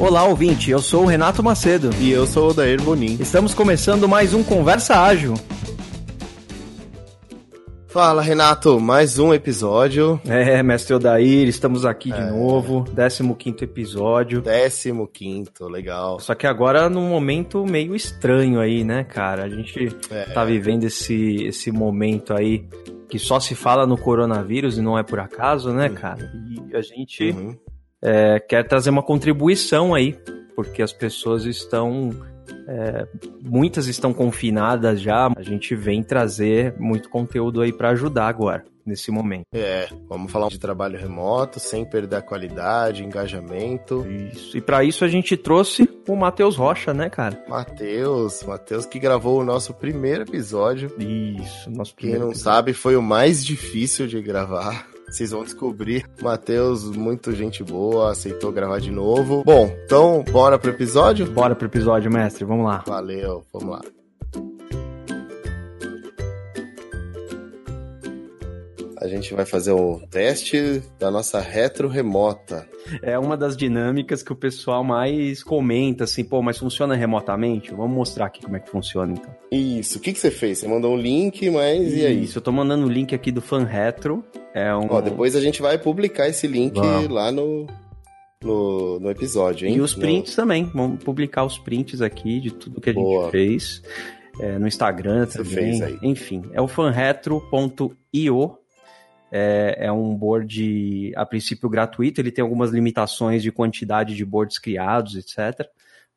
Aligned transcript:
Olá, 0.00 0.22
ouvinte. 0.24 0.70
Eu 0.70 0.78
sou 0.78 1.02
o 1.02 1.06
Renato 1.06 1.42
Macedo. 1.42 1.90
E 2.00 2.12
eu 2.12 2.24
sou 2.24 2.50
o 2.50 2.54
Dair 2.54 2.80
Bonin. 2.80 3.16
Estamos 3.18 3.52
começando 3.52 4.08
mais 4.08 4.32
um 4.32 4.44
Conversa 4.44 4.94
Ágil. 5.02 5.34
Fala, 7.88 8.22
Renato. 8.22 8.78
Mais 8.78 9.18
um 9.18 9.34
episódio. 9.34 10.20
É, 10.24 10.62
mestre 10.62 10.94
Odair, 10.94 11.48
estamos 11.48 11.84
aqui 11.84 12.12
de 12.12 12.20
é... 12.20 12.30
novo. 12.30 12.84
15 12.84 13.64
episódio. 13.64 14.40
15, 15.12 15.50
legal. 15.62 16.20
Só 16.20 16.32
que 16.36 16.46
agora 16.46 16.88
num 16.88 17.08
momento 17.08 17.66
meio 17.66 17.96
estranho 17.96 18.60
aí, 18.60 18.84
né, 18.84 19.02
cara? 19.02 19.46
A 19.46 19.48
gente 19.48 19.88
é... 20.10 20.26
tá 20.26 20.44
vivendo 20.44 20.84
esse, 20.84 21.42
esse 21.44 21.72
momento 21.72 22.32
aí 22.32 22.64
que 23.08 23.18
só 23.18 23.40
se 23.40 23.56
fala 23.56 23.84
no 23.84 23.98
coronavírus 23.98 24.78
e 24.78 24.80
não 24.80 24.96
é 24.96 25.02
por 25.02 25.18
acaso, 25.18 25.72
né, 25.72 25.88
uhum. 25.88 25.94
cara? 25.94 26.32
E 26.70 26.76
a 26.76 26.82
gente 26.82 27.30
uhum. 27.30 27.56
É, 28.02 28.38
quer 28.40 28.66
trazer 28.66 28.90
uma 28.90 29.02
contribuição 29.02 29.94
aí, 29.94 30.18
porque 30.54 30.82
as 30.82 30.92
pessoas 30.92 31.44
estão. 31.44 32.10
É, 32.66 33.06
muitas 33.42 33.86
estão 33.86 34.12
confinadas 34.12 35.00
já. 35.00 35.30
A 35.36 35.42
gente 35.42 35.74
vem 35.74 36.02
trazer 36.02 36.74
muito 36.78 37.08
conteúdo 37.08 37.60
aí 37.60 37.72
para 37.72 37.90
ajudar 37.90 38.28
agora 38.28 38.64
nesse 38.88 39.10
momento. 39.10 39.44
É, 39.52 39.86
vamos 40.08 40.32
falar 40.32 40.48
de 40.48 40.58
trabalho 40.58 40.98
remoto, 40.98 41.60
sem 41.60 41.84
perder 41.84 42.16
a 42.16 42.22
qualidade, 42.22 43.04
engajamento. 43.04 44.06
Isso. 44.08 44.56
E 44.56 44.60
para 44.60 44.82
isso 44.82 45.04
a 45.04 45.08
gente 45.08 45.36
trouxe 45.36 45.88
o 46.08 46.16
Matheus 46.16 46.56
Rocha, 46.56 46.94
né, 46.94 47.10
cara? 47.10 47.44
Matheus, 47.46 48.42
Matheus 48.42 48.86
que 48.86 48.98
gravou 48.98 49.40
o 49.40 49.44
nosso 49.44 49.74
primeiro 49.74 50.22
episódio. 50.22 50.90
Isso, 50.98 51.70
nosso 51.70 51.94
primeiro. 51.94 52.20
Quem 52.20 52.26
não 52.26 52.30
episódio. 52.30 52.54
sabe, 52.54 52.72
foi 52.72 52.96
o 52.96 53.02
mais 53.02 53.44
difícil 53.44 54.06
de 54.06 54.20
gravar. 54.22 54.86
Vocês 55.10 55.30
vão 55.30 55.44
descobrir. 55.44 56.04
Matheus, 56.20 56.84
muito 56.84 57.32
gente 57.32 57.62
boa, 57.64 58.12
aceitou 58.12 58.52
gravar 58.52 58.78
de 58.78 58.90
novo. 58.90 59.42
Bom, 59.44 59.70
então, 59.84 60.24
bora 60.30 60.58
pro 60.58 60.70
episódio? 60.70 61.30
Bora 61.30 61.54
pro 61.54 61.66
episódio, 61.66 62.10
mestre. 62.10 62.44
Vamos 62.44 62.66
lá. 62.66 62.84
Valeu, 62.86 63.44
vamos 63.52 63.70
lá. 63.70 63.97
A 69.00 69.06
gente 69.06 69.32
vai 69.32 69.44
fazer 69.44 69.72
um 69.72 69.98
teste 70.10 70.82
da 70.98 71.10
nossa 71.10 71.40
retro 71.40 71.88
remota. 71.88 72.68
É 73.02 73.18
uma 73.18 73.36
das 73.36 73.56
dinâmicas 73.56 74.22
que 74.22 74.32
o 74.32 74.36
pessoal 74.36 74.82
mais 74.82 75.42
comenta, 75.42 76.04
assim, 76.04 76.24
pô, 76.24 76.42
mas 76.42 76.58
funciona 76.58 76.96
remotamente? 76.96 77.70
Vamos 77.70 77.96
mostrar 77.96 78.26
aqui 78.26 78.42
como 78.42 78.56
é 78.56 78.60
que 78.60 78.68
funciona, 78.68 79.12
então. 79.12 79.34
Isso, 79.52 79.98
o 79.98 80.00
que, 80.00 80.12
que 80.12 80.18
você 80.18 80.30
fez? 80.30 80.58
Você 80.58 80.68
mandou 80.68 80.94
um 80.94 80.98
link, 80.98 81.48
mas 81.50 81.88
Isso, 81.88 81.96
e 81.96 82.06
aí? 82.06 82.24
Isso, 82.24 82.38
eu 82.38 82.42
tô 82.42 82.50
mandando 82.50 82.86
o 82.86 82.90
link 82.90 83.14
aqui 83.14 83.30
do 83.30 83.40
Fan 83.40 83.64
Retro. 83.64 84.24
É 84.54 84.74
um... 84.74 84.86
Ó, 84.90 85.00
depois 85.00 85.36
a 85.36 85.40
gente 85.40 85.62
vai 85.62 85.78
publicar 85.78 86.28
esse 86.28 86.46
link 86.46 86.74
Vamos. 86.74 87.08
lá 87.08 87.30
no, 87.30 87.66
no, 88.42 88.98
no 88.98 89.10
episódio, 89.10 89.68
hein? 89.68 89.76
E 89.76 89.80
os 89.80 89.94
prints 89.94 90.36
no... 90.36 90.42
também. 90.42 90.64
Vamos 90.74 91.04
publicar 91.04 91.44
os 91.44 91.56
prints 91.56 92.02
aqui 92.02 92.40
de 92.40 92.50
tudo 92.50 92.80
que 92.80 92.90
a 92.90 92.94
Boa. 92.94 93.24
gente 93.24 93.30
fez. 93.30 93.82
É, 94.40 94.58
no 94.58 94.68
Instagram 94.68 95.26
Você 95.26 95.42
também. 95.42 95.98
Enfim, 96.02 96.44
é 96.52 96.60
o 96.60 96.68
fanretro.io 96.68 98.58
é, 99.30 99.76
é, 99.86 99.92
um 99.92 100.14
board, 100.14 101.12
a 101.16 101.26
princípio, 101.26 101.68
gratuito. 101.68 102.20
Ele 102.20 102.32
tem 102.32 102.42
algumas 102.42 102.70
limitações 102.70 103.42
de 103.42 103.52
quantidade 103.52 104.14
de 104.14 104.24
boards 104.24 104.58
criados, 104.58 105.16
etc. 105.16 105.68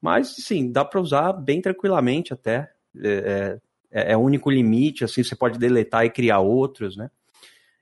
Mas, 0.02 0.36
sim, 0.36 0.72
dá 0.72 0.84
para 0.84 1.02
usar 1.02 1.34
bem 1.34 1.62
tranquilamente 1.62 2.34
até. 2.34 2.72
É, 2.98 3.59
é, 3.92 4.12
é, 4.14 4.17
o 4.17 4.22
único 4.22 4.50
limite, 4.50 5.04
assim, 5.04 5.23
você 5.23 5.36
pode 5.36 5.59
deletar 5.59 6.06
e 6.06 6.09
criar 6.09 6.39
outros, 6.39 6.95
né? 6.95 7.09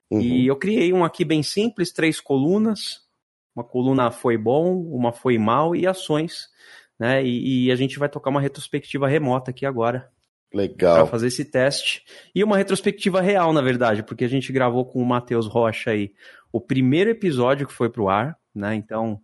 Uhum. 0.09 0.21
E 0.21 0.47
eu 0.47 0.55
criei 0.55 0.91
um 0.91 1.03
aqui 1.03 1.23
bem 1.23 1.43
simples, 1.43 1.91
três 1.91 2.19
colunas. 2.19 3.07
Uma 3.55 3.63
coluna 3.63 4.09
foi 4.09 4.37
bom, 4.37 4.75
uma 4.75 5.11
foi 5.11 5.37
mal 5.37 5.75
e 5.75 5.85
ações. 5.85 6.49
Né? 6.97 7.23
E, 7.23 7.65
e 7.65 7.71
a 7.71 7.75
gente 7.75 7.99
vai 7.99 8.09
tocar 8.09 8.29
uma 8.29 8.41
retrospectiva 8.41 9.07
remota 9.07 9.51
aqui 9.51 9.65
agora. 9.65 10.09
Legal. 10.53 10.97
Para 10.97 11.05
fazer 11.05 11.27
esse 11.27 11.45
teste. 11.45 12.03
E 12.33 12.43
uma 12.43 12.57
retrospectiva 12.57 13.21
real, 13.21 13.53
na 13.53 13.61
verdade, 13.61 14.03
porque 14.03 14.25
a 14.25 14.29
gente 14.29 14.51
gravou 14.51 14.85
com 14.85 15.01
o 15.01 15.05
Matheus 15.05 15.47
Rocha 15.47 15.91
aí 15.91 16.11
o 16.51 16.59
primeiro 16.59 17.09
episódio 17.09 17.67
que 17.67 17.73
foi 17.73 17.89
pro 17.89 18.09
ar, 18.09 18.35
né? 18.53 18.75
Então, 18.75 19.19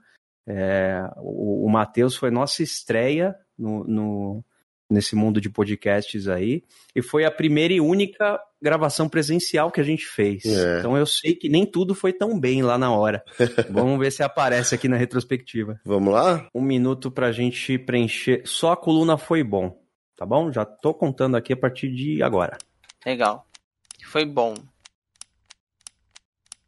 é, 0.48 1.02
o, 1.18 1.66
o 1.66 1.70
Matheus 1.70 2.16
foi 2.16 2.30
nossa 2.30 2.62
estreia 2.62 3.36
no, 3.58 3.84
no, 3.84 4.46
nesse 4.90 5.16
mundo 5.16 5.42
de 5.42 5.50
podcasts 5.50 6.28
aí. 6.28 6.64
E 6.96 7.02
foi 7.02 7.26
a 7.26 7.32
primeira 7.32 7.74
e 7.74 7.82
única 7.82 8.40
gravação 8.62 9.10
presencial 9.10 9.72
que 9.72 9.82
a 9.82 9.84
gente 9.84 10.06
fez. 10.06 10.46
É. 10.46 10.80
Então 10.80 10.96
eu 10.98 11.06
sei 11.06 11.34
que 11.36 11.50
nem 11.50 11.66
tudo 11.66 11.96
foi 11.96 12.14
tão 12.14 12.40
bem 12.40 12.62
lá 12.62 12.78
na 12.78 12.92
hora. 12.92 13.24
Vamos 13.70 14.00
ver 14.00 14.12
se 14.12 14.24
aparece 14.24 14.76
aqui 14.76 14.88
na 14.88 14.98
retrospectiva. 14.98 15.80
Vamos 15.84 16.14
lá? 16.14 16.48
Um 16.54 16.62
minuto 16.62 17.10
pra 17.10 17.32
gente 17.32 17.78
preencher. 17.78 18.44
Só 18.46 18.74
a 18.74 18.78
coluna 18.78 19.18
foi 19.18 19.44
bom 19.44 19.85
tá 20.16 20.26
bom? 20.26 20.52
Já 20.52 20.66
tô 20.66 20.94
contando 20.94 21.36
aqui 21.36 21.54
a 21.54 21.58
partir 21.58 21.94
de 21.94 22.22
agora. 22.24 22.58
Legal. 23.06 23.48
Foi 24.06 24.26
bom. 24.26 24.56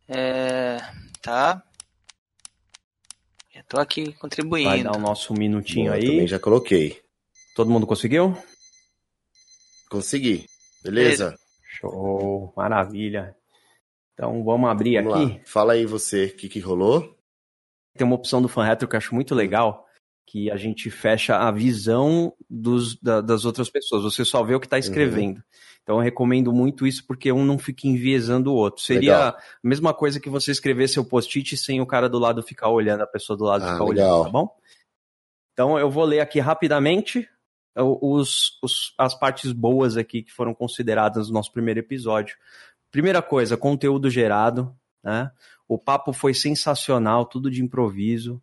É, 0.08 0.78
tá. 1.22 1.64
Já 3.54 3.64
tô 3.64 3.80
aqui 3.80 4.14
contribuindo. 4.14 4.70
Vai 4.70 4.84
dar 4.84 4.96
o 4.96 5.00
nosso 5.00 5.34
minutinho 5.34 5.92
aí. 5.92 6.06
Também 6.06 6.28
já 6.28 6.40
coloquei. 6.40 7.02
Todo 7.56 7.72
mundo 7.72 7.88
conseguiu? 7.88 8.38
Consegui. 9.90 10.46
Beleza? 10.84 11.38
Show, 11.80 12.54
maravilha. 12.56 13.36
Então 14.14 14.44
vamos 14.44 14.70
abrir 14.70 15.02
vamos 15.02 15.14
aqui. 15.14 15.34
Lá. 15.38 15.42
Fala 15.46 15.74
aí 15.74 15.86
você, 15.86 16.26
o 16.26 16.36
que, 16.36 16.50
que 16.50 16.60
rolou? 16.60 17.18
Tem 17.96 18.06
uma 18.06 18.16
opção 18.16 18.42
do 18.42 18.48
Fan 18.48 18.64
Retro 18.64 18.88
que 18.88 18.96
eu 18.96 18.98
acho 18.98 19.16
muito 19.16 19.34
legal, 19.34 19.87
que 20.28 20.52
a 20.52 20.58
gente 20.58 20.92
fecha 20.92 21.38
a 21.38 21.50
visão 21.50 22.34
dos, 22.50 23.00
da, 23.00 23.22
das 23.22 23.46
outras 23.46 23.70
pessoas. 23.70 24.04
Você 24.04 24.26
só 24.26 24.44
vê 24.44 24.54
o 24.54 24.60
que 24.60 24.68
está 24.68 24.78
escrevendo. 24.78 25.38
Uhum. 25.38 25.44
Então 25.82 25.96
eu 25.96 26.02
recomendo 26.02 26.52
muito 26.52 26.86
isso 26.86 27.08
porque 27.08 27.32
um 27.32 27.46
não 27.46 27.58
fica 27.58 27.88
enviesando 27.88 28.52
o 28.52 28.56
outro. 28.56 28.84
Seria 28.84 29.14
legal. 29.14 29.30
a 29.30 29.68
mesma 29.68 29.94
coisa 29.94 30.20
que 30.20 30.30
você 30.30 30.52
escrever 30.52 30.90
seu 30.90 31.06
post-it 31.06 31.56
sem 31.56 31.80
o 31.80 31.86
cara 31.86 32.10
do 32.10 32.20
lado 32.20 32.44
ficar 32.44 32.70
olhando, 32.70 33.04
a 33.04 33.08
pessoa 33.08 33.38
do 33.38 33.46
lado 33.46 33.64
ah, 33.64 33.72
ficar 33.72 33.86
legal. 33.86 34.10
olhando, 34.10 34.26
tá 34.26 34.30
bom? 34.30 34.50
Então 35.54 35.80
eu 35.80 35.90
vou 35.90 36.04
ler 36.04 36.20
aqui 36.20 36.42
rapidamente 36.42 37.28
os, 37.74 38.60
os, 38.62 38.94
as 38.98 39.18
partes 39.18 39.54
boas 39.54 39.96
aqui 39.96 40.24
que 40.24 40.32
foram 40.32 40.54
consideradas 40.54 41.30
no 41.30 41.36
nosso 41.36 41.54
primeiro 41.54 41.80
episódio. 41.80 42.36
Primeira 42.92 43.22
coisa, 43.22 43.56
conteúdo 43.56 44.10
gerado, 44.10 44.76
né? 45.02 45.32
O 45.70 45.78
papo 45.78 46.12
foi 46.12 46.34
sensacional, 46.34 47.26
tudo 47.26 47.50
de 47.50 47.64
improviso. 47.64 48.42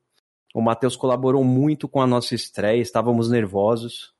O 0.55 0.63
Matheus 0.63 0.95
colaborou 0.95 1.43
muito 1.43 1.89
com 1.89 2.01
a 2.01 2.07
nossa 2.07 2.33
estreia, 2.33 2.81
estávamos 2.81 3.29
nervosos. 3.29 4.15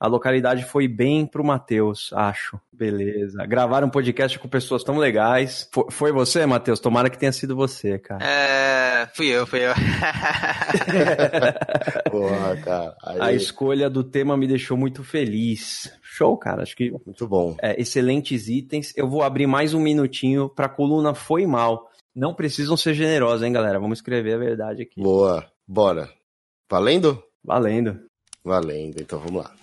A 0.00 0.06
localidade 0.06 0.64
foi 0.64 0.88
bem 0.88 1.26
pro 1.26 1.44
Matheus, 1.44 2.10
acho. 2.14 2.58
Beleza. 2.72 3.44
Gravaram 3.46 3.86
um 3.86 3.90
podcast 3.90 4.38
com 4.38 4.48
pessoas 4.48 4.82
tão 4.82 4.96
legais. 4.96 5.68
Foi, 5.70 5.84
foi 5.90 6.12
você, 6.12 6.46
Matheus? 6.46 6.80
Tomara 6.80 7.10
que 7.10 7.18
tenha 7.18 7.32
sido 7.32 7.54
você, 7.54 7.98
cara. 7.98 8.24
É, 8.24 9.06
fui 9.14 9.26
eu, 9.26 9.46
fui 9.46 9.60
eu. 9.60 9.72
Porra, 12.10 12.56
cara. 12.56 12.96
Aí... 13.02 13.20
A 13.20 13.32
escolha 13.32 13.88
do 13.88 14.02
tema 14.02 14.36
me 14.36 14.46
deixou 14.46 14.76
muito 14.76 15.04
feliz. 15.04 15.92
Show, 16.02 16.36
cara. 16.38 16.62
Acho 16.62 16.76
que. 16.76 16.90
Muito 17.04 17.28
bom. 17.28 17.56
É, 17.62 17.80
excelentes 17.80 18.48
itens. 18.48 18.92
Eu 18.96 19.08
vou 19.08 19.22
abrir 19.22 19.46
mais 19.46 19.74
um 19.74 19.80
minutinho 19.80 20.48
pra 20.48 20.68
coluna 20.68 21.14
Foi 21.14 21.46
Mal. 21.46 21.88
Não 22.14 22.34
precisam 22.34 22.76
ser 22.76 22.94
generosos, 22.94 23.42
hein, 23.42 23.52
galera? 23.52 23.78
Vamos 23.78 23.98
escrever 23.98 24.34
a 24.34 24.38
verdade 24.38 24.82
aqui. 24.82 25.02
Boa. 25.02 25.44
Bora. 25.66 26.12
Valendo? 26.70 27.22
Valendo. 27.42 28.06
Valendo, 28.44 29.00
então 29.00 29.18
vamos 29.18 29.42
lá. 29.42 29.54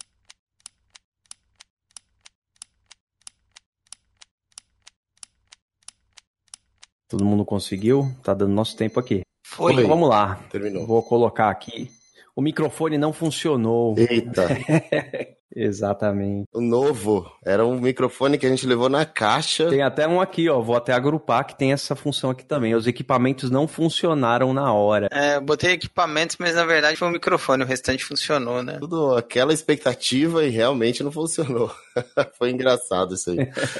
Todo 7.07 7.25
mundo 7.25 7.43
conseguiu? 7.43 8.09
Tá 8.23 8.33
dando 8.33 8.53
nosso 8.53 8.75
tempo 8.75 8.99
aqui. 8.99 9.21
Foi. 9.45 9.73
Então, 9.73 9.87
vamos 9.87 10.09
lá. 10.09 10.35
Terminou. 10.49 10.87
Vou 10.87 11.03
colocar 11.03 11.49
aqui. 11.49 11.91
O 12.35 12.41
microfone 12.41 12.97
não 12.97 13.11
funcionou. 13.11 13.95
Eita. 13.97 14.47
Exatamente. 15.55 16.47
O 16.53 16.61
novo. 16.61 17.29
Era 17.45 17.65
um 17.65 17.79
microfone 17.79 18.37
que 18.37 18.45
a 18.45 18.49
gente 18.49 18.65
levou 18.65 18.89
na 18.89 19.05
caixa. 19.05 19.69
Tem 19.69 19.81
até 19.81 20.07
um 20.07 20.21
aqui, 20.21 20.49
ó. 20.49 20.59
Vou 20.61 20.75
até 20.75 20.93
agrupar 20.93 21.45
que 21.45 21.57
tem 21.57 21.73
essa 21.73 21.95
função 21.95 22.29
aqui 22.29 22.45
também. 22.45 22.73
Os 22.75 22.87
equipamentos 22.87 23.49
não 23.49 23.67
funcionaram 23.67 24.53
na 24.53 24.73
hora. 24.73 25.07
É, 25.11 25.35
eu 25.35 25.41
botei 25.41 25.71
equipamentos, 25.71 26.37
mas 26.39 26.55
na 26.55 26.65
verdade 26.65 26.95
foi 26.95 27.07
o 27.07 27.11
microfone. 27.11 27.63
O 27.63 27.67
restante 27.67 28.03
funcionou, 28.05 28.63
né? 28.63 28.77
Tudo 28.79 29.15
aquela 29.15 29.53
expectativa 29.53 30.45
e 30.45 30.49
realmente 30.49 31.03
não 31.03 31.11
funcionou. 31.11 31.71
foi 32.37 32.51
engraçado 32.51 33.15
isso 33.15 33.31
aí. 33.31 33.37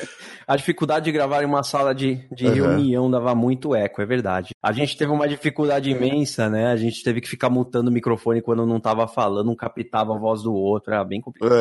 a 0.47 0.56
dificuldade 0.56 1.06
de 1.06 1.12
gravar 1.12 1.44
em 1.44 1.45
uma 1.45 1.63
sala 1.63 1.95
de, 1.95 2.27
de 2.31 2.47
uhum. 2.47 2.53
reunião 2.53 3.12
dava 3.12 3.33
muito 3.33 3.75
eco, 3.75 4.01
é 4.01 4.06
verdade. 4.06 4.53
A 4.62 4.71
gente 4.71 4.97
teve 4.97 5.12
uma 5.12 5.27
dificuldade 5.27 5.89
imensa, 5.89 6.50
né? 6.50 6.67
A 6.67 6.75
gente 6.75 7.03
teve 7.03 7.21
que 7.21 7.29
ficar 7.29 7.50
mutando 7.50 7.89
o 7.89 7.94
microfone 7.94 8.41
quando 8.41 8.65
não 8.65 8.79
tava 8.79 9.07
falando, 9.07 9.47
não 9.47 9.56
captava 9.56 10.13
a 10.13 10.19
voz 10.19 10.44
do 10.44 10.53
outro. 10.53 10.94
Era 10.94 11.03
bem 11.03 11.21
complicado. 11.21 11.56
É. 11.56 11.60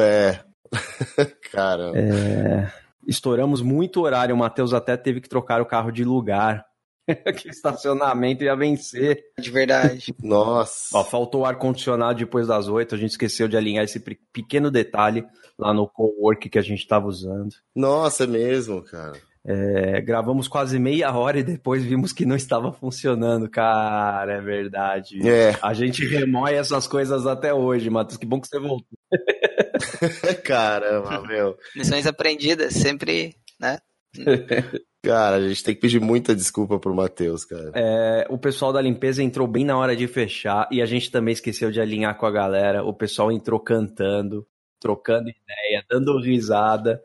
Caramba. 1.53 1.99
É... 1.99 2.73
Estouramos 3.07 3.63
muito 3.63 4.03
horário. 4.03 4.35
O 4.35 4.39
Matheus 4.39 4.73
até 4.73 4.97
teve 4.97 5.21
que 5.21 5.29
trocar 5.29 5.61
o 5.61 5.67
carro 5.67 5.91
de 5.91 6.05
lugar. 6.05 6.65
que 7.37 7.49
o 7.49 7.51
estacionamento 7.51 8.45
ia 8.45 8.55
vencer. 8.55 9.23
De 9.39 9.51
verdade. 9.51 10.15
Nossa. 10.23 10.97
Ó, 10.97 11.05
faltou 11.05 11.43
o 11.43 11.45
ar-condicionado 11.45 12.19
depois 12.19 12.47
das 12.47 12.69
oito, 12.69 12.95
a 12.95 12.99
gente 12.99 13.11
esqueceu 13.11 13.49
de 13.49 13.57
alinhar 13.57 13.85
esse 13.85 14.01
pequeno 14.33 14.71
detalhe 14.71 15.27
lá 15.59 15.73
no 15.75 15.89
co-work 15.89 16.49
que 16.49 16.59
a 16.59 16.63
gente 16.63 16.81
estava 16.81 17.07
usando. 17.07 17.55
Nossa, 17.75 18.25
é 18.25 18.27
mesmo, 18.27 18.83
cara. 18.83 19.19
É, 19.47 20.01
gravamos 20.03 20.49
quase 20.49 20.79
meia 20.79 21.13
hora 21.17 21.39
e 21.39 21.43
depois 21.43 21.83
vimos 21.83 22.13
que 22.13 22.27
não 22.27 22.37
estava 22.37 22.73
funcionando. 22.73 23.49
Cara, 23.49 24.35
é 24.35 24.41
verdade. 24.41 25.27
É. 25.27 25.57
A 25.63 25.73
gente 25.73 26.07
remoe 26.07 26.53
essas 26.53 26.87
coisas 26.87 27.27
até 27.27 27.53
hoje, 27.53 27.89
Matheus. 27.89 28.19
Que 28.19 28.27
bom 28.27 28.41
que 28.41 28.49
você 28.49 28.59
voltou. 28.59 28.99
Caramba, 30.45 31.23
meu. 31.27 31.57
Lições 31.75 32.07
aprendidas, 32.07 32.75
sempre, 32.75 33.35
né? 33.59 33.79
Cara, 35.03 35.37
a 35.37 35.49
gente 35.49 35.65
tem 35.65 35.75
que 35.75 35.81
pedir 35.81 35.99
muita 35.99 36.35
desculpa 36.35 36.79
pro 36.79 36.95
Matheus, 36.95 37.47
cara. 37.47 37.73
É, 37.75 38.27
o 38.29 38.37
pessoal 38.37 38.71
da 38.71 38.83
limpeza 38.83 39.23
entrou 39.23 39.49
bem 39.49 39.65
na 39.65 39.79
hora 39.79 39.97
de 39.97 40.07
fechar 40.07 40.69
e 40.71 40.83
a 40.83 40.85
gente 40.85 41.11
também 41.11 41.33
esqueceu 41.33 41.71
de 41.71 41.81
alinhar 41.81 42.19
com 42.19 42.27
a 42.27 42.31
galera. 42.31 42.85
O 42.85 42.93
pessoal 42.93 43.33
entrou 43.33 43.59
cantando, 43.59 44.47
trocando 44.79 45.31
ideia, 45.31 45.83
dando 45.89 46.21
risada. 46.21 47.01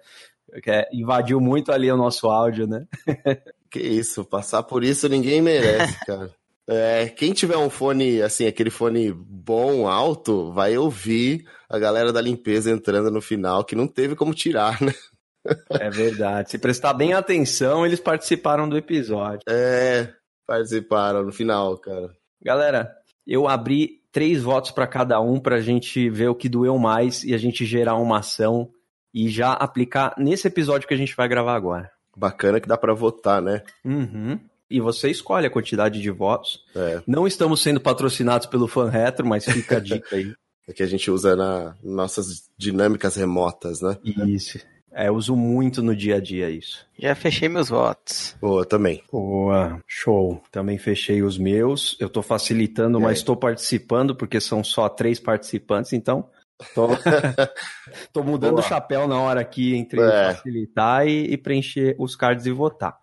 Que 0.62 0.88
invadiu 0.94 1.40
muito 1.40 1.72
ali 1.72 1.92
o 1.92 1.98
nosso 1.98 2.28
áudio, 2.28 2.68
né? 2.68 2.86
que 3.70 3.80
isso, 3.80 4.24
passar 4.24 4.64
por 4.64 4.84
isso 4.84 5.10
ninguém 5.10 5.42
merece, 5.42 5.98
cara. 6.06 6.30
É, 6.68 7.10
quem 7.10 7.32
tiver 7.32 7.58
um 7.58 7.70
fone, 7.70 8.24
assim, 8.24 8.48
aquele 8.48 8.72
fone 8.72 9.12
bom, 9.14 9.88
alto, 9.88 10.52
vai 10.52 10.76
ouvir 10.76 11.46
a 11.70 11.78
galera 11.78 12.12
da 12.12 12.20
limpeza 12.20 12.72
entrando 12.72 13.12
no 13.12 13.22
final, 13.22 13.64
que 13.64 13.76
não 13.76 13.88
teve 13.88 14.16
como 14.16 14.34
tirar, 14.34 14.82
né? 14.82 14.92
É 15.70 15.92
verdade. 15.92 16.50
Se 16.50 16.58
prestar 16.58 16.96
bem 16.96 17.14
atenção, 17.14 17.86
eles 17.86 18.00
participaram 18.00 18.68
do 18.68 18.76
episódio. 18.76 19.42
É, 19.48 20.12
participaram 20.48 21.24
no 21.24 21.32
final, 21.32 21.78
cara. 21.78 22.10
Galera, 22.42 22.92
eu 23.28 23.48
abri 23.48 24.02
três 24.12 24.42
votos 24.42 24.72
para 24.72 24.88
cada 24.88 25.22
um 25.22 25.40
pra 25.40 25.60
gente 25.60 26.10
ver 26.10 26.30
o 26.30 26.36
que 26.36 26.50
doeu 26.50 26.80
mais 26.80 27.24
e 27.24 27.32
a 27.32 27.38
gente 27.38 27.64
gerar 27.64 27.94
uma 27.96 28.20
ação 28.20 28.72
e 29.16 29.30
já 29.30 29.54
aplicar 29.54 30.14
nesse 30.18 30.46
episódio 30.46 30.86
que 30.86 30.94
a 30.94 30.98
gente 30.98 31.16
vai 31.16 31.26
gravar 31.30 31.56
agora. 31.56 31.90
Bacana 32.18 32.60
que 32.60 32.68
dá 32.68 32.78
para 32.78 32.94
votar, 32.94 33.42
né? 33.42 33.64
Uhum. 33.86 34.38
E 34.70 34.82
você 34.82 35.10
escolhe 35.10 35.48
a 35.48 35.50
quantidade 35.50 36.02
de 36.02 36.12
votos. 36.12 36.60
É. 36.76 37.02
Não 37.08 37.26
estamos 37.26 37.62
sendo 37.62 37.80
patrocinados 37.80 38.46
pelo 38.46 38.68
Fan 38.68 38.90
Retro, 38.90 39.26
mas 39.26 39.46
fica 39.46 39.78
a 39.78 39.80
dica 39.80 40.18
aí. 40.18 40.34
É 40.68 40.74
que 40.74 40.82
a 40.82 40.88
gente 40.88 41.12
usa 41.12 41.36
na 41.36 41.76
nossas 41.84 42.50
dinâmicas 42.58 43.16
remotas, 43.16 43.82
né? 43.82 44.00
Isso. 44.04 44.58
É, 44.92 45.10
eu 45.10 45.14
uso 45.14 45.36
muito 45.36 45.84
no 45.84 45.96
dia 45.96 46.16
a 46.16 46.20
dia 46.20 46.50
isso. 46.50 46.88
Já 46.98 47.14
fechei 47.14 47.48
meus 47.48 47.70
votos. 47.70 48.36
Boa, 48.42 48.66
também. 48.66 49.04
Boa, 49.12 49.80
show. 49.86 50.42
Também 50.52 50.80
fechei 50.80 51.22
os 51.22 51.38
meus. 51.38 51.96
Eu 52.00 52.10
tô 52.10 52.24
facilitando, 52.24 53.00
mas 53.00 53.20
estou 53.20 53.38
participando, 53.38 54.16
porque 54.16 54.42
são 54.42 54.64
só 54.64 54.90
três 54.90 55.20
participantes, 55.20 55.94
então. 55.94 56.28
Tô, 56.74 56.88
tô 58.14 58.24
mudando 58.24 58.60
o 58.60 58.64
chapéu 58.64 59.08
na 59.10 59.20
hora 59.20 59.42
aqui 59.42 59.76
entre 59.76 60.00
É. 60.00 60.34
facilitar 60.34 61.06
e, 61.06 61.34
e 61.34 61.38
preencher 61.38 61.96
os 62.00 62.16
cards 62.16 62.46
e 62.46 62.52
votar. 62.52 62.98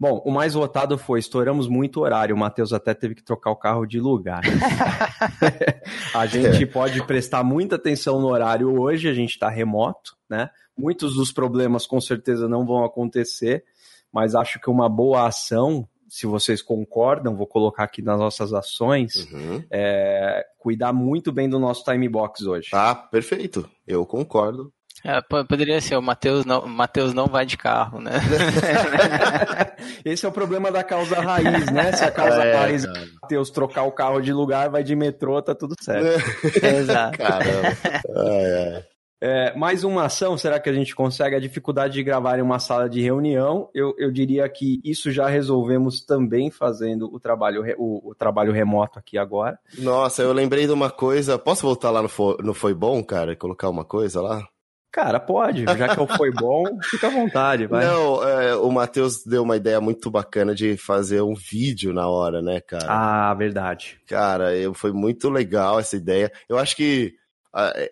Bom, 0.00 0.22
o 0.24 0.30
mais 0.30 0.54
votado 0.54 0.96
foi: 0.96 1.18
estouramos 1.18 1.68
muito 1.68 2.00
horário. 2.00 2.34
O 2.34 2.38
Matheus 2.38 2.72
até 2.72 2.94
teve 2.94 3.14
que 3.14 3.22
trocar 3.22 3.50
o 3.50 3.56
carro 3.56 3.84
de 3.84 4.00
lugar. 4.00 4.40
a 6.14 6.26
gente 6.26 6.64
pode 6.64 7.06
prestar 7.06 7.44
muita 7.44 7.76
atenção 7.76 8.20
no 8.20 8.28
horário 8.28 8.80
hoje, 8.80 9.08
a 9.08 9.14
gente 9.14 9.30
está 9.30 9.50
remoto, 9.50 10.16
né? 10.28 10.48
Muitos 10.76 11.14
dos 11.14 11.30
problemas 11.30 11.86
com 11.86 12.00
certeza 12.00 12.48
não 12.48 12.64
vão 12.64 12.84
acontecer, 12.84 13.64
mas 14.10 14.34
acho 14.34 14.58
que 14.58 14.70
uma 14.70 14.88
boa 14.88 15.26
ação, 15.26 15.86
se 16.16 16.26
vocês 16.26 16.62
concordam, 16.62 17.36
vou 17.36 17.46
colocar 17.46 17.84
aqui 17.84 18.00
nas 18.02 18.18
nossas 18.18 18.52
ações, 18.52 19.26
Uhum. 19.32 19.62
é 19.70 20.44
cuidar 20.58 20.92
muito 20.92 21.32
bem 21.32 21.48
do 21.48 21.58
nosso 21.58 21.82
time 21.84 22.08
box 22.08 22.46
hoje. 22.46 22.70
Tá, 22.70 22.94
perfeito. 22.94 23.68
Eu 23.86 24.06
concordo. 24.06 24.72
É, 25.04 25.20
po- 25.20 25.44
poderia 25.44 25.80
ser, 25.82 25.96
o 25.96 26.00
Matheus 26.02 26.46
não, 26.46 26.60
o 26.60 26.68
Matheus 26.68 27.12
não 27.12 27.26
vai 27.26 27.44
de 27.44 27.56
carro, 27.58 28.00
né? 28.00 28.12
Esse 30.04 30.24
é 30.24 30.28
o 30.28 30.32
problema 30.32 30.70
da 30.70 30.82
causa 30.84 31.20
raiz, 31.20 31.66
né? 31.70 31.92
Se 31.92 32.04
a 32.04 32.10
causa 32.10 32.42
É, 32.44 32.56
raiz 32.56 32.84
é 32.84 32.86
cara. 32.92 33.06
Matheus 33.22 33.50
trocar 33.50 33.82
o 33.82 33.92
carro 33.92 34.20
de 34.20 34.32
lugar, 34.32 34.70
vai 34.70 34.82
de 34.82 34.94
metrô, 34.96 35.42
tá 35.42 35.54
tudo 35.54 35.74
certo. 35.80 36.06
Exato. 36.64 37.18
Caramba. 37.18 37.68
Ai, 38.16 38.74
ai. 38.76 38.84
É, 39.26 39.56
mais 39.56 39.84
uma 39.84 40.04
ação, 40.04 40.36
será 40.36 40.60
que 40.60 40.68
a 40.68 40.72
gente 40.74 40.94
consegue? 40.94 41.34
A 41.34 41.40
dificuldade 41.40 41.94
de 41.94 42.02
gravar 42.02 42.38
em 42.38 42.42
uma 42.42 42.58
sala 42.58 42.90
de 42.90 43.00
reunião, 43.00 43.70
eu, 43.72 43.94
eu 43.96 44.12
diria 44.12 44.46
que 44.50 44.82
isso 44.84 45.10
já 45.10 45.26
resolvemos 45.28 46.04
também 46.04 46.50
fazendo 46.50 47.08
o 47.10 47.18
trabalho, 47.18 47.64
o, 47.78 48.10
o 48.10 48.14
trabalho 48.14 48.52
remoto 48.52 48.98
aqui 48.98 49.16
agora. 49.16 49.58
Nossa, 49.78 50.20
eu 50.20 50.30
lembrei 50.30 50.66
de 50.66 50.72
uma 50.74 50.90
coisa. 50.90 51.38
Posso 51.38 51.62
voltar 51.62 51.90
lá 51.90 52.02
no 52.02 52.08
Foi, 52.08 52.36
no 52.42 52.52
foi 52.52 52.74
Bom, 52.74 53.02
cara, 53.02 53.32
e 53.32 53.36
colocar 53.36 53.70
uma 53.70 53.82
coisa 53.82 54.20
lá? 54.20 54.46
Cara, 54.92 55.18
pode, 55.18 55.64
já 55.64 55.88
que 55.88 55.98
eu 55.98 56.06
foi 56.06 56.30
bom, 56.30 56.62
fica 56.84 57.06
à 57.06 57.10
vontade, 57.10 57.66
vai. 57.66 57.84
Não, 57.84 58.22
é, 58.22 58.54
o 58.54 58.70
Matheus 58.70 59.24
deu 59.24 59.42
uma 59.42 59.56
ideia 59.56 59.80
muito 59.80 60.08
bacana 60.10 60.54
de 60.54 60.76
fazer 60.76 61.22
um 61.22 61.34
vídeo 61.34 61.94
na 61.94 62.06
hora, 62.08 62.42
né, 62.42 62.60
cara? 62.60 62.86
Ah, 62.88 63.34
verdade. 63.34 63.98
Cara, 64.06 64.54
eu, 64.54 64.74
foi 64.74 64.92
muito 64.92 65.30
legal 65.30 65.80
essa 65.80 65.96
ideia. 65.96 66.30
Eu 66.46 66.58
acho 66.58 66.76
que 66.76 67.14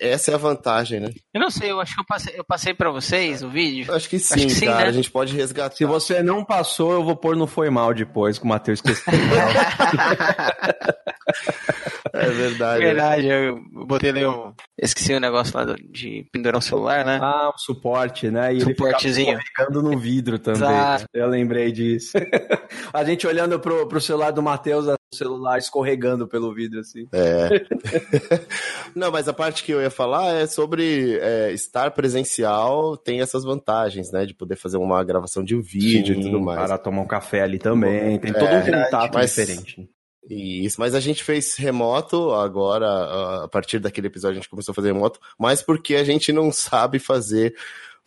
essa 0.01 0.33
é 0.33 0.35
a 0.35 0.39
vantagem, 0.39 1.01
né? 1.01 1.11
Eu 1.33 1.41
não 1.41 1.51
sei, 1.51 1.71
eu 1.71 1.81
acho 1.81 1.95
que 1.95 2.01
eu 2.01 2.05
passei, 2.05 2.35
eu 2.37 2.45
passei 2.45 2.75
pra 2.75 2.91
vocês 2.91 3.43
o 3.43 3.49
vídeo. 3.49 3.87
Eu 3.89 3.95
acho 3.95 4.09
que 4.09 4.19
sim, 4.19 4.47
que 4.47 4.51
sim, 4.51 4.67
cara. 4.67 4.85
né? 4.85 4.89
A 4.89 4.93
gente 4.93 5.11
pode 5.11 5.35
resgatar. 5.35 5.77
Se 5.77 5.85
você 5.85 6.23
não 6.23 6.45
passou, 6.45 6.93
eu 6.93 7.05
vou 7.05 7.17
pôr 7.17 7.37
no 7.37 7.47
Foi 7.47 7.71
Mal 7.71 7.95
depois, 7.95 8.39
que 8.39 8.45
o 8.45 8.49
Matheus. 8.49 8.83
É 12.13 12.29
verdade. 12.29 12.85
Verdade, 12.85 13.27
eu 13.27 13.59
botei 13.87 14.11
ali 14.11 14.25
o. 14.25 14.53
Esqueci 14.81 15.15
o 15.15 15.21
negócio 15.21 15.57
lá 15.57 15.65
de 15.91 16.27
pendurar 16.33 16.59
um 16.59 16.61
celular, 16.61 17.05
né? 17.05 17.19
ah, 17.23 17.51
o 17.55 17.59
suporte, 17.59 18.31
né? 18.31 18.53
E 18.53 18.57
ele 18.57 18.65
Suportezinho. 18.65 19.39
escorregando 19.39 19.83
no 19.83 19.99
vidro 19.99 20.39
também. 20.39 20.63
Exato. 20.63 21.05
Eu 21.15 21.27
lembrei 21.29 21.73
disso. 21.73 22.13
a 22.93 23.05
gente 23.05 23.27
olhando 23.27 23.59
pro, 23.59 23.87
pro 23.87 24.01
celular 24.01 24.31
do 24.31 24.43
Matheus, 24.43 24.87
o 24.87 24.95
celular 25.15 25.59
escorregando 25.59 26.27
pelo 26.29 26.53
vidro, 26.55 26.81
assim. 26.81 27.07
É. 27.13 27.49
Não, 28.95 29.11
mas 29.11 29.29
a 29.29 29.33
parte 29.33 29.63
que 29.65 29.73
eu 29.73 29.81
ia 29.81 29.91
falar 29.91 30.35
é 30.35 30.47
sobre 30.47 31.19
é, 31.21 31.53
estar 31.53 31.91
presencial 31.93 32.97
tem 32.97 33.21
essas 33.21 33.45
vantagens, 33.45 34.11
né? 34.13 34.27
De 34.27 34.35
poder 34.35 34.57
fazer 34.57 34.77
uma 34.77 35.03
gravação 35.05 35.43
de 35.45 35.55
um 35.57 35.63
vídeo 35.63 36.13
e 36.15 36.17
Sim, 36.17 36.23
tudo 36.31 36.41
mais. 36.41 36.59
Para 36.67 36.79
tomar 36.79 37.03
um 37.03 37.07
café 37.07 37.43
ali 37.43 37.59
também. 37.59 38.19
Tem 38.19 38.33
todo 38.33 38.45
É, 38.47 38.59
um 38.59 38.85
contato 38.85 39.15
mas- 39.15 39.31
diferente. 39.35 39.89
Isso, 40.29 40.81
mas 40.81 40.95
a 40.95 41.01
gente 41.01 41.25
fez 41.25 41.57
remoto 41.57 42.33
agora, 42.33 42.87
a- 42.87 43.49
partir 43.49 43.79
daquele 43.79 44.07
episódio 44.07 44.39
a 44.39 44.41
gente 44.41 44.49
começou 44.49 44.73
a 44.73 44.75
fazer 44.75 44.93
remoto, 44.93 45.19
mas 45.39 45.63
porque 45.63 45.97
a 45.97 46.05
gente 46.05 46.33
não 46.33 46.53
sabe 46.53 46.99
fazer 46.99 47.55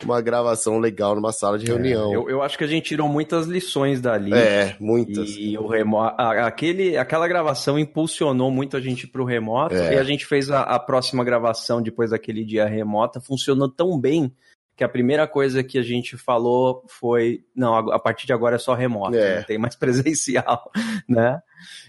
uma 0.04 0.20
gravação 0.20 0.78
legal 0.78 1.14
numa 1.14 1.32
sala 1.32 1.58
de 1.58 1.66
reunião. 1.66 2.12
Eu, 2.12 2.28
eu 2.28 2.42
acho 2.42 2.58
que 2.58 2.64
a 2.64 2.66
gente 2.66 2.84
tirou 2.84 3.08
muitas 3.08 3.46
lições 3.46 4.00
dali. 4.00 4.32
É, 4.34 4.76
muitas. 4.78 5.30
E 5.38 5.56
o 5.56 5.66
remo... 5.66 5.98
aquele, 5.98 6.98
aquela 6.98 7.26
gravação 7.26 7.78
impulsionou 7.78 8.50
muito 8.50 8.76
a 8.76 8.80
gente 8.80 9.06
pro 9.06 9.24
remoto. 9.24 9.74
É. 9.74 9.94
E 9.94 9.98
a 9.98 10.04
gente 10.04 10.26
fez 10.26 10.50
a, 10.50 10.60
a 10.62 10.78
próxima 10.78 11.24
gravação 11.24 11.80
depois 11.80 12.10
daquele 12.10 12.44
dia 12.44 12.66
remota. 12.66 13.20
Funcionou 13.22 13.70
tão 13.70 13.98
bem 13.98 14.30
que 14.76 14.84
a 14.84 14.88
primeira 14.88 15.26
coisa 15.26 15.64
que 15.64 15.78
a 15.78 15.82
gente 15.82 16.16
falou 16.16 16.84
foi: 16.86 17.40
não, 17.54 17.74
a 17.74 17.98
partir 17.98 18.26
de 18.26 18.32
agora 18.32 18.56
é 18.56 18.58
só 18.58 18.74
remoto, 18.74 19.16
É. 19.16 19.36
não 19.38 19.42
tem 19.44 19.56
mais 19.58 19.74
presencial, 19.76 20.70
né? 21.08 21.40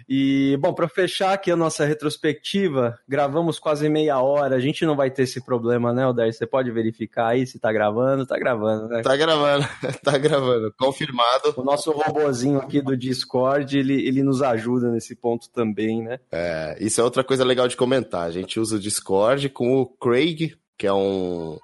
E, 0.08 0.58
bom, 0.62 0.74
para 0.74 0.88
fechar 0.88 1.34
aqui 1.34 1.51
a 1.51 1.56
nossa 1.56 1.84
retrospectiva, 1.84 2.98
gravamos 3.08 3.60
quase 3.60 3.89
meia 3.89 4.22
hora. 4.22 4.56
A 4.56 4.60
gente 4.60 4.86
não 4.86 4.96
vai 4.96 5.12
ter 5.12 5.24
esse 5.24 5.44
problema, 5.44 5.91
né, 5.91 6.08
Odair? 6.08 6.34
Você 6.34 6.48
pode 6.48 6.72
verificar 6.72 7.27
aí 7.27 7.46
se 7.46 7.60
tá 7.60 7.72
gravando? 7.74 8.25
Tá 8.25 8.39
gravando, 8.39 8.88
né? 8.88 9.01
Tá 9.01 9.17
gravando, 9.17 9.67
tá 10.01 10.17
gravando, 10.17 10.74
confirmado. 10.77 11.53
O 11.58 11.63
nosso 11.63 11.91
robozinho 11.91 12.60
aqui 12.60 12.82
do 12.82 12.96
Discord, 12.96 13.77
ele, 13.77 14.08
ele 14.08 14.24
nos 14.24 14.41
ajuda 14.41 14.89
nesse 14.89 15.13
ponto 15.13 15.50
também, 15.50 16.01
né? 16.01 16.20
É, 16.32 16.77
isso 16.79 17.01
é 17.01 17.03
outra 17.03 17.24
coisa 17.24 17.44
legal 17.44 17.67
de 17.67 17.75
comentar. 17.75 18.25
A 18.25 18.32
gente 18.32 18.62
usa 18.62 18.77
o 18.77 18.79
Discord 18.79 19.50
com 19.50 19.75
o 19.75 19.86
Craig, 19.86 20.56
que 20.77 20.88
é 20.88 20.94
um 20.94 21.58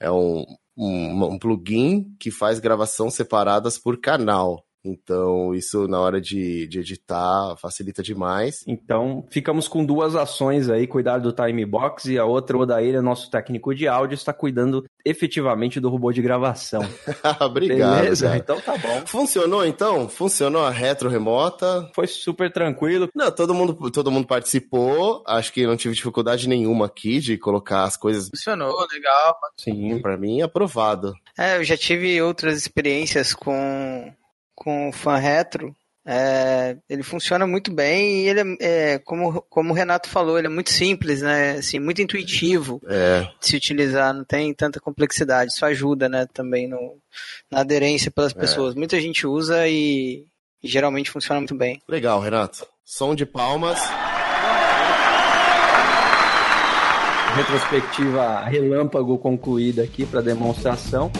é 0.00 0.10
um, 0.10 0.44
um, 0.78 1.24
um 1.24 1.38
plugin 1.38 2.14
que 2.20 2.30
faz 2.30 2.60
gravação 2.60 3.10
separadas 3.10 3.76
por 3.76 4.00
canal. 4.00 4.64
Então, 4.88 5.54
isso 5.54 5.86
na 5.86 6.00
hora 6.00 6.20
de, 6.20 6.66
de 6.66 6.80
editar 6.80 7.56
facilita 7.56 8.02
demais. 8.02 8.64
Então, 8.66 9.24
ficamos 9.30 9.68
com 9.68 9.84
duas 9.84 10.14
ações 10.14 10.68
aí, 10.68 10.86
cuidar 10.86 11.18
do 11.18 11.32
time 11.32 11.64
box 11.64 12.06
e 12.06 12.18
a 12.18 12.24
outra, 12.24 12.56
o 12.56 12.60
Odair, 12.60 12.94
é 12.94 13.00
nosso 13.00 13.30
técnico 13.30 13.74
de 13.74 13.86
áudio, 13.86 14.14
está 14.14 14.32
cuidando 14.32 14.84
efetivamente 15.04 15.80
do 15.80 15.88
robô 15.88 16.12
de 16.12 16.22
gravação. 16.22 16.82
Obrigado. 17.40 18.00
Beleza? 18.02 18.26
cara. 18.26 18.38
Então 18.38 18.60
tá 18.60 18.76
bom. 18.76 19.06
Funcionou 19.06 19.64
então? 19.64 20.08
Funcionou 20.08 20.62
a 20.62 20.70
retro 20.70 21.08
remota? 21.08 21.90
Foi 21.94 22.06
super 22.06 22.52
tranquilo. 22.52 23.08
Não, 23.14 23.30
todo 23.30 23.54
mundo, 23.54 23.90
todo 23.90 24.10
mundo 24.10 24.26
participou. 24.26 25.22
Acho 25.26 25.52
que 25.52 25.66
não 25.66 25.76
tive 25.76 25.94
dificuldade 25.94 26.48
nenhuma 26.48 26.86
aqui 26.86 27.20
de 27.20 27.36
colocar 27.38 27.84
as 27.84 27.96
coisas. 27.96 28.28
Funcionou, 28.28 28.86
legal. 28.92 29.36
Sim. 29.58 30.00
Pra 30.00 30.16
mim, 30.16 30.42
aprovado. 30.42 31.14
É, 31.36 31.56
eu 31.56 31.64
já 31.64 31.76
tive 31.76 32.20
outras 32.20 32.58
experiências 32.58 33.32
com, 33.32 34.12
com 34.58 34.88
o 34.88 34.92
fan 34.92 35.16
retro. 35.18 35.74
É, 36.10 36.76
ele 36.88 37.02
funciona 37.02 37.46
muito 37.46 37.70
bem 37.70 38.22
e 38.22 38.28
ele 38.28 38.40
é, 38.40 38.94
é, 38.94 38.98
como, 38.98 39.42
como 39.42 39.72
o 39.72 39.76
Renato 39.76 40.08
falou, 40.08 40.38
ele 40.38 40.46
é 40.46 40.50
muito 40.50 40.70
simples, 40.72 41.20
né? 41.20 41.52
Assim, 41.58 41.78
muito 41.78 42.00
intuitivo 42.00 42.80
É. 42.88 43.28
de 43.40 43.46
se 43.46 43.56
utilizar, 43.56 44.12
não 44.14 44.24
tem 44.24 44.52
tanta 44.54 44.80
complexidade. 44.80 45.52
Isso 45.52 45.64
ajuda, 45.66 46.08
né, 46.08 46.26
também 46.32 46.66
no, 46.66 46.96
na 47.50 47.60
aderência 47.60 48.10
pelas 48.10 48.32
pessoas. 48.32 48.74
Muita 48.74 48.98
gente 49.00 49.26
usa 49.26 49.68
e, 49.68 50.24
e 50.62 50.68
geralmente 50.68 51.10
funciona 51.10 51.40
muito 51.40 51.54
bem. 51.54 51.80
Legal, 51.86 52.20
Renato. 52.20 52.66
Som 52.84 53.14
de 53.14 53.26
palmas. 53.26 53.78
Retrospectiva 57.36 58.40
relâmpago 58.44 59.18
concluída 59.18 59.82
aqui 59.82 60.04
para 60.06 60.20
demonstração. 60.22 61.12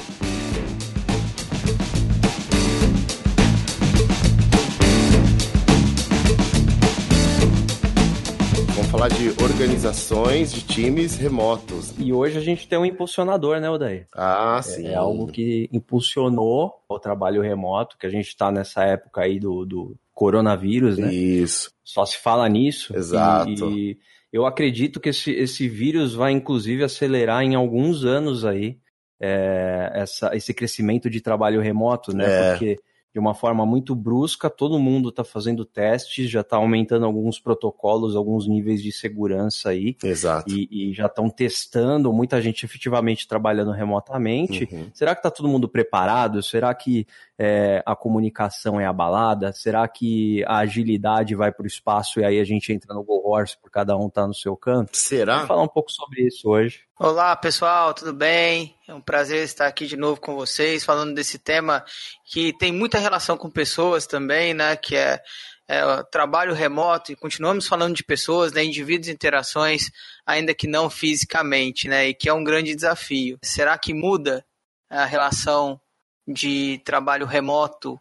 Falar 8.98 9.10
de 9.10 9.28
organizações 9.44 10.52
de 10.52 10.60
times 10.62 11.16
remotos. 11.16 11.94
E 12.00 12.12
hoje 12.12 12.36
a 12.36 12.40
gente 12.40 12.66
tem 12.66 12.76
um 12.76 12.84
impulsionador, 12.84 13.60
né, 13.60 13.70
Odair? 13.70 14.08
Ah, 14.12 14.60
sim. 14.60 14.88
É 14.88 14.96
algo 14.96 15.28
que 15.28 15.68
impulsionou 15.72 16.82
o 16.88 16.98
trabalho 16.98 17.40
remoto, 17.40 17.96
que 17.96 18.08
a 18.08 18.10
gente 18.10 18.26
está 18.26 18.50
nessa 18.50 18.82
época 18.82 19.20
aí 19.20 19.38
do, 19.38 19.64
do 19.64 19.96
coronavírus, 20.12 20.98
né? 20.98 21.14
Isso. 21.14 21.70
Só 21.84 22.04
se 22.04 22.18
fala 22.18 22.48
nisso. 22.48 22.96
Exato. 22.96 23.70
E, 23.70 23.92
e 23.92 23.98
eu 24.32 24.44
acredito 24.44 24.98
que 24.98 25.10
esse, 25.10 25.30
esse 25.30 25.68
vírus 25.68 26.12
vai, 26.16 26.32
inclusive, 26.32 26.82
acelerar 26.82 27.44
em 27.44 27.54
alguns 27.54 28.04
anos 28.04 28.44
aí 28.44 28.78
é, 29.20 29.92
essa, 29.94 30.34
esse 30.34 30.52
crescimento 30.52 31.08
de 31.08 31.20
trabalho 31.20 31.60
remoto, 31.60 32.12
né? 32.12 32.24
É. 32.26 32.50
Porque 32.50 32.76
de 33.18 33.20
uma 33.20 33.34
forma 33.34 33.66
muito 33.66 33.96
brusca, 33.96 34.48
todo 34.48 34.78
mundo 34.78 35.08
está 35.08 35.24
fazendo 35.24 35.64
testes, 35.64 36.30
já 36.30 36.42
está 36.42 36.56
aumentando 36.56 37.04
alguns 37.04 37.40
protocolos, 37.40 38.14
alguns 38.14 38.46
níveis 38.46 38.80
de 38.80 38.92
segurança 38.92 39.70
aí. 39.70 39.96
Exato. 40.04 40.48
E, 40.48 40.68
e 40.70 40.94
já 40.94 41.06
estão 41.06 41.28
testando, 41.28 42.12
muita 42.12 42.40
gente 42.40 42.64
efetivamente 42.64 43.26
trabalhando 43.26 43.72
remotamente. 43.72 44.68
Uhum. 44.70 44.86
Será 44.94 45.16
que 45.16 45.18
está 45.18 45.32
todo 45.32 45.48
mundo 45.48 45.68
preparado? 45.68 46.40
Será 46.44 46.72
que 46.72 47.08
é, 47.38 47.80
a 47.86 47.94
comunicação 47.94 48.80
é 48.80 48.84
abalada? 48.84 49.52
Será 49.52 49.86
que 49.86 50.44
a 50.44 50.58
agilidade 50.58 51.36
vai 51.36 51.52
para 51.52 51.62
o 51.62 51.66
espaço 51.66 52.18
e 52.18 52.24
aí 52.24 52.40
a 52.40 52.44
gente 52.44 52.72
entra 52.72 52.92
no 52.92 53.04
Go 53.04 53.22
Horse 53.24 53.56
por 53.62 53.70
cada 53.70 53.96
um 53.96 54.10
tá 54.10 54.26
no 54.26 54.34
seu 54.34 54.56
canto? 54.56 54.96
Será? 54.96 55.34
Vamos 55.34 55.48
falar 55.48 55.62
um 55.62 55.68
pouco 55.68 55.92
sobre 55.92 56.26
isso 56.26 56.48
hoje. 56.48 56.80
Olá, 56.98 57.36
pessoal, 57.36 57.94
tudo 57.94 58.12
bem? 58.12 58.74
É 58.88 58.92
um 58.92 59.00
prazer 59.00 59.44
estar 59.44 59.68
aqui 59.68 59.86
de 59.86 59.96
novo 59.96 60.20
com 60.20 60.34
vocês, 60.34 60.84
falando 60.84 61.14
desse 61.14 61.38
tema 61.38 61.84
que 62.24 62.52
tem 62.58 62.72
muita 62.72 62.98
relação 62.98 63.36
com 63.36 63.48
pessoas 63.48 64.04
também, 64.04 64.52
né? 64.52 64.74
Que 64.74 64.96
é, 64.96 65.22
é 65.68 66.02
trabalho 66.10 66.54
remoto, 66.54 67.12
e 67.12 67.16
continuamos 67.16 67.68
falando 67.68 67.94
de 67.94 68.02
pessoas, 68.02 68.52
né? 68.52 68.64
Indivíduos 68.64 69.06
e 69.06 69.12
interações, 69.12 69.92
ainda 70.26 70.52
que 70.52 70.66
não 70.66 70.90
fisicamente, 70.90 71.86
né? 71.86 72.08
E 72.08 72.14
que 72.14 72.28
é 72.28 72.32
um 72.32 72.42
grande 72.42 72.74
desafio. 72.74 73.38
Será 73.44 73.78
que 73.78 73.94
muda 73.94 74.44
a 74.90 75.04
relação 75.04 75.80
de 76.28 76.80
trabalho 76.84 77.26
remoto 77.26 77.98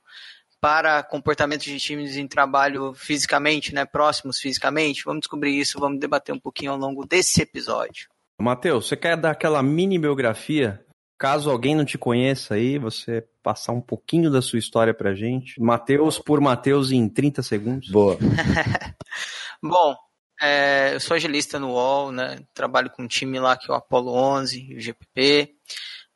para 0.59 1.03
comportamento 1.03 1.63
de 1.63 1.79
times 1.79 2.17
em 2.17 2.27
trabalho 2.27 2.93
fisicamente, 2.93 3.73
né? 3.73 3.85
Próximos 3.85 4.39
fisicamente? 4.39 5.03
Vamos 5.05 5.21
descobrir 5.21 5.57
isso, 5.57 5.79
vamos 5.79 5.99
debater 5.99 6.33
um 6.33 6.39
pouquinho 6.39 6.71
ao 6.71 6.77
longo 6.77 7.05
desse 7.05 7.41
episódio. 7.41 8.09
Matheus, 8.39 8.87
você 8.87 8.97
quer 8.97 9.15
dar 9.17 9.31
aquela 9.31 9.63
mini 9.63 9.97
biografia? 9.97 10.83
Caso 11.17 11.49
alguém 11.49 11.75
não 11.75 11.85
te 11.85 11.97
conheça 11.97 12.55
aí, 12.55 12.77
você 12.77 13.25
passar 13.41 13.71
um 13.71 13.81
pouquinho 13.81 14.29
da 14.29 14.41
sua 14.41 14.59
história 14.59 14.93
pra 14.93 15.15
gente. 15.15 15.59
Matheus 15.59 16.19
por 16.19 16.39
Matheus 16.39 16.91
em 16.91 17.09
30 17.09 17.41
segundos. 17.41 17.89
Boa. 17.89 18.17
Bom, 19.63 19.95
é, 20.39 20.93
eu 20.93 20.99
sou 20.99 21.15
agilista 21.15 21.57
no 21.57 21.71
UOL, 21.71 22.11
né? 22.11 22.39
Trabalho 22.53 22.91
com 22.91 23.03
um 23.03 23.07
time 23.07 23.39
lá 23.39 23.57
que 23.57 23.71
é 23.71 23.73
o 23.73 23.77
Apollo 23.77 24.11
11, 24.11 24.75
o 24.75 24.79
GPP. 24.79 25.55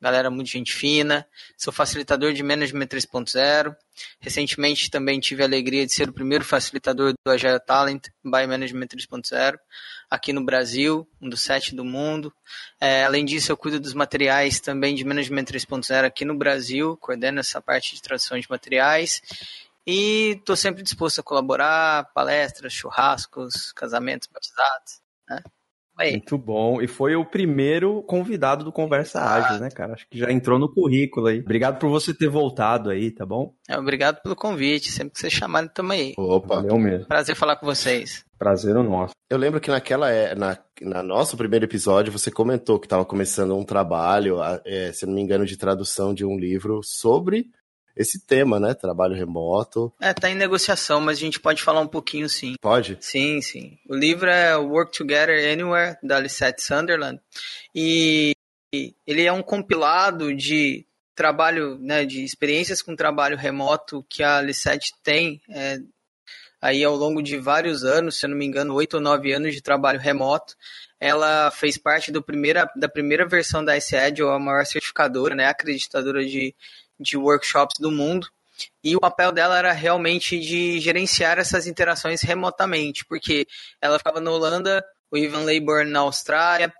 Galera 0.02 0.28
muito 0.30 0.50
gente 0.50 0.74
fina. 0.74 1.24
Sou 1.56 1.72
facilitador 1.72 2.32
de 2.32 2.42
Management 2.42 2.88
3.0. 2.88 3.72
Recentemente 4.18 4.90
também 4.90 5.20
tive 5.20 5.44
a 5.44 5.46
alegria 5.46 5.86
de 5.86 5.94
ser 5.94 6.08
o 6.08 6.12
primeiro 6.12 6.44
facilitador 6.44 7.14
do 7.24 7.30
Agile 7.30 7.60
Talent 7.60 8.08
by 8.24 8.44
Management 8.48 8.88
3.0 8.88 9.56
aqui 10.10 10.32
no 10.32 10.44
Brasil, 10.44 11.08
um 11.20 11.28
dos 11.28 11.42
sete 11.42 11.72
do 11.72 11.84
mundo. 11.84 12.34
É, 12.80 13.04
além 13.04 13.24
disso, 13.24 13.52
eu 13.52 13.56
cuido 13.56 13.78
dos 13.78 13.94
materiais 13.94 14.58
também 14.58 14.96
de 14.96 15.04
Management 15.04 15.44
3.0 15.44 16.04
aqui 16.04 16.24
no 16.24 16.36
Brasil, 16.36 16.96
coordeno 16.96 17.38
essa 17.38 17.62
parte 17.62 17.94
de 17.94 18.02
tradução 18.02 18.36
de 18.40 18.50
materiais. 18.50 19.22
E 19.86 20.32
estou 20.36 20.56
sempre 20.56 20.82
disposto 20.82 21.20
a 21.20 21.22
colaborar, 21.22 22.12
palestras, 22.12 22.72
churrascos, 22.72 23.70
casamentos, 23.70 24.26
batizados. 24.26 25.00
Né? 25.28 25.40
Aí. 26.02 26.12
Muito 26.12 26.36
bom. 26.36 26.82
E 26.82 26.88
foi 26.88 27.14
o 27.14 27.24
primeiro 27.24 28.02
convidado 28.02 28.64
do 28.64 28.72
Conversa. 28.72 29.20
Ágil, 29.20 29.60
né, 29.60 29.70
cara? 29.70 29.94
Acho 29.94 30.06
que 30.08 30.18
já 30.18 30.30
entrou 30.30 30.58
no 30.58 30.68
currículo 30.68 31.28
aí. 31.28 31.40
Obrigado 31.40 31.78
por 31.78 31.88
você 31.88 32.12
ter 32.12 32.28
voltado 32.28 32.90
aí, 32.90 33.10
tá 33.10 33.24
bom? 33.24 33.54
É, 33.68 33.78
obrigado 33.78 34.20
pelo 34.20 34.34
convite. 34.34 34.90
Sempre 34.90 35.14
que 35.14 35.20
vocês 35.20 35.32
chamarem, 35.32 35.70
tamo 35.72 35.92
aí. 35.92 36.14
Opa. 36.18 36.56
Valeu 36.56 36.78
mesmo. 36.78 37.06
Prazer 37.06 37.36
falar 37.36 37.56
com 37.56 37.66
vocês. 37.66 38.24
Prazer 38.38 38.76
o 38.76 38.82
nosso. 38.82 39.14
Eu 39.30 39.38
lembro 39.38 39.60
que 39.60 39.70
naquela 39.70 40.10
é, 40.10 40.34
na, 40.34 40.58
na 40.80 41.02
nosso 41.02 41.36
primeiro 41.36 41.64
episódio 41.64 42.12
você 42.12 42.30
comentou 42.30 42.80
que 42.80 42.86
estava 42.86 43.04
começando 43.04 43.56
um 43.56 43.64
trabalho, 43.64 44.38
é, 44.64 44.92
se 44.92 45.06
não 45.06 45.14
me 45.14 45.22
engano, 45.22 45.46
de 45.46 45.56
tradução 45.56 46.12
de 46.12 46.24
um 46.24 46.36
livro 46.36 46.80
sobre 46.82 47.46
esse 47.96 48.24
tema, 48.26 48.58
né? 48.58 48.74
Trabalho 48.74 49.14
remoto. 49.14 49.92
É, 50.00 50.12
tá 50.12 50.30
em 50.30 50.34
negociação, 50.34 51.00
mas 51.00 51.18
a 51.18 51.20
gente 51.20 51.40
pode 51.40 51.62
falar 51.62 51.80
um 51.80 51.86
pouquinho 51.86 52.28
sim. 52.28 52.54
Pode? 52.60 52.96
Sim, 53.00 53.40
sim. 53.40 53.78
O 53.88 53.94
livro 53.94 54.28
é 54.30 54.56
Work 54.56 54.96
Together 54.96 55.52
Anywhere, 55.52 55.96
da 56.02 56.18
Lisette 56.18 56.62
Sunderland. 56.62 57.20
E 57.74 58.34
ele 59.06 59.24
é 59.24 59.32
um 59.32 59.42
compilado 59.42 60.34
de 60.34 60.86
trabalho, 61.14 61.78
né, 61.78 62.04
de 62.06 62.24
experiências 62.24 62.80
com 62.80 62.96
trabalho 62.96 63.36
remoto 63.36 64.04
que 64.08 64.22
a 64.22 64.40
Lisette 64.40 64.92
tem 65.02 65.42
é, 65.50 65.78
aí 66.60 66.82
ao 66.82 66.96
longo 66.96 67.22
de 67.22 67.36
vários 67.38 67.84
anos, 67.84 68.18
se 68.18 68.24
eu 68.24 68.30
não 68.30 68.36
me 68.36 68.46
engano, 68.46 68.74
oito 68.74 68.94
ou 68.94 69.00
nove 69.00 69.32
anos 69.32 69.52
de 69.52 69.60
trabalho 69.60 69.98
remoto. 69.98 70.54
Ela 70.98 71.50
fez 71.50 71.76
parte 71.76 72.12
do 72.12 72.22
primeira, 72.22 72.70
da 72.76 72.88
primeira 72.88 73.26
versão 73.26 73.64
da 73.64 73.76
ICED, 73.76 74.22
ou 74.22 74.30
a 74.30 74.38
maior 74.38 74.64
certificadora, 74.64 75.34
né, 75.34 75.46
acreditadora 75.46 76.24
de, 76.24 76.54
de 77.02 77.16
workshops 77.16 77.78
do 77.78 77.90
mundo. 77.90 78.28
E 78.82 78.94
o 78.94 79.00
papel 79.00 79.32
dela 79.32 79.58
era 79.58 79.72
realmente 79.72 80.38
de 80.38 80.78
gerenciar 80.78 81.38
essas 81.38 81.66
interações 81.66 82.22
remotamente, 82.22 83.04
porque 83.04 83.46
ela 83.80 83.98
ficava 83.98 84.20
na 84.20 84.30
Holanda, 84.30 84.84
o 85.10 85.16
Ivan 85.16 85.44
Leiborn 85.44 85.90
na 85.90 86.00
Austrália, 86.00 86.72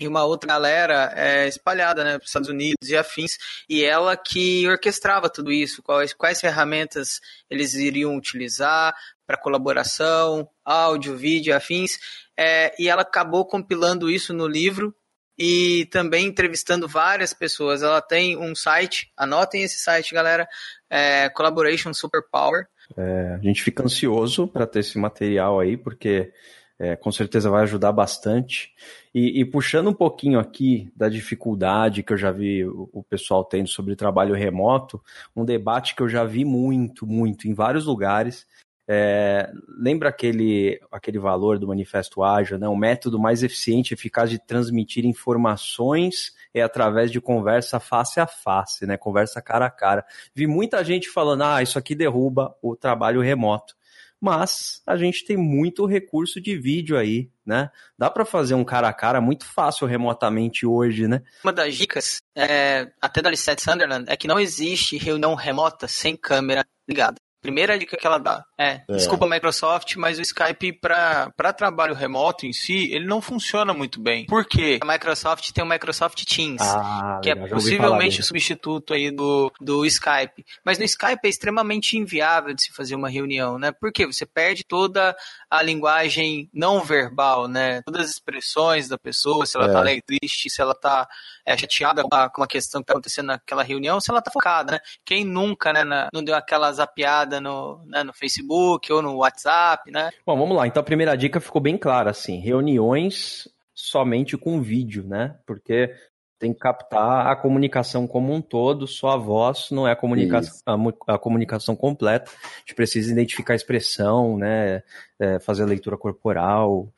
e 0.00 0.08
uma 0.08 0.24
outra 0.24 0.48
galera 0.48 1.12
é, 1.14 1.46
espalhada 1.46 2.02
né, 2.02 2.12
para 2.12 2.24
os 2.24 2.30
Estados 2.30 2.48
Unidos 2.48 2.88
e 2.88 2.96
afins, 2.96 3.36
e 3.68 3.84
ela 3.84 4.16
que 4.16 4.66
orquestrava 4.66 5.28
tudo 5.28 5.52
isso, 5.52 5.82
quais, 5.82 6.14
quais 6.14 6.40
ferramentas 6.40 7.20
eles 7.50 7.74
iriam 7.74 8.16
utilizar 8.16 8.94
para 9.26 9.36
colaboração, 9.36 10.48
áudio, 10.64 11.16
vídeo, 11.16 11.54
afins, 11.54 11.98
é, 12.36 12.74
e 12.78 12.88
ela 12.88 13.02
acabou 13.02 13.44
compilando 13.44 14.10
isso 14.10 14.32
no 14.32 14.48
livro 14.48 14.94
e 15.42 15.86
também 15.86 16.26
entrevistando 16.26 16.86
várias 16.86 17.32
pessoas. 17.32 17.82
Ela 17.82 18.02
tem 18.02 18.36
um 18.36 18.54
site, 18.54 19.10
anotem 19.16 19.62
esse 19.62 19.78
site, 19.78 20.14
galera, 20.14 20.46
é 20.90 21.30
Collaboration 21.30 21.94
Superpower. 21.94 22.66
É, 22.94 23.38
a 23.40 23.42
gente 23.42 23.62
fica 23.62 23.82
ansioso 23.82 24.46
para 24.46 24.66
ter 24.66 24.80
esse 24.80 24.98
material 24.98 25.58
aí, 25.58 25.78
porque 25.78 26.30
é, 26.78 26.94
com 26.94 27.10
certeza 27.10 27.48
vai 27.48 27.62
ajudar 27.62 27.90
bastante. 27.90 28.74
E, 29.14 29.40
e, 29.40 29.44
puxando 29.46 29.88
um 29.88 29.94
pouquinho 29.94 30.38
aqui 30.38 30.92
da 30.94 31.08
dificuldade 31.08 32.02
que 32.02 32.12
eu 32.12 32.18
já 32.18 32.30
vi 32.30 32.66
o, 32.66 32.90
o, 32.92 33.02
pessoal 33.02 33.42
tendo 33.42 33.68
sobre 33.68 33.96
trabalho 33.96 34.34
remoto, 34.34 35.02
um 35.34 35.44
debate 35.44 35.96
que 35.96 36.02
eu 36.02 36.08
já 36.08 36.22
vi 36.22 36.44
muito, 36.44 37.06
muito 37.06 37.48
em 37.48 37.54
vários 37.54 37.86
lugares. 37.86 38.46
É, 38.92 39.48
lembra 39.68 40.08
aquele, 40.08 40.80
aquele 40.90 41.16
valor 41.16 41.60
do 41.60 41.68
Manifesto 41.68 42.24
Ágil, 42.24 42.58
né? 42.58 42.66
O 42.66 42.74
método 42.74 43.20
mais 43.20 43.44
eficiente 43.44 43.92
e 43.92 43.94
eficaz 43.94 44.28
de 44.28 44.36
transmitir 44.36 45.06
informações 45.06 46.32
é 46.52 46.60
através 46.60 47.12
de 47.12 47.20
conversa 47.20 47.78
face 47.78 48.18
a 48.18 48.26
face, 48.26 48.84
né? 48.86 48.96
Conversa 48.96 49.40
cara 49.40 49.66
a 49.66 49.70
cara. 49.70 50.04
Vi 50.34 50.48
muita 50.48 50.82
gente 50.82 51.08
falando, 51.08 51.44
ah, 51.44 51.62
isso 51.62 51.78
aqui 51.78 51.94
derruba 51.94 52.52
o 52.60 52.74
trabalho 52.74 53.20
remoto 53.20 53.78
mas 54.20 54.82
a 54.86 54.98
gente 54.98 55.24
tem 55.24 55.34
muito 55.34 55.86
recurso 55.86 56.42
de 56.42 56.54
vídeo 56.54 56.98
aí, 56.98 57.30
né? 57.46 57.70
Dá 57.96 58.10
para 58.10 58.26
fazer 58.26 58.54
um 58.54 58.62
cara 58.62 58.86
a 58.86 58.92
cara 58.92 59.18
muito 59.18 59.46
fácil 59.46 59.86
remotamente 59.86 60.66
hoje, 60.66 61.08
né? 61.08 61.22
Uma 61.42 61.54
das 61.54 61.74
dicas, 61.74 62.20
é, 62.36 62.92
até 63.00 63.22
da 63.22 63.30
Lisette 63.30 63.62
Sunderland, 63.62 64.04
é 64.10 64.16
que 64.18 64.28
não 64.28 64.38
existe 64.38 64.98
reunião 64.98 65.34
remota 65.34 65.88
sem 65.88 66.14
câmera 66.14 66.66
ligada. 66.86 67.16
Primeira 67.40 67.78
dica 67.78 67.96
que 67.96 68.06
ela 68.06 68.18
dá. 68.18 68.44
É, 68.58 68.82
é. 68.88 68.96
desculpa 68.96 69.26
Microsoft, 69.26 69.96
mas 69.96 70.18
o 70.18 70.22
Skype 70.22 70.78
para 70.80 71.52
trabalho 71.52 71.94
remoto 71.94 72.46
em 72.46 72.52
si, 72.52 72.92
ele 72.92 73.06
não 73.06 73.20
funciona 73.20 73.72
muito 73.72 74.00
bem. 74.00 74.26
Por 74.26 74.44
quê? 74.44 74.78
A 74.82 74.86
Microsoft 74.86 75.50
tem 75.52 75.64
o 75.64 75.68
Microsoft 75.68 76.24
Teams, 76.24 76.60
ah, 76.60 77.20
que 77.22 77.30
é 77.30 77.34
legal, 77.34 77.48
é 77.48 77.50
possivelmente 77.50 78.20
o 78.20 78.24
substituto 78.24 78.92
aí 78.92 79.10
do, 79.10 79.50
do 79.60 79.86
Skype. 79.86 80.44
Mas 80.64 80.78
no 80.78 80.84
Skype 80.84 81.20
é 81.24 81.28
extremamente 81.28 81.96
inviável 81.96 82.54
de 82.54 82.62
se 82.62 82.72
fazer 82.72 82.94
uma 82.94 83.08
reunião, 83.08 83.58
né? 83.58 83.72
Porque 83.72 84.06
você 84.06 84.26
perde 84.26 84.64
toda 84.64 85.16
a 85.50 85.62
linguagem 85.62 86.48
não 86.52 86.80
verbal, 86.82 87.48
né? 87.48 87.82
Todas 87.82 88.06
as 88.06 88.10
expressões 88.12 88.88
da 88.88 88.98
pessoa, 88.98 89.46
se 89.46 89.56
ela 89.56 89.66
tá 89.66 89.70
é. 89.70 89.74
tá 89.74 89.80
alegre, 89.80 90.02
triste, 90.02 90.50
se 90.50 90.60
ela 90.60 90.74
tá 90.74 91.08
é, 91.50 91.58
chateada 91.58 92.02
com 92.02 92.40
uma 92.40 92.46
questão 92.46 92.80
que 92.80 92.86
tá 92.86 92.92
acontecendo 92.92 93.26
naquela 93.26 93.62
reunião, 93.62 94.00
se 94.00 94.10
ela 94.10 94.22
tá 94.22 94.30
focada, 94.30 94.72
né? 94.72 94.80
Quem 95.04 95.24
nunca, 95.24 95.72
né, 95.72 95.84
na, 95.84 96.08
não 96.12 96.22
deu 96.22 96.34
aquela 96.34 96.72
zapiada 96.72 97.40
no, 97.40 97.84
né, 97.86 98.04
no 98.04 98.12
Facebook 98.12 98.92
ou 98.92 99.02
no 99.02 99.16
WhatsApp, 99.16 99.90
né? 99.90 100.10
Bom, 100.24 100.38
vamos 100.38 100.56
lá. 100.56 100.66
Então 100.66 100.80
a 100.80 100.84
primeira 100.84 101.16
dica 101.16 101.40
ficou 101.40 101.60
bem 101.60 101.76
clara, 101.76 102.10
assim, 102.10 102.38
reuniões 102.38 103.48
somente 103.74 104.36
com 104.36 104.60
vídeo, 104.60 105.04
né? 105.06 105.36
Porque 105.46 105.92
tem 106.38 106.54
que 106.54 106.58
captar 106.58 107.26
a 107.26 107.36
comunicação 107.36 108.06
como 108.06 108.32
um 108.32 108.40
todo, 108.40 108.86
só 108.86 109.10
a 109.10 109.16
voz 109.16 109.68
não 109.70 109.86
é 109.86 109.92
a 109.92 109.96
comunicação, 109.96 110.62
a, 111.06 111.14
a, 111.14 111.18
comunicação 111.18 111.76
completa. 111.76 112.30
A 112.30 112.60
gente 112.60 112.74
precisa 112.74 113.12
identificar 113.12 113.52
a 113.52 113.56
expressão, 113.56 114.38
né? 114.38 114.82
É, 115.18 115.38
fazer 115.38 115.64
a 115.64 115.66
leitura 115.66 115.98
corporal. 115.98 116.88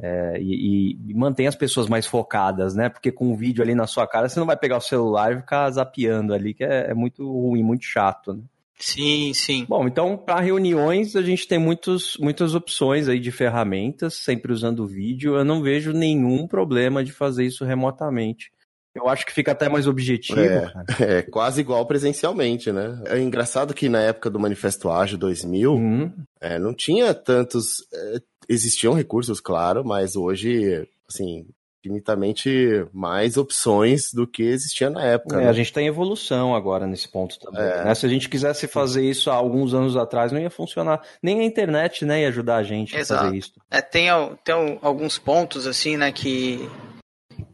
É, 0.00 0.38
e, 0.40 0.96
e 1.08 1.14
manter 1.14 1.46
as 1.46 1.54
pessoas 1.54 1.86
mais 1.86 2.06
focadas, 2.06 2.74
né? 2.74 2.88
Porque 2.88 3.12
com 3.12 3.30
o 3.30 3.36
vídeo 3.36 3.62
ali 3.62 3.74
na 3.74 3.86
sua 3.86 4.06
cara, 4.06 4.28
você 4.28 4.40
não 4.40 4.46
vai 4.46 4.56
pegar 4.56 4.78
o 4.78 4.80
celular 4.80 5.32
e 5.32 5.40
ficar 5.40 5.70
zapeando 5.70 6.34
ali, 6.34 6.54
que 6.54 6.64
é, 6.64 6.90
é 6.90 6.94
muito 6.94 7.30
ruim, 7.30 7.62
muito 7.62 7.84
chato, 7.84 8.32
né? 8.32 8.42
Sim, 8.82 9.32
sim. 9.32 9.64
Bom, 9.68 9.86
então 9.86 10.16
para 10.16 10.40
reuniões 10.40 11.14
a 11.14 11.22
gente 11.22 11.46
tem 11.46 11.56
muitos, 11.56 12.16
muitas 12.18 12.52
opções 12.52 13.08
aí 13.08 13.20
de 13.20 13.30
ferramentas, 13.30 14.14
sempre 14.14 14.52
usando 14.52 14.88
vídeo. 14.88 15.36
Eu 15.36 15.44
não 15.44 15.62
vejo 15.62 15.92
nenhum 15.92 16.48
problema 16.48 17.04
de 17.04 17.12
fazer 17.12 17.44
isso 17.44 17.64
remotamente. 17.64 18.50
Eu 18.94 19.08
acho 19.08 19.24
que 19.24 19.32
fica 19.32 19.52
até 19.52 19.68
mais 19.68 19.86
objetivo. 19.86 20.40
É, 20.40 20.72
é, 21.00 21.22
quase 21.22 21.60
igual 21.60 21.86
presencialmente, 21.86 22.72
né? 22.72 23.00
É 23.06 23.18
engraçado 23.20 23.72
que 23.72 23.88
na 23.88 24.00
época 24.00 24.28
do 24.28 24.40
Manifesto 24.40 24.90
Ágil 24.90 25.16
2000, 25.16 25.72
uhum. 25.72 26.12
é, 26.40 26.58
não 26.58 26.74
tinha 26.74 27.14
tantos. 27.14 27.86
É, 27.92 28.20
existiam 28.52 28.94
recursos, 28.94 29.40
claro, 29.40 29.84
mas 29.84 30.16
hoje, 30.16 30.88
assim, 31.08 31.46
infinitamente 31.84 32.86
mais 32.92 33.36
opções 33.36 34.12
do 34.12 34.26
que 34.26 34.42
existia 34.44 34.88
na 34.88 35.04
época. 35.04 35.36
É, 35.36 35.44
né? 35.44 35.48
A 35.48 35.52
gente 35.52 35.72
tem 35.72 35.88
evolução 35.88 36.54
agora 36.54 36.86
nesse 36.86 37.08
ponto 37.08 37.38
também. 37.40 37.60
É. 37.60 37.84
Né? 37.84 37.94
Se 37.94 38.06
a 38.06 38.08
gente 38.08 38.28
quisesse 38.28 38.68
fazer 38.68 39.04
isso 39.04 39.30
há 39.30 39.34
alguns 39.34 39.74
anos 39.74 39.96
atrás, 39.96 40.30
não 40.30 40.40
ia 40.40 40.50
funcionar. 40.50 41.02
Nem 41.20 41.40
a 41.40 41.44
internet 41.44 42.04
né, 42.04 42.22
ia 42.22 42.28
ajudar 42.28 42.56
a 42.56 42.62
gente 42.62 42.96
Exato. 42.96 43.20
a 43.20 43.24
fazer 43.24 43.36
isso. 43.36 43.52
É, 43.68 43.82
tem, 43.82 44.08
tem 44.44 44.78
alguns 44.80 45.18
pontos 45.18 45.66
assim, 45.66 45.96
né, 45.96 46.12
que 46.12 46.68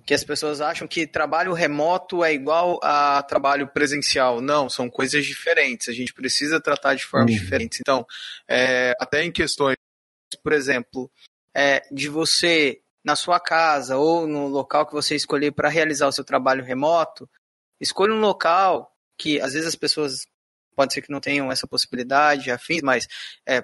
que 0.09 0.15
as 0.15 0.25
pessoas 0.25 0.63
acham 0.63 0.89
que 0.89 1.07
trabalho 1.07 1.53
remoto 1.53 2.25
é 2.25 2.33
igual 2.33 2.81
a 2.83 3.23
trabalho 3.23 3.69
presencial. 3.69 4.41
Não, 4.41 4.67
são 4.71 4.89
coisas 4.89 5.23
diferentes. 5.27 5.87
A 5.87 5.93
gente 5.93 6.15
precisa 6.15 6.59
tratar 6.59 6.95
de 6.95 7.05
formas 7.05 7.31
uhum. 7.31 7.39
diferentes. 7.39 7.79
Então, 7.79 8.07
é, 8.49 8.95
até 8.99 9.23
em 9.23 9.31
questões, 9.31 9.77
por 10.49 10.55
exemplo, 10.55 11.11
é, 11.55 11.87
de 11.93 12.09
você 12.09 12.81
na 13.05 13.15
sua 13.15 13.39
casa 13.39 13.99
ou 13.99 14.27
no 14.27 14.47
local 14.47 14.87
que 14.87 14.95
você 14.95 15.15
escolher 15.15 15.53
para 15.53 15.69
realizar 15.69 16.09
o 16.09 16.13
seu 16.13 16.25
trabalho 16.25 16.65
remoto, 16.65 17.29
escolha 17.79 18.15
um 18.15 18.21
local 18.21 18.91
que 19.19 19.39
às 19.43 19.53
vezes 19.53 19.69
as 19.69 19.77
pessoas 19.77 20.27
pode 20.75 20.95
ser 20.95 21.03
que 21.03 21.13
não 21.13 21.21
tenham 21.21 21.53
essa 21.53 21.67
possibilidade, 21.67 22.51
afins, 22.51 22.81
mas 22.81 23.07
é, 23.47 23.63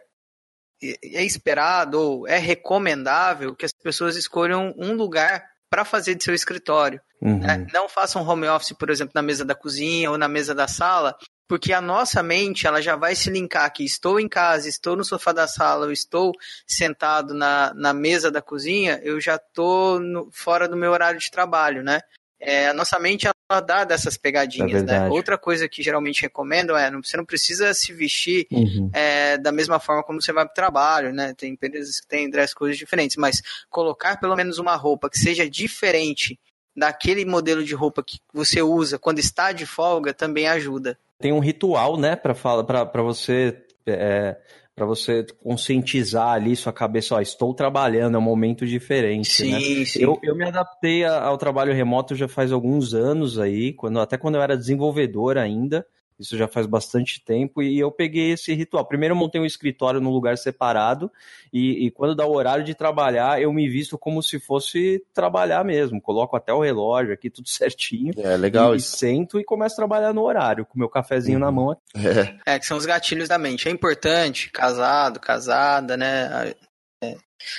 é 0.82 1.24
esperado 1.24 1.98
ou 1.98 2.28
é 2.28 2.36
recomendável 2.36 3.56
que 3.56 3.64
as 3.64 3.72
pessoas 3.72 4.14
escolham 4.14 4.74
um 4.76 4.92
lugar 4.92 5.42
para 5.70 5.86
fazer 5.86 6.14
de 6.16 6.22
seu 6.22 6.34
escritório. 6.34 7.00
Uhum. 7.22 7.38
Né? 7.38 7.66
Não 7.72 7.88
façam 7.88 8.28
home 8.28 8.46
office, 8.46 8.76
por 8.76 8.90
exemplo, 8.90 9.12
na 9.14 9.22
mesa 9.22 9.42
da 9.42 9.54
cozinha 9.54 10.10
ou 10.10 10.18
na 10.18 10.28
mesa 10.28 10.54
da 10.54 10.68
sala, 10.68 11.16
porque 11.48 11.72
a 11.72 11.80
nossa 11.80 12.22
mente 12.22 12.66
ela 12.66 12.80
já 12.80 12.96
vai 12.96 13.14
se 13.14 13.30
linkar 13.30 13.72
que 13.72 13.84
estou 13.84 14.18
em 14.18 14.28
casa, 14.28 14.68
estou 14.68 14.96
no 14.96 15.04
sofá 15.04 15.32
da 15.32 15.46
sala, 15.46 15.86
eu 15.86 15.92
estou 15.92 16.32
sentado 16.66 17.34
na, 17.34 17.72
na 17.74 17.92
mesa 17.92 18.30
da 18.30 18.40
cozinha, 18.40 19.00
eu 19.02 19.20
já 19.20 19.36
estou 19.36 20.00
fora 20.32 20.68
do 20.68 20.76
meu 20.76 20.92
horário 20.92 21.20
de 21.20 21.30
trabalho, 21.30 21.82
né? 21.82 22.00
É, 22.40 22.68
a 22.68 22.74
nossa 22.74 22.98
mente 22.98 23.26
ela 23.26 23.60
dá 23.60 23.84
dessas 23.84 24.18
pegadinhas, 24.18 24.82
é 24.82 24.84
né? 24.84 25.08
Outra 25.08 25.38
coisa 25.38 25.68
que 25.68 25.82
geralmente 25.82 26.22
recomendo 26.22 26.76
é 26.76 26.90
você 26.90 27.16
não 27.16 27.24
precisa 27.24 27.72
se 27.72 27.92
vestir 27.92 28.46
uhum. 28.50 28.90
é, 28.92 29.38
da 29.38 29.50
mesma 29.50 29.80
forma 29.80 30.02
como 30.02 30.20
você 30.20 30.32
vai 30.32 30.44
para 30.44 30.52
o 30.52 30.54
trabalho, 30.54 31.12
né? 31.12 31.32
Tem 31.34 31.52
empresas 31.52 32.00
que 32.00 32.06
têm 32.06 32.28
dress 32.28 32.54
coisas 32.54 32.76
diferentes, 32.76 33.16
mas 33.16 33.40
colocar 33.70 34.18
pelo 34.18 34.36
menos 34.36 34.58
uma 34.58 34.76
roupa 34.76 35.08
que 35.08 35.18
seja 35.18 35.48
diferente 35.48 36.38
daquele 36.76 37.24
modelo 37.24 37.64
de 37.64 37.74
roupa 37.74 38.02
que 38.02 38.18
você 38.32 38.60
usa 38.60 38.98
quando 38.98 39.20
está 39.20 39.52
de 39.52 39.64
folga 39.64 40.12
também 40.12 40.48
ajuda 40.48 40.98
tem 41.24 41.32
um 41.32 41.38
ritual, 41.38 41.96
né, 41.96 42.14
para 42.14 43.02
você 43.02 43.64
é, 43.86 44.36
para 44.76 44.84
você 44.84 45.24
conscientizar 45.42 46.32
ali 46.32 46.54
sua 46.54 46.70
cabeça, 46.70 47.14
ó, 47.14 47.20
estou 47.22 47.54
trabalhando, 47.54 48.16
é 48.16 48.18
um 48.18 48.22
momento 48.22 48.66
diferente, 48.66 49.30
sim, 49.30 49.50
né? 49.50 49.84
Sim. 49.86 50.02
Eu, 50.02 50.20
eu 50.22 50.36
me 50.36 50.44
adaptei 50.44 51.02
ao 51.02 51.38
trabalho 51.38 51.72
remoto 51.72 52.14
já 52.14 52.28
faz 52.28 52.52
alguns 52.52 52.92
anos 52.92 53.38
aí, 53.38 53.72
quando, 53.72 54.00
até 54.00 54.18
quando 54.18 54.34
eu 54.34 54.42
era 54.42 54.54
desenvolvedor 54.54 55.38
ainda, 55.38 55.86
isso 56.18 56.36
já 56.36 56.46
faz 56.46 56.66
bastante 56.66 57.22
tempo 57.22 57.62
e 57.62 57.78
eu 57.78 57.90
peguei 57.90 58.32
esse 58.32 58.52
ritual. 58.54 58.84
Primeiro 58.84 59.14
eu 59.14 59.18
montei 59.18 59.40
um 59.40 59.46
escritório 59.46 60.00
num 60.00 60.10
lugar 60.10 60.38
separado 60.38 61.10
e, 61.52 61.86
e, 61.86 61.90
quando 61.90 62.14
dá 62.14 62.26
o 62.26 62.34
horário 62.34 62.64
de 62.64 62.74
trabalhar, 62.74 63.40
eu 63.40 63.52
me 63.52 63.68
visto 63.68 63.98
como 63.98 64.22
se 64.22 64.38
fosse 64.38 65.04
trabalhar 65.12 65.64
mesmo. 65.64 66.00
Coloco 66.00 66.36
até 66.36 66.52
o 66.52 66.60
relógio 66.60 67.12
aqui, 67.12 67.28
tudo 67.30 67.48
certinho. 67.50 68.12
É 68.16 68.36
legal 68.36 68.74
e, 68.74 68.78
isso. 68.78 68.96
sento 68.96 69.40
e 69.40 69.44
começo 69.44 69.74
a 69.74 69.76
trabalhar 69.76 70.12
no 70.12 70.22
horário, 70.22 70.64
com 70.64 70.78
meu 70.78 70.88
cafezinho 70.88 71.38
uhum. 71.38 71.44
na 71.44 71.52
mão. 71.52 71.76
É. 72.46 72.54
é, 72.54 72.58
que 72.58 72.66
são 72.66 72.76
os 72.76 72.86
gatilhos 72.86 73.28
da 73.28 73.38
mente. 73.38 73.68
É 73.68 73.70
importante, 73.70 74.50
casado, 74.50 75.18
casada, 75.18 75.96
né? 75.96 76.54
É, 77.02 77.16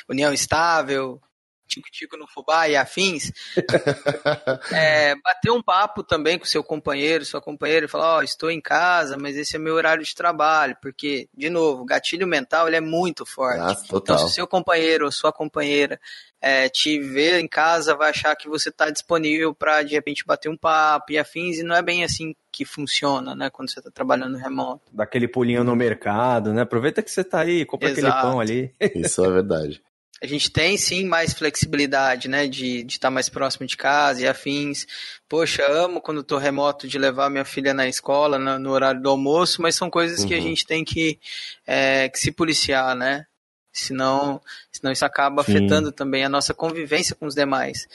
união 0.08 0.32
estável, 0.32 1.20
tico-tico 1.68 2.18
no 2.18 2.28
fubá 2.28 2.68
e 2.68 2.76
afins, 2.76 3.32
é, 4.72 5.16
bater 5.16 5.52
um 5.52 5.62
papo 5.62 6.04
também 6.04 6.38
com 6.38 6.46
seu 6.46 6.64
companheiro, 6.64 7.26
sua 7.26 7.42
companheira, 7.42 7.86
e 7.86 7.90
falar, 7.90 8.16
ó, 8.16 8.20
oh, 8.20 8.24
estou 8.24 8.50
em 8.50 8.62
casa, 8.62 9.18
mas 9.20 9.36
esse 9.36 9.56
é 9.56 9.60
meu 9.60 9.76
horário 9.76 10.04
de 10.04 10.16
trabalho, 10.16 10.78
porque, 10.82 11.28
de 11.34 11.50
novo, 11.50 11.82
o 11.82 11.86
gatilho 11.86 12.28
mental 12.28 12.68
ele 12.68 12.78
é 12.78 12.82
muito 12.82 13.26
forte. 13.26 13.60
Ah, 13.60 13.76
então, 13.94 14.18
se 14.18 14.34
seu 14.34 14.48
companheiro 14.48 15.06
ou 15.06 15.12
sua 15.12 15.32
companheira 15.32 16.00
é, 16.42 16.70
te 16.70 17.00
ver 17.00 17.40
em 17.40 17.48
casa, 17.48 17.96
vai 17.96 18.12
achar 18.12 18.36
que 18.36 18.48
você 18.48 18.70
está 18.70 18.90
disponível 18.90 19.54
para, 19.54 19.84
de 19.84 19.94
repente, 19.94 20.26
bater 20.26 20.50
um 20.50 20.58
papo 20.58 21.12
e 21.12 21.18
afins, 21.18 21.58
e 21.58 21.64
não 21.64 21.76
é 21.76 21.82
bem 21.82 22.04
assim 22.04 22.36
que 22.52 22.64
funciona, 22.64 23.36
né, 23.36 23.50
quando 23.50 23.70
você 23.70 23.80
está 23.80 23.92
trabalhando 23.92 24.38
remoto. 24.38 24.84
Daquele 24.94 25.28
pulinho 25.28 25.64
no 25.64 25.76
mercado, 25.76 26.54
né? 26.54 26.62
Aproveita 26.62 27.02
que 27.02 27.12
você 27.12 27.20
está 27.22 27.42
aí, 27.42 27.66
compra 27.66 27.90
Exato. 27.90 28.08
aquele 28.08 28.22
pão 28.22 28.40
ali. 28.40 28.74
Isso 28.96 29.26
é 29.26 29.30
verdade 29.30 29.82
a 30.22 30.28
gente 30.28 30.50
tem 30.50 30.78
sim 30.78 31.06
mais 31.06 31.34
flexibilidade, 31.34 32.28
né, 32.28 32.48
de 32.48 32.86
estar 32.86 33.08
tá 33.08 33.12
mais 33.12 33.28
próximo 33.28 33.68
de 33.68 33.76
casa 33.76 34.22
e 34.22 34.28
afins. 34.28 34.88
Poxa, 35.28 35.66
amo 35.70 36.02
quando 36.02 36.22
estou 36.22 36.38
remoto 36.38 36.88
de 36.88 36.98
levar 36.98 37.30
minha 37.30 37.46
filha 37.46 37.74
na 37.74 37.88
escola 37.88 38.40
no, 38.40 38.58
no 38.58 38.72
horário 38.72 39.02
do 39.02 39.10
almoço, 39.10 39.62
mas 39.62 39.76
são 39.76 39.90
coisas 39.90 40.22
uhum. 40.22 40.28
que 40.28 40.34
a 40.34 40.38
uhum. 40.38 40.44
gente 40.44 40.66
tem 40.66 40.86
que, 40.86 41.20
é, 41.68 42.08
que 42.10 42.18
se 42.18 42.32
policiar, 42.32 42.96
né? 42.96 43.26
Senão, 43.74 44.42
senão 44.72 44.94
isso 44.94 45.04
acaba 45.04 45.44
sim. 45.44 45.52
afetando 45.52 45.92
também 45.92 46.24
a 46.24 46.30
nossa 46.30 46.54
convivência 46.54 47.14
com 47.14 47.26
os 47.26 47.36
demais. 47.36 47.86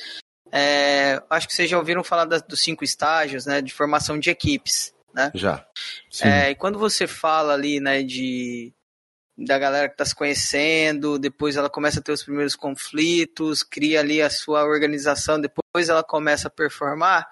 É, 0.52 1.22
acho 1.30 1.48
que 1.48 1.54
vocês 1.54 1.70
já 1.70 1.78
ouviram 1.78 2.04
falar 2.04 2.26
das, 2.26 2.42
dos 2.42 2.61
cinco 2.61 2.85
estágios, 2.85 3.46
né, 3.46 3.62
de 3.62 3.72
formação 3.72 4.18
de 4.18 4.28
equipes, 4.28 4.92
né? 5.14 5.30
Já. 5.35 5.64
É, 6.22 6.50
e 6.50 6.54
quando 6.54 6.78
você 6.78 7.06
fala 7.06 7.54
ali, 7.54 7.80
né, 7.80 8.02
de 8.02 8.74
da 9.40 9.59
galera 9.59 9.88
que 9.88 9.94
está 9.94 10.05
se 10.05 10.14
conhecendo, 10.14 11.18
depois 11.18 11.57
ela 11.57 11.70
começa 11.70 11.98
a 11.98 12.03
ter 12.03 12.12
os 12.12 12.22
primeiros 12.22 12.55
conflitos, 12.55 13.62
cria 13.62 14.00
ali 14.00 14.20
a 14.20 14.29
sua 14.29 14.64
organização, 14.64 15.40
depois 15.40 15.88
ela 15.88 16.05
começa 16.05 16.48
a 16.48 16.50
performar. 16.50 17.26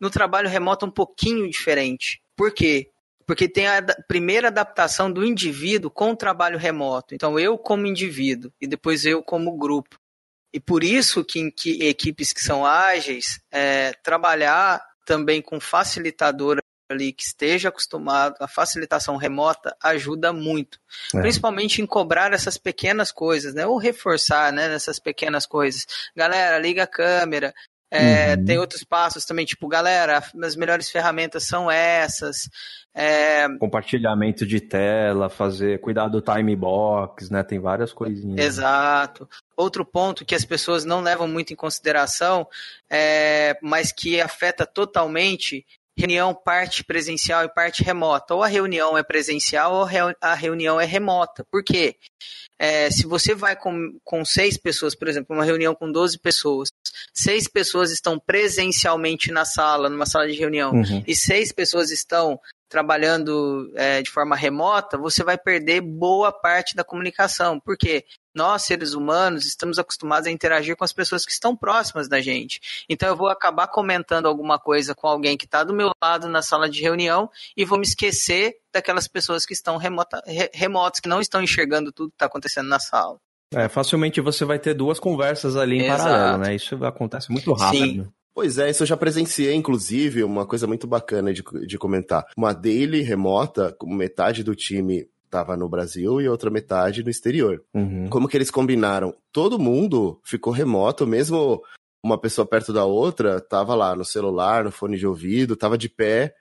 No 0.00 0.08
trabalho 0.10 0.48
remoto 0.48 0.86
é 0.86 0.88
um 0.88 0.92
pouquinho 0.92 1.50
diferente. 1.50 2.22
Por 2.36 2.52
quê? 2.52 2.90
Porque 3.26 3.48
tem 3.48 3.66
a 3.66 3.82
primeira 4.08 4.48
adaptação 4.48 5.10
do 5.12 5.24
indivíduo 5.24 5.90
com 5.90 6.12
o 6.12 6.16
trabalho 6.16 6.58
remoto. 6.58 7.14
Então, 7.14 7.38
eu 7.38 7.58
como 7.58 7.86
indivíduo 7.86 8.52
e 8.60 8.66
depois 8.66 9.04
eu 9.04 9.22
como 9.22 9.56
grupo. 9.56 9.96
E 10.52 10.58
por 10.58 10.82
isso 10.82 11.24
que 11.24 11.50
que 11.50 11.84
equipes 11.84 12.32
que 12.32 12.42
são 12.42 12.64
ágeis, 12.64 13.40
é, 13.52 13.92
trabalhar 14.02 14.80
também 15.04 15.42
com 15.42 15.60
facilitador 15.60 16.60
ali 16.92 17.12
que 17.12 17.22
esteja 17.22 17.68
acostumado, 17.68 18.34
a 18.40 18.48
facilitação 18.48 19.16
remota 19.16 19.76
ajuda 19.82 20.32
muito. 20.32 20.78
É. 21.14 21.20
Principalmente 21.20 21.80
em 21.80 21.86
cobrar 21.86 22.32
essas 22.32 22.58
pequenas 22.58 23.12
coisas, 23.12 23.54
né? 23.54 23.66
Ou 23.66 23.78
reforçar, 23.78 24.52
né, 24.52 24.68
nessas 24.68 24.98
pequenas 24.98 25.46
coisas. 25.46 25.86
Galera, 26.16 26.58
liga 26.58 26.82
a 26.82 26.86
câmera, 26.86 27.54
É, 27.92 28.36
uhum. 28.36 28.44
Tem 28.44 28.56
outros 28.56 28.84
passos 28.84 29.24
também, 29.24 29.44
tipo, 29.44 29.66
galera, 29.66 30.22
as 30.44 30.54
melhores 30.54 30.88
ferramentas 30.88 31.44
são 31.44 31.68
essas. 31.68 32.48
É... 32.94 33.48
Compartilhamento 33.58 34.46
de 34.46 34.60
tela, 34.60 35.28
fazer, 35.28 35.80
cuidar 35.80 36.06
do 36.06 36.20
time 36.20 36.54
box, 36.54 37.30
né? 37.32 37.42
Tem 37.42 37.58
várias 37.58 37.92
coisinhas. 37.92 38.38
Exato. 38.38 39.28
Outro 39.56 39.84
ponto 39.84 40.24
que 40.24 40.36
as 40.36 40.44
pessoas 40.44 40.84
não 40.84 41.00
levam 41.00 41.26
muito 41.26 41.52
em 41.52 41.56
consideração, 41.56 42.46
é, 42.88 43.58
mas 43.60 43.90
que 43.90 44.20
afeta 44.20 44.64
totalmente 44.64 45.66
reunião 45.96 46.34
parte 46.34 46.84
presencial 46.84 47.44
e 47.44 47.48
parte 47.48 47.82
remota. 47.82 48.34
Ou 48.34 48.42
a 48.42 48.46
reunião 48.46 48.96
é 48.96 49.02
presencial 49.02 49.74
ou 49.74 49.88
a 50.20 50.34
reunião 50.34 50.80
é 50.80 50.84
remota. 50.84 51.44
Por 51.50 51.62
quê? 51.62 51.96
É, 52.58 52.90
se 52.90 53.06
você 53.06 53.34
vai 53.34 53.56
com, 53.56 53.98
com 54.04 54.24
seis 54.24 54.56
pessoas, 54.56 54.94
por 54.94 55.08
exemplo, 55.08 55.34
uma 55.34 55.44
reunião 55.44 55.74
com 55.74 55.90
12 55.90 56.18
pessoas, 56.18 56.68
seis 57.12 57.48
pessoas 57.48 57.90
estão 57.90 58.18
presencialmente 58.18 59.32
na 59.32 59.44
sala, 59.44 59.88
numa 59.88 60.04
sala 60.04 60.26
de 60.26 60.38
reunião, 60.38 60.72
uhum. 60.72 61.02
e 61.06 61.14
seis 61.16 61.52
pessoas 61.52 61.90
estão 61.90 62.38
trabalhando 62.70 63.70
é, 63.74 64.00
de 64.00 64.10
forma 64.10 64.36
remota, 64.36 64.96
você 64.96 65.22
vai 65.22 65.36
perder 65.36 65.82
boa 65.82 66.32
parte 66.32 66.74
da 66.74 66.84
comunicação. 66.84 67.60
Por 67.60 67.76
quê? 67.76 68.06
nós, 68.34 68.62
seres 68.62 68.94
humanos, 68.94 69.44
estamos 69.44 69.78
acostumados 69.78 70.26
a 70.26 70.30
interagir 70.30 70.76
com 70.76 70.84
as 70.84 70.92
pessoas 70.92 71.26
que 71.26 71.32
estão 71.32 71.56
próximas 71.56 72.08
da 72.08 72.20
gente. 72.20 72.60
Então 72.88 73.08
eu 73.08 73.16
vou 73.16 73.28
acabar 73.28 73.66
comentando 73.66 74.26
alguma 74.26 74.58
coisa 74.58 74.94
com 74.94 75.08
alguém 75.08 75.36
que 75.36 75.44
está 75.44 75.64
do 75.64 75.74
meu 75.74 75.90
lado 76.02 76.28
na 76.28 76.42
sala 76.42 76.68
de 76.68 76.80
reunião 76.80 77.28
e 77.56 77.64
vou 77.64 77.78
me 77.78 77.84
esquecer 77.84 78.54
daquelas 78.72 79.08
pessoas 79.08 79.44
que 79.44 79.52
estão 79.52 79.76
remota, 79.76 80.22
remotas, 80.54 81.00
que 81.00 81.08
não 81.08 81.20
estão 81.20 81.42
enxergando 81.42 81.92
tudo 81.92 82.10
que 82.10 82.14
está 82.14 82.26
acontecendo 82.26 82.68
na 82.68 82.78
sala. 82.78 83.18
É, 83.52 83.68
facilmente 83.68 84.20
você 84.20 84.44
vai 84.44 84.60
ter 84.60 84.74
duas 84.74 85.00
conversas 85.00 85.56
ali 85.56 85.78
em 85.78 85.86
Exato. 85.86 86.02
paralelo, 86.04 86.38
né? 86.38 86.54
Isso 86.54 86.84
acontece 86.84 87.32
muito 87.32 87.52
rápido. 87.52 88.04
Sim. 88.04 88.12
Pois 88.34 88.58
é, 88.58 88.70
isso 88.70 88.82
eu 88.82 88.86
já 88.86 88.96
presenciei, 88.96 89.54
inclusive, 89.54 90.22
uma 90.22 90.46
coisa 90.46 90.66
muito 90.66 90.86
bacana 90.86 91.32
de, 91.32 91.42
de 91.66 91.78
comentar. 91.78 92.24
Uma 92.36 92.52
daily 92.52 93.02
remota, 93.02 93.74
com 93.78 93.92
metade 93.92 94.44
do 94.44 94.54
time 94.54 95.08
tava 95.30 95.56
no 95.56 95.68
Brasil 95.68 96.20
e 96.20 96.28
outra 96.28 96.50
metade 96.50 97.04
no 97.04 97.10
exterior. 97.10 97.62
Uhum. 97.72 98.08
Como 98.10 98.28
que 98.28 98.36
eles 98.36 98.50
combinaram? 98.50 99.14
Todo 99.32 99.58
mundo 99.58 100.20
ficou 100.24 100.52
remoto, 100.52 101.06
mesmo 101.06 101.62
uma 102.02 102.18
pessoa 102.18 102.46
perto 102.46 102.72
da 102.72 102.84
outra, 102.84 103.40
tava 103.40 103.74
lá 103.74 103.94
no 103.94 104.04
celular, 104.04 104.64
no 104.64 104.72
fone 104.72 104.98
de 104.98 105.06
ouvido, 105.06 105.56
tava 105.56 105.78
de 105.78 105.88
pé. 105.88 106.34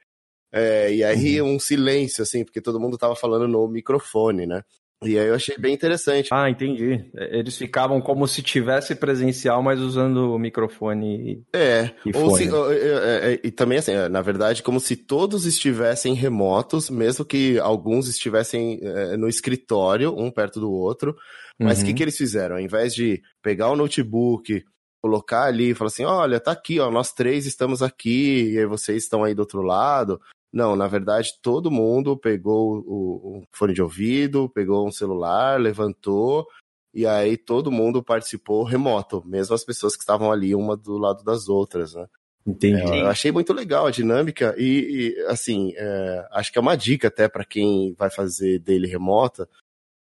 É, 0.52 0.92
e 0.92 1.04
aí 1.04 1.40
uhum. 1.40 1.56
um 1.56 1.60
silêncio, 1.60 2.24
assim, 2.24 2.44
porque 2.44 2.62
todo 2.62 2.80
mundo 2.80 2.98
tava 2.98 3.16
falando 3.16 3.48
no 3.48 3.68
microfone, 3.68 4.48
né? 4.48 4.64
E 5.02 5.18
aí 5.18 5.28
eu 5.28 5.36
achei 5.36 5.58
bem 5.58 5.74
interessante. 5.74 6.28
Ah, 6.32 6.50
entendi. 6.50 7.10
Eles 7.14 7.58
ficavam 7.58 8.02
como 8.02 8.28
se 8.28 8.42
tivesse 8.42 8.94
presencial, 8.96 9.64
mas 9.64 9.80
usando 9.80 10.34
o 10.34 10.40
microfone 10.40 11.44
e, 11.54 11.58
é, 11.58 11.92
e 12.06 12.16
ou. 12.16 12.36
Se, 12.36 12.50
é, 12.50 13.34
é, 13.34 13.40
e 13.42 13.50
também 13.50 13.78
assim, 13.78 13.94
é, 13.94 14.10
na 14.10 14.22
verdade, 14.22 14.62
como 14.62 14.80
se 14.80 14.98
todos 14.98 15.46
estivessem 15.46 16.14
remotos, 16.14 16.90
mesmo 16.90 17.24
que 17.24 17.58
alguns 17.60 18.10
estivessem 18.10 18.80
é, 18.84 19.16
no 19.16 19.30
escritório, 19.30 20.14
um 20.18 20.30
perto 20.30 20.60
do 20.60 20.72
outro. 20.72 21.16
Mas 21.58 21.78
o 21.78 21.82
uhum. 21.82 21.88
que, 21.88 21.94
que 21.94 22.04
eles 22.04 22.18
fizeram? 22.18 22.56
Ao 22.56 22.62
invés 22.62 22.94
de 22.94 23.22
pegar 23.42 23.70
o 23.70 23.76
notebook, 23.76 24.64
colocar 25.02 25.44
ali 25.44 25.72
e 25.72 25.74
falar 25.74 25.88
assim, 25.88 26.06
olha, 26.06 26.40
tá 26.40 26.52
aqui, 26.52 26.80
ó, 26.80 26.90
nós 26.92 27.12
três 27.12 27.46
estamos 27.46 27.82
aqui, 27.82 28.52
e 28.52 28.60
aí 28.60 28.66
vocês 28.66 29.04
estão 29.04 29.24
aí 29.24 29.34
do 29.34 29.40
outro 29.40 29.62
lado. 29.62 30.20
Não, 30.52 30.76
na 30.76 30.88
verdade, 30.88 31.34
todo 31.42 31.70
mundo 31.72 32.18
pegou 32.18 32.80
o, 32.80 33.40
o 33.40 33.44
fone 33.52 33.74
de 33.74 33.82
ouvido, 33.82 34.50
pegou 34.50 34.88
um 34.88 34.92
celular, 34.92 35.60
levantou, 35.60 36.48
e 36.94 37.06
aí 37.06 37.38
todo 37.38 37.72
mundo 37.72 38.04
participou 38.04 38.64
remoto, 38.64 39.24
mesmo 39.26 39.54
as 39.54 39.64
pessoas 39.64 39.96
que 39.96 40.02
estavam 40.02 40.32
ali 40.32 40.56
uma 40.56 40.76
do 40.76 40.98
lado 40.98 41.24
das 41.24 41.48
outras, 41.48 41.94
né? 41.94 42.08
Entendi. 42.48 42.82
É, 42.82 43.02
eu 43.02 43.08
achei 43.08 43.32
muito 43.32 43.54
legal 43.54 43.86
a 43.86 43.92
dinâmica 43.92 44.56
e, 44.58 45.14
e 45.16 45.26
assim, 45.28 45.72
é, 45.76 46.28
acho 46.32 46.52
que 46.52 46.58
é 46.58 46.62
uma 46.62 46.76
dica 46.76 47.08
até 47.08 47.28
para 47.28 47.46
quem 47.46 47.94
vai 47.94 48.10
fazer 48.10 48.60
dele 48.60 48.88
remota. 48.88 49.48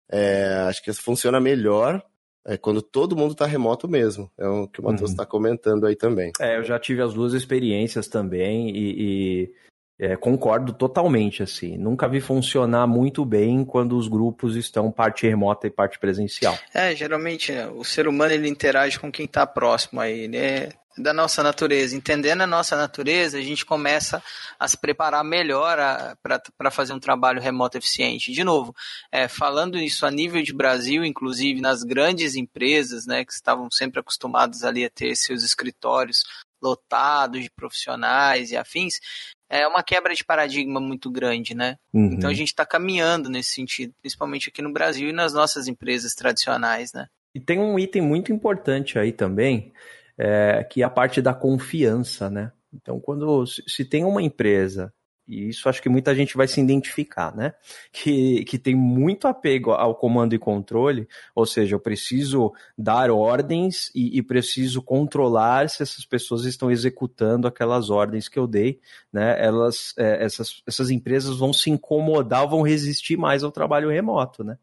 É, 0.10 0.64
acho 0.68 0.82
que 0.82 0.94
funciona 0.94 1.42
melhor 1.42 2.02
é 2.48 2.56
quando 2.56 2.82
todo 2.82 3.18
mundo 3.18 3.34
está 3.34 3.46
remoto 3.46 3.90
mesmo. 3.90 4.32
É 4.38 4.48
o 4.48 4.70
que 4.70 4.80
o 4.80 4.84
Matheus 4.84 5.12
está 5.12 5.24
uhum. 5.24 5.30
comentando 5.30 5.86
aí 5.86 5.98
também. 5.98 6.32
É, 6.40 6.58
eu 6.58 6.64
já 6.64 6.80
tive 6.80 7.02
as 7.02 7.14
duas 7.14 7.34
experiências 7.34 8.08
também 8.08 8.70
e, 8.70 8.94
e 8.98 9.54
é, 10.00 10.16
concordo 10.16 10.74
totalmente, 10.74 11.42
assim. 11.42 11.78
Nunca 11.78 12.08
vi 12.08 12.22
funcionar 12.22 12.86
muito 12.86 13.26
bem 13.26 13.66
quando 13.66 13.98
os 13.98 14.08
grupos 14.08 14.56
estão 14.56 14.92
parte 14.92 15.28
remota 15.28 15.66
e 15.66 15.72
parte 15.72 15.98
presencial. 15.98 16.58
É, 16.74 16.96
geralmente 16.96 17.52
né, 17.52 17.68
o 17.68 17.84
ser 17.84 18.08
humano 18.08 18.34
ele 18.34 18.48
interage 18.48 19.00
com 19.00 19.12
quem 19.12 19.26
está 19.26 19.46
próximo 19.48 20.00
a 20.00 20.10
ele. 20.10 20.38
É 20.38 20.70
da 20.98 21.14
nossa 21.14 21.44
natureza. 21.44 21.96
Entendendo 21.96 22.42
a 22.42 22.48
nossa 22.48 22.76
natureza, 22.76 23.38
a 23.38 23.42
gente 23.42 23.66
começa 23.66 24.22
a 24.60 24.68
se 24.68 24.78
preparar 24.78 25.24
melhor 25.24 25.78
para 26.58 26.72
fazer 26.72 26.94
um 26.94 27.00
trabalho 27.00 27.42
remoto 27.42 27.78
eficiente. 27.78 28.32
De 28.32 28.44
novo, 28.44 28.76
é, 29.12 29.28
falando 29.28 29.78
isso 29.78 30.06
a 30.06 30.12
nível 30.12 30.42
de 30.42 30.54
Brasil, 30.54 31.06
inclusive 31.06 31.62
nas 31.62 31.84
grandes 31.84 32.36
empresas, 32.36 33.06
né, 33.06 33.24
que 33.24 33.32
estavam 33.32 33.70
sempre 33.70 34.00
acostumados 34.00 34.64
ali 34.64 34.84
a 34.84 34.90
ter 34.90 35.16
seus 35.16 35.44
escritórios 35.44 36.24
lotados 36.62 37.42
de 37.42 37.50
profissionais 37.50 38.52
e 38.52 38.58
afins, 38.58 39.00
é 39.50 39.68
uma 39.68 39.84
quebra 39.84 40.14
de 40.14 40.24
paradigma 40.24 40.80
muito 40.80 41.10
grande, 41.10 41.56
né? 41.56 41.78
Uhum. 41.94 42.14
Então 42.14 42.30
a 42.30 42.34
gente 42.34 42.50
está 42.50 42.66
caminhando 42.66 43.30
nesse 43.30 43.52
sentido, 43.52 43.94
principalmente 44.02 44.50
aqui 44.50 44.62
no 44.62 44.74
Brasil 44.74 45.10
e 45.10 45.14
nas 45.14 45.34
nossas 45.34 45.68
empresas 45.68 46.14
tradicionais, 46.14 46.92
né? 46.94 47.08
E 47.34 47.40
tem 47.40 47.60
um 47.60 47.78
item 47.78 48.02
muito 48.02 48.32
importante 48.32 48.98
aí 48.98 49.12
também, 49.12 49.72
é, 50.18 50.64
que 50.64 50.82
é 50.82 50.86
a 50.86 50.90
parte 50.90 51.22
da 51.22 51.34
confiança, 51.34 52.30
né? 52.30 52.52
Então, 52.74 53.00
quando 53.00 53.46
se 53.46 53.86
tem 53.86 54.04
uma 54.04 54.22
empresa 54.22 54.94
e 55.28 55.50
isso 55.50 55.68
acho 55.68 55.82
que 55.82 55.90
muita 55.90 56.16
gente 56.16 56.38
vai 56.38 56.48
se 56.48 56.62
identificar, 56.62 57.36
né? 57.36 57.54
Que, 57.92 58.46
que 58.46 58.60
tem 58.60 58.76
muito 58.76 59.28
apego 59.28 59.72
ao 59.72 59.96
comando 59.96 60.34
e 60.34 60.40
controle, 60.40 61.08
ou 61.34 61.46
seja, 61.46 61.76
eu 61.76 61.80
preciso 61.80 62.54
dar 62.78 63.10
ordens 63.10 63.92
e, 63.94 64.18
e, 64.18 64.22
preciso 64.22 64.82
controlar 64.84 65.68
se 65.68 65.82
essas 65.82 66.06
pessoas 66.06 66.46
estão 66.46 66.70
executando 66.70 67.48
aquelas 67.48 67.90
ordens 67.90 68.30
que 68.30 68.38
eu 68.38 68.46
dei, 68.46 68.80
né? 69.12 69.36
Elas, 69.44 69.94
é, 69.98 70.24
essas, 70.24 70.62
essas 70.68 70.92
empresas 70.92 71.38
vão 71.38 71.52
se 71.52 71.70
incomodar, 71.72 72.48
vão 72.48 72.62
resistir 72.62 73.18
mais 73.18 73.44
ao 73.44 73.52
trabalho 73.52 73.90
remoto, 73.90 74.44
né? 74.44 74.58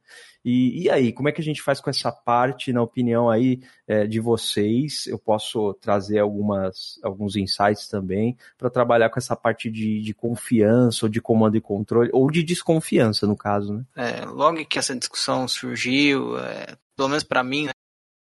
E, 0.44 0.82
e 0.82 0.90
aí, 0.90 1.12
como 1.12 1.28
é 1.28 1.32
que 1.32 1.40
a 1.40 1.44
gente 1.44 1.62
faz 1.62 1.80
com 1.80 1.88
essa 1.88 2.12
parte, 2.12 2.72
na 2.72 2.82
opinião 2.82 3.30
aí 3.30 3.60
é, 3.88 4.06
de 4.06 4.20
vocês? 4.20 5.06
Eu 5.06 5.18
posso 5.18 5.72
trazer 5.74 6.18
algumas, 6.18 6.98
alguns 7.02 7.34
insights 7.34 7.88
também 7.88 8.36
para 8.58 8.68
trabalhar 8.68 9.08
com 9.08 9.18
essa 9.18 9.34
parte 9.34 9.70
de, 9.70 10.02
de 10.02 10.12
confiança, 10.12 11.06
ou 11.06 11.10
de 11.10 11.20
comando 11.20 11.56
e 11.56 11.60
controle, 11.60 12.10
ou 12.12 12.30
de 12.30 12.42
desconfiança, 12.42 13.26
no 13.26 13.36
caso, 13.36 13.72
né? 13.72 13.84
É, 13.96 14.26
logo 14.26 14.64
que 14.66 14.78
essa 14.78 14.94
discussão 14.94 15.48
surgiu, 15.48 16.38
é, 16.38 16.76
pelo 16.94 17.08
menos 17.08 17.24
para 17.24 17.42
mim, 17.42 17.64
né, 17.64 17.72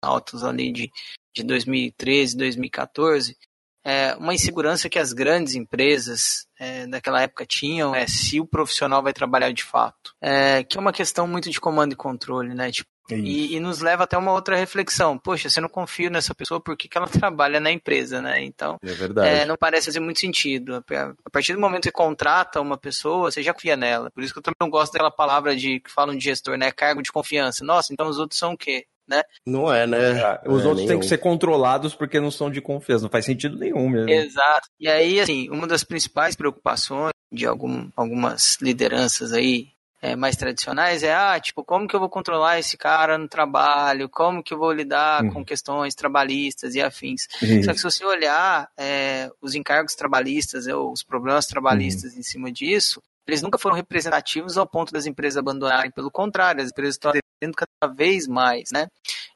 altos 0.04 0.44
ali 0.44 0.72
de, 0.72 0.92
de 1.34 1.44
2013, 1.44 2.36
2014, 2.36 3.38
é, 3.84 4.16
uma 4.16 4.34
insegurança 4.34 4.90
que 4.90 5.00
as 5.00 5.14
grandes 5.14 5.56
empresas 5.56 6.48
é, 6.60 6.86
daquela 6.88 7.22
época 7.22 7.46
tinham 7.46 7.96
é 7.96 8.06
se 8.08 8.40
o 8.40 8.46
profissional 8.46 9.02
vai 9.02 9.14
trabalhar 9.14 9.52
de 9.52 9.64
fato. 9.64 10.14
É, 10.22 10.64
que 10.64 10.78
é 10.78 10.82
uma 10.82 10.94
questão 10.94 11.28
muito 11.28 11.50
de 11.50 11.60
comando 11.60 11.94
e 11.94 11.96
controle, 11.96 12.54
né? 12.54 12.72
Tipo, 12.72 12.90
e, 13.12 13.56
e, 13.56 13.60
nos 13.60 13.80
leva 13.80 14.04
até 14.04 14.18
uma 14.18 14.32
outra 14.32 14.56
reflexão. 14.56 15.18
Poxa, 15.18 15.50
você 15.50 15.60
não 15.60 15.70
confia 15.70 16.10
nessa 16.10 16.36
pessoa, 16.36 16.60
por 16.60 16.78
que, 16.78 16.88
que 16.88 16.98
ela 16.98 17.08
trabalha 17.10 17.60
na 17.60 17.72
empresa, 17.72 18.22
né? 18.22 18.44
Então, 18.44 18.78
é 18.84 19.42
é, 19.42 19.46
não 19.46 19.56
parece 19.58 19.88
fazer 19.88 20.00
muito 20.00 20.20
sentido. 20.20 20.76
A 20.76 21.30
partir 21.32 21.54
do 21.54 21.60
momento 21.60 21.84
que 21.84 21.92
contrata 21.92 22.62
uma 22.62 22.78
pessoa, 22.78 23.32
você 23.32 23.42
já 23.42 23.54
confia 23.54 23.76
nela. 23.76 24.12
Por 24.12 24.24
isso 24.24 24.34
que 24.34 24.40
eu 24.40 24.44
também 24.44 24.58
não 24.62 24.70
gosto 24.70 24.94
daquela 24.94 25.12
palavra 25.12 25.56
de 25.56 25.80
que 25.80 25.92
falam 25.92 26.16
de 26.16 26.24
gestor, 26.24 26.58
né? 26.58 26.72
Cargo 26.72 27.02
de 27.02 27.12
confiança. 27.12 27.64
Nossa, 27.66 27.94
então 27.94 28.08
os 28.08 28.20
outros 28.20 28.38
são 28.38 28.54
o 28.54 28.58
quê? 28.58 28.86
Né? 29.10 29.24
Não 29.46 29.72
é, 29.74 29.88
né? 29.88 30.20
É, 30.20 30.42
os 30.48 30.64
é, 30.64 30.68
outros 30.68 30.88
têm 30.88 31.00
que 31.00 31.06
ser 31.06 31.18
controlados 31.18 31.96
porque 31.96 32.20
não 32.20 32.32
são 32.32 32.50
de 32.50 32.62
confiança, 32.62 33.04
não 33.04 33.10
faz 33.10 33.26
sentido 33.26 33.58
nenhum 33.58 33.90
mesmo. 33.90 34.10
Exato. 34.10 34.70
E 34.80 34.88
aí, 34.88 35.20
assim, 35.20 35.50
uma 35.50 35.68
das 35.68 35.84
principais 35.84 36.36
preocupações 36.36 37.12
de 37.32 37.46
algum, 37.46 37.90
algumas 37.96 38.58
lideranças 38.62 39.34
aí 39.34 39.68
é, 40.02 40.16
mais 40.16 40.36
tradicionais 40.38 41.04
é, 41.04 41.14
ah, 41.14 41.40
tipo, 41.40 41.64
como 41.64 41.88
que 41.88 41.96
eu 41.96 42.00
vou 42.00 42.10
controlar 42.10 42.58
esse 42.58 42.78
cara 42.78 43.18
no 43.18 43.28
trabalho? 43.28 44.08
Como 44.08 44.42
que 44.42 44.54
eu 44.54 44.58
vou 44.58 44.72
lidar 44.72 45.24
uhum. 45.24 45.32
com 45.32 45.46
questões 45.46 45.94
trabalhistas 45.94 46.76
e 46.76 46.82
afins? 46.82 47.28
Uhum. 47.42 47.64
Só 47.64 47.74
que 47.74 47.80
se 47.80 47.84
você 47.84 48.06
olhar 48.06 48.70
é, 48.78 49.30
os 49.42 49.56
encargos 49.56 49.96
trabalhistas, 49.96 50.68
ou 50.68 50.94
os 50.94 51.04
problemas 51.04 51.48
trabalhistas 51.48 52.14
uhum. 52.14 52.20
em 52.20 52.24
cima 52.24 52.52
disso, 52.52 53.02
eles 53.28 53.42
nunca 53.42 53.58
foram 53.58 53.76
representativos 53.76 54.58
ao 54.58 54.66
ponto 54.66 54.92
das 54.92 55.06
empresas 55.06 55.38
abandonarem. 55.38 55.92
Pelo 55.92 56.10
contrário, 56.10 56.64
as 56.64 56.72
empresas 56.72 56.96
estão 56.96 57.12
aderindo 57.40 57.56
cada 57.56 57.94
vez 57.94 58.28
mais, 58.28 58.70
né? 58.72 58.88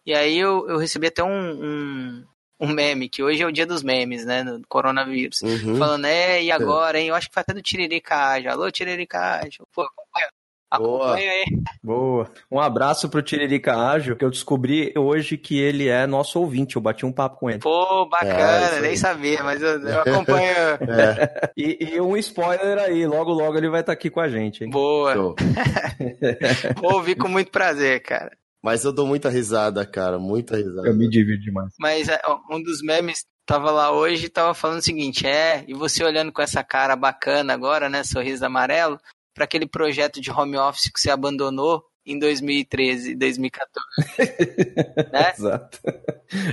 E 0.05 0.13
aí 0.13 0.37
eu, 0.37 0.67
eu 0.69 0.77
recebi 0.77 1.07
até 1.07 1.23
um, 1.23 1.29
um, 1.29 2.25
um, 2.59 2.67
meme, 2.67 3.09
que 3.09 3.23
hoje 3.23 3.41
é 3.41 3.45
o 3.47 3.51
dia 3.51 3.65
dos 3.65 3.81
memes, 3.81 4.25
né? 4.25 4.43
Do 4.43 4.61
coronavírus. 4.67 5.41
Uhum. 5.41 5.77
Falando, 5.77 6.05
é, 6.05 6.43
e 6.43 6.51
agora, 6.51 6.99
hein? 6.99 7.07
Eu 7.07 7.15
acho 7.15 7.29
que 7.29 7.33
foi 7.33 7.41
até 7.41 7.53
do 7.53 7.61
Tiririca. 7.61 8.15
Alô, 8.51 8.69
Tiririca. 8.69 9.41
Pô, 9.73 9.81
acompanha. 9.81 10.29
Acompanha 10.73 11.31
aí. 11.31 11.45
Boa. 11.83 12.03
Boa. 12.23 12.31
Um 12.51 12.59
abraço 12.59 13.07
pro 13.09 13.21
Tiririca 13.21 13.75
Ágil, 13.75 14.15
que 14.15 14.25
eu 14.25 14.29
descobri 14.29 14.93
hoje 14.97 15.37
que 15.37 15.59
ele 15.59 15.87
é 15.87 16.07
nosso 16.07 16.39
ouvinte. 16.39 16.75
Eu 16.75 16.81
bati 16.81 17.05
um 17.05 17.11
papo 17.11 17.37
com 17.39 17.49
ele. 17.49 17.59
Pô, 17.59 18.07
bacana, 18.07 18.77
é, 18.77 18.81
nem 18.81 18.95
sabia, 18.95 19.43
mas 19.43 19.61
eu, 19.61 19.79
eu 19.79 20.01
acompanho. 20.01 20.47
É. 20.47 21.51
E, 21.55 21.77
e, 21.93 22.01
um 22.01 22.17
spoiler 22.17 22.79
aí, 22.79 23.05
logo 23.05 23.31
logo 23.31 23.57
ele 23.57 23.69
vai 23.69 23.81
estar 23.81 23.91
tá 23.91 23.93
aqui 23.93 24.09
com 24.09 24.19
a 24.19 24.27
gente. 24.27 24.63
Hein? 24.63 24.69
Boa. 24.69 25.13
Vou 26.81 26.93
ouvir 26.93 27.15
com 27.15 27.27
muito 27.27 27.51
prazer, 27.51 28.01
cara. 28.01 28.31
Mas 28.63 28.85
eu 28.85 28.93
dou 28.93 29.05
muita 29.05 29.29
risada, 29.29 29.85
cara, 29.85 30.17
muita 30.17 30.55
risada. 30.55 30.87
Eu 30.87 30.95
me 30.95 31.09
divido 31.09 31.41
demais. 31.41 31.73
Mas 31.77 32.07
é, 32.07 32.19
um 32.49 32.63
dos 32.63 32.81
memes 32.81 33.25
tava 33.45 33.69
lá 33.71 33.91
hoje 33.91 34.25
e 34.25 34.29
tava 34.29 34.53
falando 34.53 34.79
o 34.79 34.83
seguinte, 34.83 35.27
é, 35.27 35.65
e 35.67 35.73
você 35.73 36.03
olhando 36.03 36.31
com 36.31 36.41
essa 36.41 36.63
cara 36.63 36.95
bacana 36.95 37.53
agora, 37.53 37.89
né, 37.89 38.03
sorriso 38.03 38.45
amarelo, 38.45 38.97
para 39.33 39.45
aquele 39.45 39.67
projeto 39.67 40.21
de 40.21 40.31
home 40.31 40.57
office 40.57 40.91
que 40.91 40.99
você 40.99 41.09
abandonou 41.09 41.83
em 42.05 42.19
2013, 42.19 43.15
2014. 43.15 43.87
né? 45.11 45.31
Exato. 45.31 45.79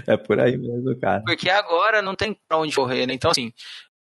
É 0.06 0.16
por 0.16 0.38
aí 0.40 0.56
mesmo, 0.56 0.98
cara. 1.00 1.22
Porque 1.24 1.50
agora 1.50 2.00
não 2.00 2.14
tem 2.14 2.38
pra 2.48 2.58
onde 2.58 2.74
correr, 2.74 3.06
né? 3.06 3.14
Então, 3.14 3.30
assim, 3.30 3.52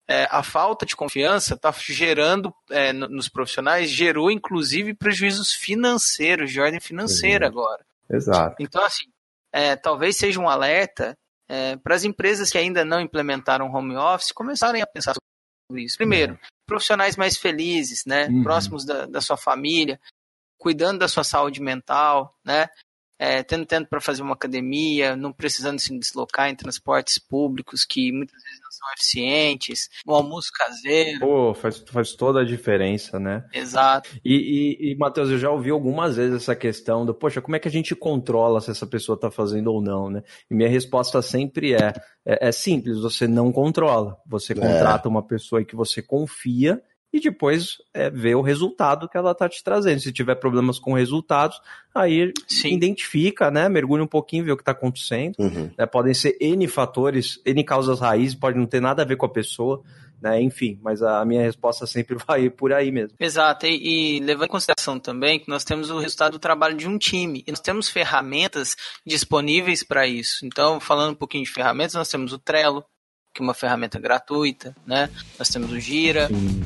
é, 0.08 0.28
a 0.30 0.44
falta 0.44 0.86
de 0.86 0.96
confiança 0.96 1.54
está 1.54 1.72
gerando 1.72 2.54
é, 2.70 2.92
nos 2.92 3.30
profissionais, 3.30 3.90
gerou 3.90 4.30
inclusive 4.30 4.94
prejuízos 4.94 5.54
financeiros, 5.54 6.52
de 6.52 6.60
ordem 6.60 6.80
financeira 6.80 7.46
uhum. 7.46 7.52
agora. 7.52 7.86
Exato. 8.10 8.56
Então, 8.60 8.84
assim, 8.84 9.06
é, 9.54 9.76
talvez 9.76 10.18
seja 10.18 10.40
um 10.40 10.50
alerta 10.50 11.18
é, 11.48 11.78
para 11.78 11.96
as 11.96 12.04
empresas 12.04 12.50
que 12.50 12.58
ainda 12.58 12.84
não 12.84 13.00
implementaram 13.00 13.74
home 13.74 13.96
office 13.96 14.32
começarem 14.32 14.82
a 14.82 14.88
pensar 14.88 15.14
sobre 15.14 15.84
isso. 15.84 15.98
Primeiro, 15.98 16.34
uhum. 16.34 16.40
Profissionais 16.72 17.18
mais 17.18 17.36
felizes, 17.36 18.06
né, 18.06 18.28
uhum. 18.28 18.44
próximos 18.44 18.86
da, 18.86 19.06
da 19.06 19.20
sua 19.20 19.36
família, 19.36 20.00
cuidando 20.58 21.00
da 21.00 21.08
sua 21.10 21.26
saúde 21.26 21.62
mental, 21.62 22.34
né, 22.46 22.70
é, 23.20 23.44
tendo 23.44 23.66
tempo 23.66 23.90
para 23.90 24.00
fazer 24.00 24.22
uma 24.22 24.36
academia, 24.36 25.18
não 25.18 25.34
precisando 25.34 25.80
se 25.80 25.98
deslocar 26.00 26.50
em 26.50 26.56
transportes 26.56 27.20
públicos 27.20 27.84
que 27.84 28.10
muitas 28.10 28.42
vezes 28.42 28.61
são 28.82 28.94
eficientes, 28.94 29.90
um 30.08 30.14
almoço 30.14 30.50
caseiro. 30.54 31.20
Pô, 31.20 31.54
faz, 31.54 31.78
faz 31.88 32.14
toda 32.14 32.42
a 32.42 32.46
diferença, 32.46 33.20
né? 33.20 33.46
Exato. 33.54 34.10
E, 34.26 34.80
e, 34.82 34.92
e 34.92 34.96
Matheus, 34.98 35.30
eu 35.30 35.38
já 35.38 35.52
ouvi 35.52 35.70
algumas 35.70 36.16
vezes 36.16 36.42
essa 36.42 36.56
questão 36.56 37.06
do, 37.06 37.14
poxa, 37.14 37.42
como 37.42 37.56
é 37.56 37.60
que 37.60 37.68
a 37.68 37.72
gente 37.72 37.96
controla 37.96 38.60
se 38.60 38.72
essa 38.72 38.88
pessoa 38.88 39.16
está 39.16 39.30
fazendo 39.30 39.72
ou 39.72 39.82
não, 39.82 40.10
né? 40.10 40.24
E 40.50 40.56
minha 40.56 40.70
resposta 40.70 41.22
sempre 41.22 41.74
é, 41.74 41.94
é, 42.26 42.48
é 42.48 42.52
simples, 42.52 43.00
você 43.00 43.28
não 43.28 43.52
controla. 43.52 44.18
Você 44.26 44.54
é. 44.54 44.56
contrata 44.56 45.08
uma 45.08 45.26
pessoa 45.26 45.64
que 45.64 45.76
você 45.76 46.02
confia 46.02 46.82
e 47.14 47.20
depois 47.20 47.78
é, 47.94 48.10
ver 48.10 48.36
o 48.36 48.42
resultado 48.42 49.08
que 49.10 49.18
ela 49.18 49.32
está 49.32 49.50
te 49.50 49.64
trazendo. 49.64 50.00
Se 50.00 50.12
tiver 50.12 50.36
problemas 50.36 50.80
com 50.80 50.94
resultados, 50.94 51.60
aí 51.94 52.32
Sim. 52.48 52.74
identifica, 52.74 53.52
né? 53.52 53.68
Mergulha 53.68 54.04
um 54.04 54.08
pouquinho, 54.08 54.46
vê 54.46 54.52
o 54.52 54.58
que 54.58 54.62
está 54.62 54.72
acontecendo. 54.72 55.36
Uhum. 55.38 55.70
Né, 55.78 55.86
podem 55.86 56.14
ser 56.14 56.38
N 56.40 56.66
fatores, 56.68 57.40
N 57.46 57.64
causas 57.64 58.00
raízes, 58.00 58.36
pode 58.36 58.58
não 58.58 58.66
ter 58.66 58.82
nada 58.82 59.02
a 59.02 59.06
ver 59.06 59.18
com 59.18 59.26
a 59.26 59.30
pessoa, 59.30 59.82
né? 60.22 60.42
Enfim, 60.42 60.80
mas 60.82 61.02
a 61.02 61.26
minha 61.26 61.42
resposta 61.42 61.86
sempre 61.88 62.16
vai 62.26 62.50
por 62.50 62.72
aí 62.72 62.92
mesmo. 62.92 63.18
Exato, 63.20 63.66
e, 63.66 64.18
e 64.18 64.20
levando 64.20 64.46
em 64.46 64.52
consideração 64.52 65.00
também 65.00 65.40
que 65.40 65.50
nós 65.50 65.66
temos 65.66 65.90
o 65.90 66.00
resultado 66.00 66.34
do 66.34 66.40
trabalho 66.40 66.78
de 66.78 66.88
um 66.88 66.98
time, 66.98 67.44
e 67.46 67.52
nós 67.52 67.60
temos 67.60 67.90
ferramentas 67.90 68.76
disponíveis 69.06 69.84
para 69.84 70.08
isso. 70.08 70.46
Então, 70.46 70.80
falando 70.80 71.12
um 71.12 71.16
pouquinho 71.16 71.44
de 71.44 71.52
ferramentas, 71.52 71.96
nós 71.96 72.10
temos 72.10 72.32
o 72.32 72.40
Trello, 72.40 72.86
que 73.34 73.42
é 73.42 73.44
uma 73.44 73.54
ferramenta 73.54 74.00
gratuita, 74.00 74.76
né? 74.86 75.10
Nós 75.40 75.50
temos 75.50 75.72
o 75.72 75.80
Gira. 75.80 76.28
Sim. 76.28 76.62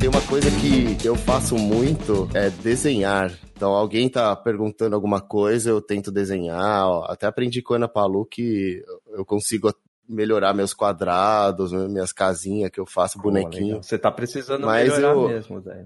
Tem 0.00 0.08
uma 0.08 0.22
coisa 0.22 0.50
que 0.50 1.06
eu 1.06 1.14
faço 1.14 1.56
muito 1.56 2.28
é 2.34 2.50
desenhar. 2.50 3.32
Então, 3.54 3.70
alguém 3.70 4.08
tá 4.08 4.34
perguntando 4.34 4.96
alguma 4.96 5.20
coisa, 5.20 5.70
eu 5.70 5.80
tento 5.80 6.10
desenhar. 6.10 6.84
Até 7.04 7.26
aprendi 7.26 7.62
com 7.62 7.74
a 7.74 7.76
Ana 7.76 7.88
Palu 7.88 8.26
que 8.26 8.82
eu 9.10 9.24
consigo 9.24 9.72
melhorar 10.12 10.54
meus 10.54 10.74
quadrados, 10.74 11.72
minhas 11.72 12.12
casinhas 12.12 12.70
que 12.70 12.78
eu 12.78 12.86
faço 12.86 13.18
bonequinho. 13.18 13.82
Você 13.82 13.98
tá 13.98 14.10
precisando 14.10 14.66
Mas 14.66 14.92
melhorar 14.92 15.14
eu... 15.14 15.28
mesmo, 15.28 15.60
Zé. 15.60 15.84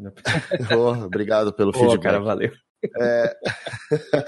oh, 0.76 0.90
obrigado 1.06 1.52
pelo 1.52 1.72
Pô, 1.72 1.78
feedback. 1.78 2.02
cara, 2.02 2.20
valeu. 2.20 2.52
É... 2.98 3.36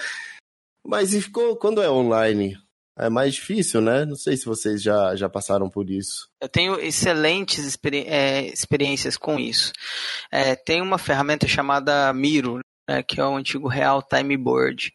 Mas 0.87 1.13
e 1.13 1.21
ficou 1.21 1.57
quando 1.57 1.83
é 1.83 1.91
online? 1.91 2.57
É 2.99 3.09
mais 3.09 3.35
difícil, 3.35 3.81
né? 3.81 4.05
Não 4.05 4.17
sei 4.17 4.37
se 4.37 4.45
vocês 4.45 4.83
já, 4.83 5.15
já 5.15 5.29
passaram 5.29 5.71
por 5.71 5.89
isso. 5.89 6.29
Eu 6.41 6.49
tenho 6.49 6.81
excelentes 6.81 7.65
experi 7.65 8.05
é, 8.09 8.47
experiências 8.47 9.17
com 9.17 9.39
isso. 9.39 9.73
É, 10.33 10.57
tem 10.57 10.83
uma 10.83 10.99
ferramenta 10.99 11.47
chamada 11.47 12.13
Miro, 12.13 12.59
né, 12.89 13.03
que 13.05 13.21
é 13.21 13.25
o 13.25 13.37
antigo 13.37 13.69
Real 13.69 14.03
Time 14.03 14.37
Board. 14.37 14.93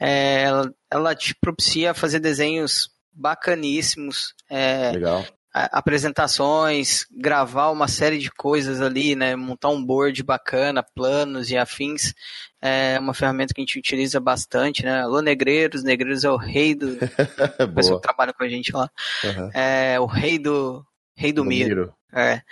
É, 0.00 0.44
ela, 0.44 0.74
ela 0.90 1.14
te 1.14 1.34
propicia 1.34 1.92
fazer 1.92 2.18
desenhos 2.18 2.88
bacaníssimos. 3.14 4.34
É, 4.50 4.92
Legal. 4.92 5.24
apresentações, 5.52 7.06
gravar 7.10 7.70
uma 7.70 7.88
série 7.88 8.18
de 8.18 8.30
coisas 8.30 8.80
ali, 8.80 9.14
né? 9.14 9.36
Montar 9.36 9.68
um 9.68 9.84
board 9.84 10.22
bacana, 10.22 10.84
planos 10.94 11.50
e 11.50 11.56
afins. 11.56 12.14
É 12.60 12.98
uma 12.98 13.14
ferramenta 13.14 13.54
que 13.54 13.60
a 13.60 13.64
gente 13.64 13.78
utiliza 13.78 14.18
bastante, 14.18 14.84
né? 14.84 15.02
Alô, 15.02 15.20
Negreiros. 15.20 15.84
Negreiros 15.84 16.24
é 16.24 16.30
o 16.30 16.36
rei 16.36 16.74
do... 16.74 16.98
o 17.62 17.74
pessoal 17.74 18.00
que 18.00 18.06
trabalha 18.06 18.32
com 18.32 18.42
a 18.42 18.48
gente 18.48 18.72
lá. 18.72 18.90
Uhum. 19.22 19.50
É 19.52 20.00
o 20.00 20.06
rei 20.06 20.38
do... 20.38 20.84
Rei 21.16 21.32
do, 21.32 21.42
do 21.42 21.48
Miro. 21.48 21.68
Miro. 21.68 21.94
É 22.12 22.42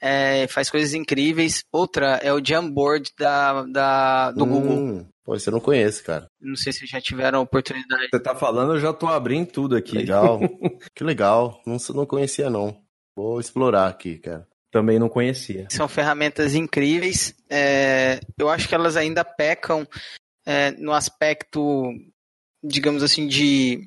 é, 0.00 0.46
faz 0.48 0.70
coisas 0.70 0.94
incríveis. 0.94 1.64
Outra 1.70 2.18
é 2.22 2.32
o 2.32 2.42
Jamboard 2.42 3.12
da, 3.18 3.62
da, 3.64 4.30
do 4.32 4.44
hum, 4.44 4.48
Google. 4.48 5.06
Pô, 5.24 5.38
você 5.38 5.50
não 5.50 5.60
conhece, 5.60 6.02
cara. 6.02 6.26
Não 6.40 6.56
sei 6.56 6.72
se 6.72 6.86
já 6.86 7.00
tiveram 7.00 7.40
a 7.40 7.42
oportunidade. 7.42 8.08
Você 8.10 8.20
tá 8.20 8.34
falando, 8.34 8.74
eu 8.74 8.80
já 8.80 8.92
tô 8.92 9.06
abrindo 9.06 9.50
tudo 9.50 9.76
aqui. 9.76 9.96
Legal. 9.96 10.40
que 10.94 11.04
legal. 11.04 11.62
Não, 11.66 11.76
não 11.94 12.06
conhecia, 12.06 12.48
não. 12.48 12.82
Vou 13.16 13.38
explorar 13.38 13.88
aqui, 13.88 14.18
cara. 14.18 14.46
Também 14.70 14.98
não 14.98 15.08
conhecia. 15.08 15.66
São 15.70 15.88
ferramentas 15.88 16.54
incríveis. 16.54 17.34
É, 17.50 18.20
eu 18.38 18.48
acho 18.48 18.68
que 18.68 18.74
elas 18.74 18.96
ainda 18.96 19.24
pecam 19.24 19.86
é, 20.46 20.70
no 20.72 20.92
aspecto, 20.92 21.92
digamos 22.62 23.02
assim, 23.02 23.26
de 23.26 23.86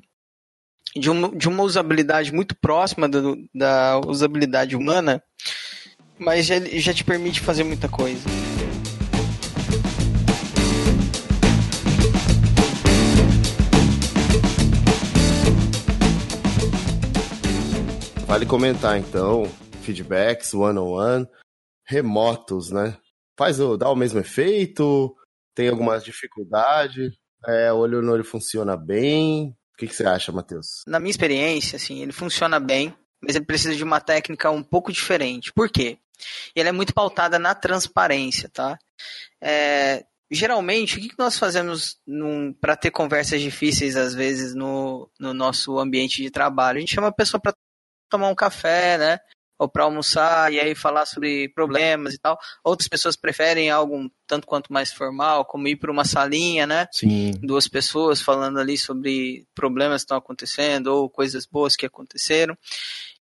de 0.96 1.10
uma, 1.10 1.28
de 1.36 1.48
uma 1.48 1.62
usabilidade 1.62 2.32
muito 2.32 2.54
próxima 2.54 3.08
do, 3.08 3.36
da 3.52 3.98
usabilidade 4.06 4.76
humana, 4.76 5.22
mas 6.18 6.46
já, 6.46 6.60
já 6.60 6.94
te 6.94 7.04
permite 7.04 7.40
fazer 7.40 7.64
muita 7.64 7.88
coisa. 7.88 8.22
Vale 18.34 18.46
comentar 18.46 18.98
então, 18.98 19.44
feedbacks, 19.82 20.52
one-on-one, 20.54 21.24
remotos, 21.86 22.72
né? 22.72 22.98
Faz 23.38 23.60
o, 23.60 23.76
dá 23.76 23.88
o 23.88 23.94
mesmo 23.94 24.18
efeito, 24.18 25.14
tem 25.54 25.68
algumas 25.68 26.02
dificuldades, 26.02 27.14
é, 27.46 27.72
olho 27.72 28.02
no 28.02 28.10
olho 28.10 28.24
funciona 28.24 28.76
bem. 28.76 29.50
O 29.50 29.76
que, 29.78 29.86
que 29.86 29.94
você 29.94 30.04
acha, 30.04 30.32
Matheus? 30.32 30.82
Na 30.84 30.98
minha 30.98 31.12
experiência, 31.12 31.76
assim, 31.76 32.02
ele 32.02 32.10
funciona 32.10 32.58
bem, 32.58 32.92
mas 33.22 33.36
ele 33.36 33.44
precisa 33.44 33.76
de 33.76 33.84
uma 33.84 34.00
técnica 34.00 34.50
um 34.50 34.64
pouco 34.64 34.90
diferente. 34.90 35.52
Por 35.52 35.70
quê? 35.70 35.98
E 36.56 36.60
ela 36.60 36.70
é 36.70 36.72
muito 36.72 36.92
pautada 36.92 37.38
na 37.38 37.54
transparência, 37.54 38.48
tá? 38.48 38.76
É, 39.40 40.04
geralmente, 40.28 40.98
o 40.98 41.00
que 41.00 41.14
nós 41.16 41.38
fazemos 41.38 41.98
para 42.60 42.74
ter 42.74 42.90
conversas 42.90 43.40
difíceis, 43.40 43.94
às 43.94 44.12
vezes, 44.12 44.56
no, 44.56 45.08
no 45.20 45.32
nosso 45.32 45.78
ambiente 45.78 46.20
de 46.20 46.32
trabalho? 46.32 46.78
A 46.78 46.80
gente 46.80 46.96
chama 46.96 47.08
a 47.08 47.12
pessoa 47.12 47.40
para 47.40 47.54
tomar 48.14 48.28
um 48.28 48.34
café, 48.34 48.96
né? 48.96 49.18
Ou 49.58 49.68
para 49.68 49.84
almoçar 49.84 50.52
e 50.52 50.58
aí 50.60 50.74
falar 50.74 51.06
sobre 51.06 51.48
problemas 51.50 52.14
e 52.14 52.18
tal. 52.18 52.38
Outras 52.62 52.88
pessoas 52.88 53.16
preferem 53.16 53.70
algo 53.70 54.10
tanto 54.26 54.46
quanto 54.46 54.72
mais 54.72 54.92
formal, 54.92 55.44
como 55.44 55.68
ir 55.68 55.76
para 55.76 55.90
uma 55.90 56.04
salinha, 56.04 56.66
né? 56.66 56.88
Sim. 56.92 57.32
Duas 57.42 57.68
pessoas 57.68 58.20
falando 58.20 58.58
ali 58.58 58.76
sobre 58.76 59.46
problemas 59.54 60.02
que 60.02 60.06
estão 60.06 60.16
acontecendo 60.18 60.88
ou 60.88 61.10
coisas 61.10 61.46
boas 61.46 61.76
que 61.76 61.86
aconteceram. 61.86 62.56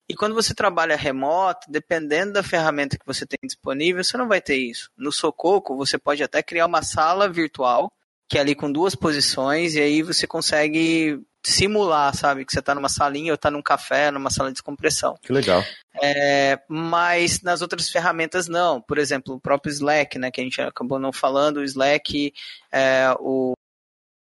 E 0.09 0.15
quando 0.15 0.35
você 0.35 0.53
trabalha 0.53 0.97
remoto, 0.97 1.71
dependendo 1.71 2.33
da 2.33 2.43
ferramenta 2.43 2.99
que 2.99 3.07
você 3.07 3.25
tem 3.25 3.39
disponível, 3.45 4.03
você 4.03 4.17
não 4.17 4.27
vai 4.27 4.41
ter 4.41 4.57
isso. 4.57 4.91
No 4.97 5.13
Sococo, 5.13 5.77
você 5.77 5.99
pode 5.99 6.21
até 6.21 6.43
criar 6.43 6.67
uma 6.67 6.83
sala 6.83 7.29
virtual, 7.29 7.93
que 8.29 8.37
é 8.37 8.41
ali 8.41 8.57
com 8.57 8.71
duas 8.71 8.97
posições, 8.97 9.75
e 9.75 9.81
aí 9.81 10.03
você 10.03 10.27
consegue 10.27 11.21
simular, 11.45 12.15
sabe? 12.15 12.45
Que 12.45 12.53
você 12.53 12.59
está 12.59 12.75
numa 12.75 12.89
salinha 12.89 13.33
ou 13.33 13.35
está 13.35 13.51
num 13.51 13.63
café, 13.63 14.11
numa 14.11 14.31
sala 14.31 14.51
de 14.51 14.55
descompressão. 14.55 15.17
Que 15.23 15.33
legal. 15.33 15.65
É, 16.03 16.59
mas 16.69 17.43
nas 17.43 17.63
outras 17.63 17.89
ferramentas 17.89 18.49
não. 18.49 18.81
Por 18.81 18.99
exemplo, 18.99 19.35
o 19.35 19.41
próprio 19.41 19.73
Slack, 19.73 20.19
né? 20.19 20.31
Que 20.31 20.41
a 20.41 20.45
gente 20.45 20.61
acabou 20.61 20.99
não 20.99 21.13
falando, 21.13 21.59
o 21.59 21.65
Slack, 21.65 22.33
é, 22.73 23.15
o 23.19 23.55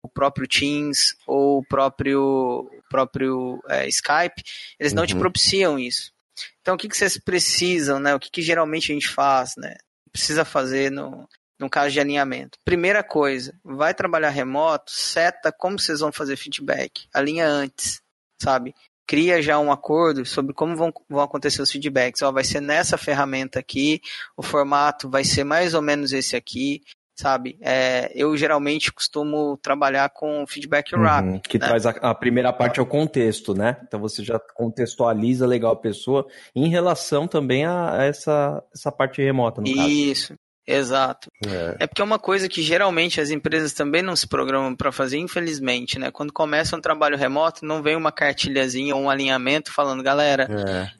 o 0.07 0.09
próprio 0.09 0.47
Teams 0.47 1.17
ou 1.27 1.59
o 1.59 1.65
próprio, 1.65 2.71
próprio 2.89 3.61
é, 3.69 3.89
Skype, 3.89 4.43
eles 4.79 4.93
não 4.93 5.03
uhum. 5.03 5.07
te 5.09 5.17
propiciam 5.17 5.79
isso. 5.79 6.13
Então, 6.61 6.75
o 6.75 6.79
que, 6.79 6.89
que 6.89 6.97
vocês 6.97 7.19
precisam, 7.19 7.99
né? 7.99 8.15
O 8.15 8.21
que, 8.21 8.31
que 8.31 8.43
geralmente 8.43 8.93
a 8.93 8.95
gente 8.95 9.09
faz, 9.09 9.55
né? 9.57 9.77
Precisa 10.13 10.45
fazer 10.45 10.91
no, 10.91 11.29
no 11.59 11.71
caso 11.71 11.91
de 11.91 12.01
alinhamento. 12.01 12.59
Primeira 12.65 13.03
coisa, 13.03 13.55
vai 13.65 13.95
trabalhar 13.95 14.31
remoto, 14.31 14.91
seta 14.91 15.53
como 15.53 15.79
vocês 15.79 16.01
vão 16.01 16.13
fazer 16.13 16.37
feedback. 16.37 17.07
Alinha 17.13 17.47
antes, 17.47 18.01
sabe? 18.41 18.75
Cria 19.07 19.41
já 19.41 19.59
um 19.59 19.71
acordo 19.71 20.27
sobre 20.27 20.53
como 20.53 20.77
vão, 20.77 20.93
vão 21.09 21.23
acontecer 21.23 21.63
os 21.63 21.71
feedbacks. 21.71 22.23
Ó, 22.23 22.33
vai 22.33 22.45
ser 22.45 22.61
nessa 22.61 22.99
ferramenta 22.99 23.59
aqui, 23.59 24.01
o 24.37 24.43
formato 24.43 25.09
vai 25.09 25.25
ser 25.25 25.45
mais 25.45 25.75
ou 25.75 25.83
menos 25.83 26.13
esse 26.13 26.35
aqui, 26.35 26.83
sabe? 27.17 27.57
É, 27.61 28.13
eu 28.15 28.37
geralmente 28.37 28.93
costumo 28.93 29.57
trabalhar 29.63 30.11
com 30.11 30.45
feedback 30.47 30.95
uhum, 30.95 31.01
wrap. 31.01 31.41
Que 31.49 31.59
né? 31.59 31.67
traz 31.67 31.87
a, 31.87 31.91
a, 31.91 32.15
primeira 32.15 32.53
parte 32.53 32.79
ao 32.79 32.87
contexto, 32.87 33.55
né? 33.55 33.79
Então 33.85 33.99
você 33.99 34.23
já 34.23 34.39
contextualiza 34.39 35.47
legal 35.47 35.73
a 35.73 35.77
pessoa 35.77 36.27
em 36.55 36.69
relação 36.69 37.27
também 37.27 37.65
a, 37.65 37.97
essa, 38.03 38.63
essa 38.75 38.93
parte 38.93 39.23
remota, 39.23 39.61
no 39.61 39.69
Isso. 39.69 40.29
Caso. 40.29 40.46
Exato. 40.67 41.31
É. 41.47 41.85
é. 41.85 41.87
porque 41.87 42.03
é 42.03 42.05
uma 42.05 42.19
coisa 42.19 42.49
que 42.49 42.61
geralmente 42.61 43.21
as 43.21 43.31
empresas 43.31 43.73
também 43.73 44.03
não 44.03 44.17
se 44.17 44.27
programam 44.27 44.75
para 44.75 44.91
fazer, 44.91 45.19
infelizmente, 45.19 45.99
né? 45.99 46.11
Quando 46.11 46.33
começa 46.33 46.77
um 46.77 46.81
trabalho 46.81 47.17
remoto, 47.17 47.65
não 47.65 47.83
vem 47.83 47.95
uma 47.95 48.11
cartilhazinha 48.11 48.97
ou 48.97 49.03
um 49.03 49.11
alinhamento 49.11 49.73
falando, 49.73 50.03
galera, 50.03 50.49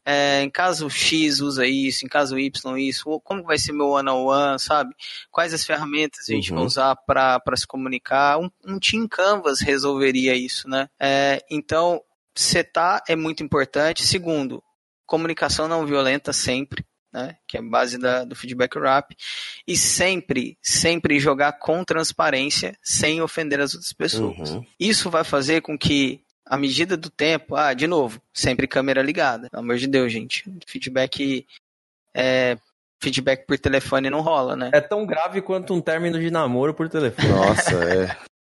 é. 0.05 0.39
É, 0.39 0.43
em 0.43 0.51
caso 0.51 0.89
X 0.89 1.41
usa 1.41 1.67
isso, 1.67 2.05
em 2.05 2.09
caso 2.09 2.39
Y 2.39 2.79
isso, 2.79 3.21
como 3.25 3.43
vai 3.43 3.59
ser 3.59 3.73
meu 3.73 3.89
one-on-one, 3.89 4.61
sabe? 4.61 4.95
Quais 5.31 5.53
as 5.53 5.65
ferramentas 5.65 6.29
a 6.29 6.33
gente 6.33 6.53
uhum. 6.53 6.59
vai 6.59 6.67
usar 6.67 6.97
para 6.97 7.57
se 7.57 7.67
comunicar? 7.67 8.39
Um, 8.39 8.49
um 8.65 8.79
Team 8.79 9.09
Canvas 9.09 9.61
resolveria 9.61 10.37
isso, 10.37 10.69
né? 10.69 10.89
É, 11.01 11.43
então, 11.51 12.01
setar 12.35 13.03
é 13.09 13.17
muito 13.17 13.43
importante. 13.43 14.07
Segundo, 14.07 14.63
comunicação 15.07 15.67
não 15.67 15.85
violenta 15.85 16.33
sempre 16.33 16.85
né, 17.17 17.37
que 17.47 17.57
é 17.57 17.61
a 17.61 17.63
base 17.63 17.99
da, 17.99 18.25
do 18.25 18.37
feedback 18.37 18.77
wrap, 18.77 19.17
e 19.67 19.77
sempre, 19.77 20.59
sempre 20.61 21.19
jogar 21.19 21.53
com 21.53 21.83
transparência, 21.83 22.77
sem 22.83 23.23
ofender 23.23 23.61
as 23.61 23.75
outras 23.75 23.93
pessoas. 23.93 24.51
Uhum. 24.51 24.65
Isso 24.79 25.09
vai 25.09 25.25
fazer 25.25 25.63
com 25.63 25.79
que, 25.79 26.21
à 26.45 26.57
medida 26.57 26.97
do 26.97 27.09
tempo, 27.09 27.57
ah, 27.57 27.73
de 27.73 27.87
novo, 27.87 28.21
sempre 28.33 28.67
câmera 28.67 29.03
ligada, 29.03 29.49
pelo 29.49 29.63
amor 29.63 29.79
de 29.79 29.87
Deus, 29.87 30.13
gente, 30.13 30.45
feedback 30.67 31.47
é, 32.15 32.57
feedback 33.03 33.47
por 33.47 33.59
telefone 33.59 34.11
não 34.11 34.21
rola, 34.21 34.57
né? 34.57 34.71
É 34.73 34.81
tão 34.81 35.07
grave 35.07 35.43
quanto 35.43 35.75
um 35.75 35.81
término 35.81 36.19
de 36.19 36.31
namoro 36.31 36.75
por 36.75 36.89
telefone. 36.89 37.29
Nossa, 37.29 37.75
é. 37.85 38.17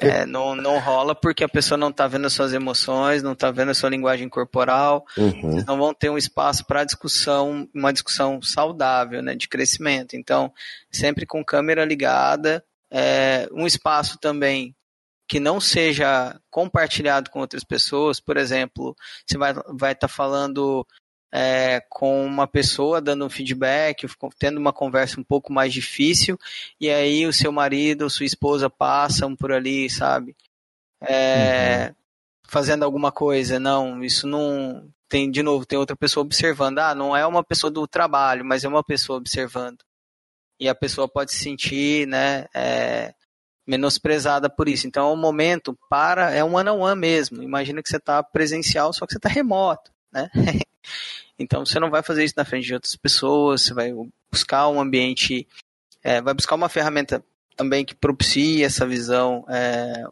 é, 0.00 0.26
não, 0.26 0.54
não 0.56 0.78
rola 0.78 1.14
porque 1.14 1.44
a 1.44 1.48
pessoa 1.48 1.78
não 1.78 1.90
está 1.90 2.06
vendo 2.06 2.26
as 2.26 2.32
suas 2.32 2.52
emoções, 2.52 3.22
não 3.22 3.32
está 3.32 3.50
vendo 3.50 3.70
a 3.70 3.74
sua 3.74 3.90
linguagem 3.90 4.28
corporal, 4.28 5.04
uhum. 5.16 5.62
não 5.66 5.78
vão 5.78 5.94
ter 5.94 6.10
um 6.10 6.18
espaço 6.18 6.64
para 6.66 6.84
discussão, 6.84 7.68
uma 7.74 7.92
discussão 7.92 8.42
saudável, 8.42 9.22
né, 9.22 9.34
de 9.34 9.48
crescimento. 9.48 10.16
Então, 10.16 10.52
sempre 10.90 11.26
com 11.26 11.44
câmera 11.44 11.84
ligada, 11.84 12.64
é, 12.90 13.48
um 13.52 13.66
espaço 13.66 14.18
também 14.18 14.74
que 15.26 15.40
não 15.40 15.60
seja 15.60 16.38
compartilhado 16.50 17.30
com 17.30 17.40
outras 17.40 17.64
pessoas, 17.64 18.20
por 18.20 18.36
exemplo, 18.36 18.94
você 19.26 19.38
vai 19.38 19.50
estar 19.52 19.64
vai 19.72 19.94
tá 19.94 20.08
falando 20.08 20.86
é, 21.36 21.82
com 21.90 22.24
uma 22.24 22.46
pessoa 22.46 23.00
dando 23.00 23.26
um 23.26 23.28
feedback, 23.28 24.06
tendo 24.38 24.56
uma 24.56 24.72
conversa 24.72 25.18
um 25.18 25.24
pouco 25.24 25.52
mais 25.52 25.72
difícil, 25.72 26.38
e 26.80 26.88
aí 26.88 27.26
o 27.26 27.32
seu 27.32 27.50
marido 27.50 28.02
ou 28.02 28.10
sua 28.10 28.24
esposa 28.24 28.70
passam 28.70 29.34
por 29.34 29.50
ali, 29.50 29.90
sabe? 29.90 30.36
É, 31.00 31.88
uhum. 31.88 31.94
Fazendo 32.46 32.84
alguma 32.84 33.10
coisa. 33.10 33.58
Não, 33.58 34.04
isso 34.04 34.28
não. 34.28 34.88
Tem, 35.08 35.28
de 35.28 35.42
novo, 35.42 35.66
tem 35.66 35.76
outra 35.76 35.96
pessoa 35.96 36.22
observando. 36.24 36.78
Ah, 36.78 36.94
não 36.94 37.16
é 37.16 37.26
uma 37.26 37.42
pessoa 37.42 37.68
do 37.68 37.84
trabalho, 37.88 38.44
mas 38.44 38.62
é 38.62 38.68
uma 38.68 38.84
pessoa 38.84 39.18
observando. 39.18 39.78
E 40.60 40.68
a 40.68 40.74
pessoa 40.74 41.08
pode 41.08 41.32
se 41.32 41.40
sentir, 41.42 42.06
né? 42.06 42.46
É, 42.54 43.12
menosprezada 43.66 44.48
por 44.48 44.68
isso. 44.68 44.86
Então, 44.86 45.12
o 45.12 45.16
momento 45.16 45.76
para 45.90 46.30
é 46.32 46.44
um 46.44 46.54
one 46.54 46.70
on 46.70 46.78
one 46.78 47.00
mesmo. 47.00 47.42
Imagina 47.42 47.82
que 47.82 47.88
você 47.88 47.96
está 47.96 48.22
presencial, 48.22 48.92
só 48.92 49.04
que 49.04 49.12
você 49.12 49.18
está 49.18 49.28
remoto, 49.28 49.90
né? 50.14 50.30
Então 51.36 51.66
você 51.66 51.80
não 51.80 51.90
vai 51.90 52.02
fazer 52.02 52.24
isso 52.24 52.34
na 52.36 52.44
frente 52.44 52.66
de 52.66 52.74
outras 52.74 52.94
pessoas, 52.94 53.62
você 53.62 53.74
vai 53.74 53.92
buscar 54.30 54.68
um 54.68 54.80
ambiente, 54.80 55.48
é, 56.00 56.20
vai 56.22 56.32
buscar 56.32 56.54
uma 56.54 56.68
ferramenta 56.68 57.24
também 57.56 57.84
que 57.84 57.94
propicie 57.94 58.62
essa 58.62 58.86
visão 58.86 59.44
é, 59.48 60.04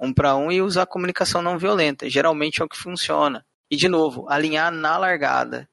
um 0.00 0.12
para 0.12 0.34
um 0.36 0.50
e 0.50 0.62
usar 0.62 0.86
comunicação 0.86 1.42
não 1.42 1.58
violenta. 1.58 2.08
Geralmente 2.08 2.62
é 2.62 2.64
o 2.64 2.68
que 2.68 2.78
funciona. 2.78 3.44
E 3.70 3.76
de 3.76 3.88
novo, 3.88 4.26
alinhar 4.28 4.72
na 4.72 4.96
largada. 4.96 5.68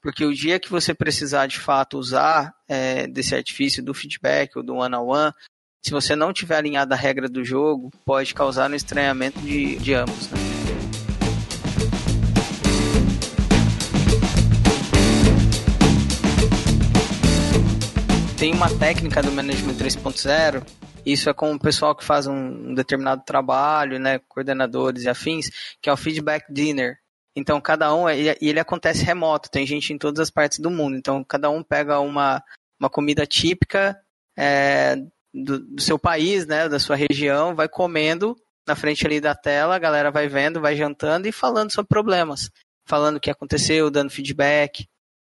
Porque 0.00 0.24
o 0.24 0.34
dia 0.34 0.58
que 0.58 0.68
você 0.68 0.92
precisar 0.92 1.46
de 1.46 1.58
fato 1.58 1.96
usar 1.96 2.52
é, 2.68 3.06
desse 3.06 3.34
artifício 3.34 3.82
do 3.82 3.94
feedback 3.94 4.56
ou 4.56 4.62
do 4.62 4.74
one-on-one, 4.74 5.28
-on 5.28 5.28
-one, 5.28 5.34
se 5.80 5.92
você 5.92 6.14
não 6.16 6.32
tiver 6.32 6.56
alinhado 6.56 6.92
a 6.92 6.96
regra 6.96 7.28
do 7.28 7.44
jogo, 7.44 7.90
pode 8.04 8.34
causar 8.34 8.70
um 8.70 8.74
estranhamento 8.74 9.40
de, 9.40 9.76
de 9.76 9.94
ambos. 9.94 10.28
Né? 10.30 10.51
Tem 18.42 18.52
uma 18.52 18.76
técnica 18.76 19.22
do 19.22 19.30
Management 19.30 19.74
3.0, 19.74 20.66
isso 21.06 21.30
é 21.30 21.32
com 21.32 21.52
o 21.52 21.60
pessoal 21.60 21.94
que 21.94 22.02
faz 22.02 22.26
um 22.26 22.74
determinado 22.74 23.22
trabalho, 23.24 24.00
né, 24.00 24.18
coordenadores 24.28 25.04
e 25.04 25.08
afins, 25.08 25.48
que 25.80 25.88
é 25.88 25.92
o 25.92 25.96
feedback 25.96 26.52
dinner. 26.52 26.96
Então 27.36 27.60
cada 27.60 27.94
um, 27.94 28.10
e 28.10 28.36
ele 28.40 28.58
acontece 28.58 29.04
remoto, 29.04 29.48
tem 29.48 29.64
gente 29.64 29.92
em 29.92 29.96
todas 29.96 30.18
as 30.18 30.28
partes 30.28 30.58
do 30.58 30.72
mundo, 30.72 30.96
então 30.96 31.22
cada 31.22 31.48
um 31.50 31.62
pega 31.62 32.00
uma, 32.00 32.42
uma 32.80 32.90
comida 32.90 33.24
típica 33.24 33.96
é, 34.36 34.96
do, 35.32 35.60
do 35.60 35.80
seu 35.80 35.96
país, 35.96 36.44
né, 36.44 36.68
da 36.68 36.80
sua 36.80 36.96
região, 36.96 37.54
vai 37.54 37.68
comendo 37.68 38.36
na 38.66 38.74
frente 38.74 39.06
ali 39.06 39.20
da 39.20 39.36
tela, 39.36 39.76
a 39.76 39.78
galera 39.78 40.10
vai 40.10 40.26
vendo, 40.26 40.60
vai 40.60 40.74
jantando 40.74 41.28
e 41.28 41.32
falando 41.32 41.70
sobre 41.70 41.90
problemas, 41.90 42.50
falando 42.88 43.18
o 43.18 43.20
que 43.20 43.30
aconteceu, 43.30 43.88
dando 43.88 44.10
feedback. 44.10 44.84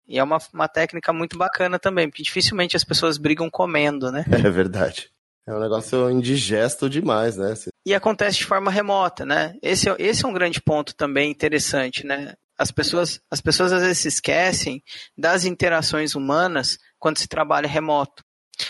E 0.07 0.19
é 0.19 0.23
uma, 0.23 0.37
uma 0.53 0.67
técnica 0.67 1.11
muito 1.11 1.37
bacana 1.37 1.79
também, 1.79 2.09
porque 2.09 2.23
dificilmente 2.23 2.75
as 2.75 2.83
pessoas 2.83 3.17
brigam 3.17 3.49
comendo, 3.49 4.11
né? 4.11 4.25
É 4.45 4.49
verdade. 4.49 5.09
É 5.47 5.53
um 5.53 5.59
negócio 5.59 6.09
indigesto 6.09 6.89
demais, 6.89 7.37
né? 7.37 7.53
E 7.85 7.93
acontece 7.93 8.39
de 8.39 8.45
forma 8.45 8.71
remota, 8.71 9.25
né? 9.25 9.55
Esse, 9.61 9.89
é, 9.89 9.95
esse 9.99 10.25
é 10.25 10.27
um 10.27 10.33
grande 10.33 10.59
ponto 10.59 10.95
também 10.95 11.29
interessante, 11.29 12.05
né? 12.05 12.33
As 12.57 12.71
pessoas, 12.71 13.19
as 13.29 13.41
pessoas 13.41 13.71
às 13.71 13.81
vezes 13.81 13.99
se 13.99 14.07
esquecem 14.07 14.81
das 15.15 15.45
interações 15.45 16.15
humanas 16.15 16.79
quando 16.97 17.19
se 17.19 17.27
trabalha 17.27 17.67
remoto. 17.67 18.23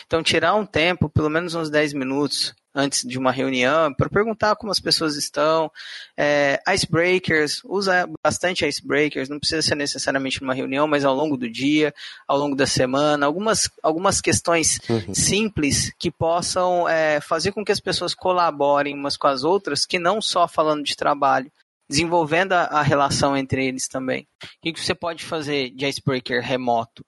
Então, 0.05 0.23
tirar 0.23 0.55
um 0.55 0.65
tempo, 0.65 1.09
pelo 1.09 1.29
menos 1.29 1.55
uns 1.55 1.69
10 1.69 1.93
minutos, 1.93 2.53
antes 2.75 3.07
de 3.07 3.17
uma 3.17 3.31
reunião, 3.31 3.93
para 3.93 4.09
perguntar 4.09 4.55
como 4.57 4.71
as 4.71 4.79
pessoas 4.79 5.15
estão. 5.15 5.71
É, 6.17 6.61
icebreakers, 6.67 7.61
usa 7.63 8.07
bastante 8.21 8.65
icebreakers, 8.65 9.29
não 9.29 9.39
precisa 9.39 9.61
ser 9.61 9.75
necessariamente 9.75 10.41
numa 10.41 10.53
reunião, 10.53 10.87
mas 10.87 11.05
ao 11.05 11.15
longo 11.15 11.37
do 11.37 11.49
dia, 11.49 11.93
ao 12.27 12.37
longo 12.37 12.55
da 12.55 12.67
semana, 12.67 13.25
algumas, 13.25 13.69
algumas 13.81 14.19
questões 14.19 14.79
uhum. 14.89 15.15
simples 15.15 15.93
que 15.97 16.11
possam 16.11 16.87
é, 16.87 17.21
fazer 17.21 17.53
com 17.53 17.63
que 17.63 17.71
as 17.71 17.79
pessoas 17.79 18.13
colaborem 18.13 18.93
umas 18.93 19.15
com 19.15 19.27
as 19.27 19.43
outras, 19.43 19.85
que 19.85 19.97
não 19.97 20.21
só 20.21 20.47
falando 20.47 20.83
de 20.83 20.97
trabalho, 20.97 21.49
desenvolvendo 21.89 22.53
a, 22.53 22.63
a 22.63 22.81
relação 22.81 23.37
entre 23.37 23.65
eles 23.65 23.87
também. 23.87 24.27
O 24.43 24.47
que, 24.61 24.73
que 24.73 24.83
você 24.83 24.93
pode 24.93 25.23
fazer 25.23 25.69
de 25.69 25.85
icebreaker 25.85 26.41
remoto? 26.41 27.05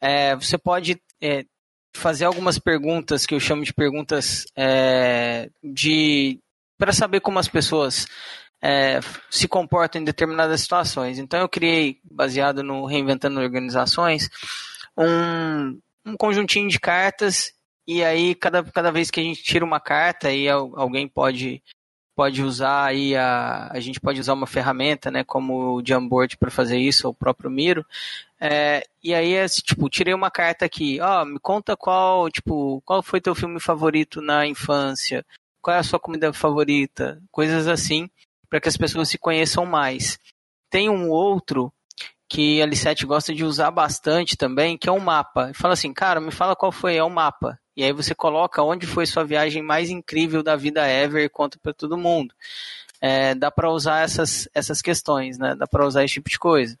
É, 0.00 0.34
você 0.34 0.58
pode 0.58 1.00
é, 1.20 1.44
fazer 1.96 2.24
algumas 2.24 2.58
perguntas 2.58 3.26
que 3.26 3.34
eu 3.34 3.40
chamo 3.40 3.64
de 3.64 3.72
perguntas 3.72 4.44
é, 4.56 5.50
de 5.62 6.38
para 6.78 6.92
saber 6.92 7.20
como 7.20 7.38
as 7.38 7.48
pessoas 7.48 8.06
é, 8.62 9.00
se 9.30 9.48
comportam 9.48 10.00
em 10.00 10.04
determinadas 10.04 10.60
situações. 10.60 11.18
Então 11.18 11.40
eu 11.40 11.48
criei, 11.48 11.98
baseado 12.04 12.62
no 12.62 12.84
Reinventando 12.84 13.40
Organizações, 13.40 14.28
um, 14.96 15.78
um 16.04 16.16
conjuntinho 16.16 16.68
de 16.68 16.78
cartas 16.78 17.52
e 17.86 18.04
aí 18.04 18.34
cada, 18.34 18.62
cada 18.64 18.90
vez 18.90 19.10
que 19.10 19.20
a 19.20 19.22
gente 19.22 19.42
tira 19.42 19.64
uma 19.64 19.80
carta 19.80 20.32
e 20.32 20.48
alguém 20.48 21.08
pode 21.08 21.62
pode 22.16 22.42
usar 22.42 22.86
aí 22.86 23.14
a, 23.14 23.68
a 23.70 23.78
gente 23.78 24.00
pode 24.00 24.18
usar 24.18 24.32
uma 24.32 24.46
ferramenta, 24.46 25.10
né, 25.10 25.22
como 25.22 25.76
o 25.76 25.82
Jamboard 25.86 26.38
para 26.38 26.50
fazer 26.50 26.78
isso, 26.78 27.06
ou 27.06 27.12
o 27.12 27.14
próprio 27.14 27.50
Miro. 27.50 27.84
É, 28.40 28.86
e 29.04 29.14
aí, 29.14 29.34
tipo, 29.62 29.88
tirei 29.90 30.14
uma 30.14 30.30
carta 30.30 30.64
aqui, 30.64 30.98
ó, 31.00 31.24
me 31.26 31.38
conta 31.38 31.76
qual, 31.76 32.30
tipo, 32.30 32.82
qual 32.86 33.02
foi 33.02 33.20
teu 33.20 33.34
filme 33.34 33.60
favorito 33.60 34.22
na 34.22 34.46
infância, 34.46 35.24
qual 35.60 35.76
é 35.76 35.78
a 35.78 35.82
sua 35.82 36.00
comida 36.00 36.32
favorita, 36.32 37.22
coisas 37.30 37.68
assim, 37.68 38.08
para 38.48 38.60
que 38.60 38.68
as 38.68 38.76
pessoas 38.76 39.10
se 39.10 39.18
conheçam 39.18 39.66
mais. 39.66 40.18
Tem 40.70 40.88
um 40.88 41.10
outro 41.10 41.70
que 42.28 42.62
a 42.62 42.66
L7 42.66 43.04
gosta 43.04 43.34
de 43.34 43.44
usar 43.44 43.70
bastante 43.70 44.36
também, 44.36 44.78
que 44.78 44.88
é 44.88 44.92
um 44.92 45.00
mapa. 45.00 45.52
Fala 45.54 45.74
assim, 45.74 45.92
cara, 45.92 46.20
me 46.20 46.32
fala 46.32 46.56
qual 46.56 46.72
foi, 46.72 46.96
é 46.96 47.04
um 47.04 47.10
mapa. 47.10 47.58
E 47.76 47.84
aí 47.84 47.92
você 47.92 48.14
coloca 48.14 48.62
onde 48.62 48.86
foi 48.86 49.04
sua 49.04 49.24
viagem 49.24 49.62
mais 49.62 49.90
incrível 49.90 50.42
da 50.42 50.56
vida 50.56 50.88
ever 50.88 51.24
e 51.24 51.28
conta 51.28 51.58
para 51.62 51.74
todo 51.74 51.98
mundo. 51.98 52.34
É, 53.00 53.34
dá 53.34 53.50
para 53.50 53.70
usar 53.70 54.02
essas, 54.02 54.48
essas 54.54 54.80
questões, 54.80 55.38
né? 55.38 55.54
Dá 55.54 55.66
para 55.66 55.86
usar 55.86 56.02
esse 56.02 56.14
tipo 56.14 56.30
de 56.30 56.38
coisa. 56.38 56.78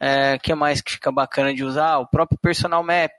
É, 0.00 0.38
que 0.38 0.54
mais 0.54 0.80
que 0.80 0.92
fica 0.92 1.12
bacana 1.12 1.52
de 1.52 1.62
usar? 1.62 1.98
O 1.98 2.06
próprio 2.06 2.38
personal 2.40 2.82
map. 2.82 3.12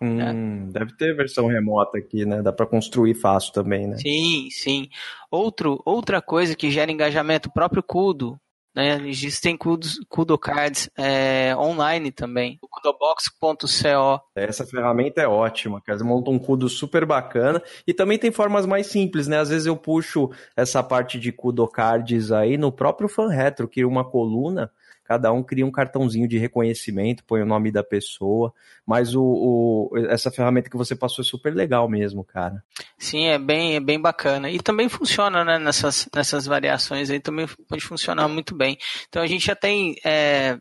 Hum, 0.00 0.16
né? 0.16 0.34
Deve 0.72 0.96
ter 0.96 1.14
versão 1.14 1.46
remota 1.46 1.98
aqui, 1.98 2.24
né? 2.24 2.40
Dá 2.40 2.52
para 2.52 2.66
construir 2.66 3.14
fácil 3.14 3.52
também, 3.52 3.86
né? 3.86 3.98
Sim, 3.98 4.48
sim. 4.50 4.88
Outro, 5.30 5.82
outra 5.84 6.22
coisa 6.22 6.56
que 6.56 6.70
gera 6.70 6.90
engajamento, 6.90 7.50
o 7.50 7.52
próprio 7.52 7.82
Kudo. 7.82 8.40
Né? 8.74 9.06
Existem 9.08 9.56
Kudo 9.56 10.38
Cards 10.38 10.88
é, 10.96 11.54
online 11.56 12.10
também, 12.10 12.58
o 12.62 12.68
kudobox.co. 12.68 14.20
Essa 14.34 14.66
ferramenta 14.66 15.20
é 15.20 15.28
ótima, 15.28 15.80
cara. 15.80 16.02
Monta 16.02 16.30
um 16.30 16.38
Kudo 16.38 16.68
super 16.68 17.04
bacana 17.04 17.62
e 17.86 17.92
também 17.92 18.18
tem 18.18 18.32
formas 18.32 18.64
mais 18.64 18.86
simples, 18.86 19.28
né? 19.28 19.38
Às 19.38 19.50
vezes 19.50 19.66
eu 19.66 19.76
puxo 19.76 20.30
essa 20.56 20.82
parte 20.82 21.20
de 21.20 21.30
Kudo 21.30 21.66
Cards 21.68 22.32
aí 22.32 22.56
no 22.56 22.72
próprio 22.72 23.08
Fan 23.08 23.28
Retro, 23.28 23.68
que 23.68 23.84
uma 23.84 24.04
coluna 24.04 24.70
cada 25.04 25.32
um 25.32 25.42
cria 25.42 25.66
um 25.66 25.70
cartãozinho 25.70 26.28
de 26.28 26.38
reconhecimento, 26.38 27.24
põe 27.24 27.42
o 27.42 27.46
nome 27.46 27.70
da 27.70 27.82
pessoa, 27.82 28.52
mas 28.86 29.14
o, 29.14 29.22
o, 29.22 29.98
essa 30.08 30.30
ferramenta 30.30 30.70
que 30.70 30.76
você 30.76 30.94
passou 30.94 31.22
é 31.22 31.26
super 31.26 31.54
legal 31.54 31.88
mesmo, 31.88 32.24
cara. 32.24 32.62
Sim, 32.98 33.26
é 33.26 33.38
bem, 33.38 33.76
é 33.76 33.80
bem 33.80 34.00
bacana. 34.00 34.50
E 34.50 34.58
também 34.60 34.88
funciona, 34.88 35.44
né, 35.44 35.58
nessas, 35.58 36.08
nessas 36.14 36.46
variações 36.46 37.10
aí, 37.10 37.20
também 37.20 37.46
pode 37.68 37.84
funcionar 37.84 38.28
muito 38.28 38.54
bem. 38.54 38.78
Então 39.08 39.22
a 39.22 39.26
gente 39.26 39.46
já 39.46 39.56
tem 39.56 39.96
é, 40.04 40.58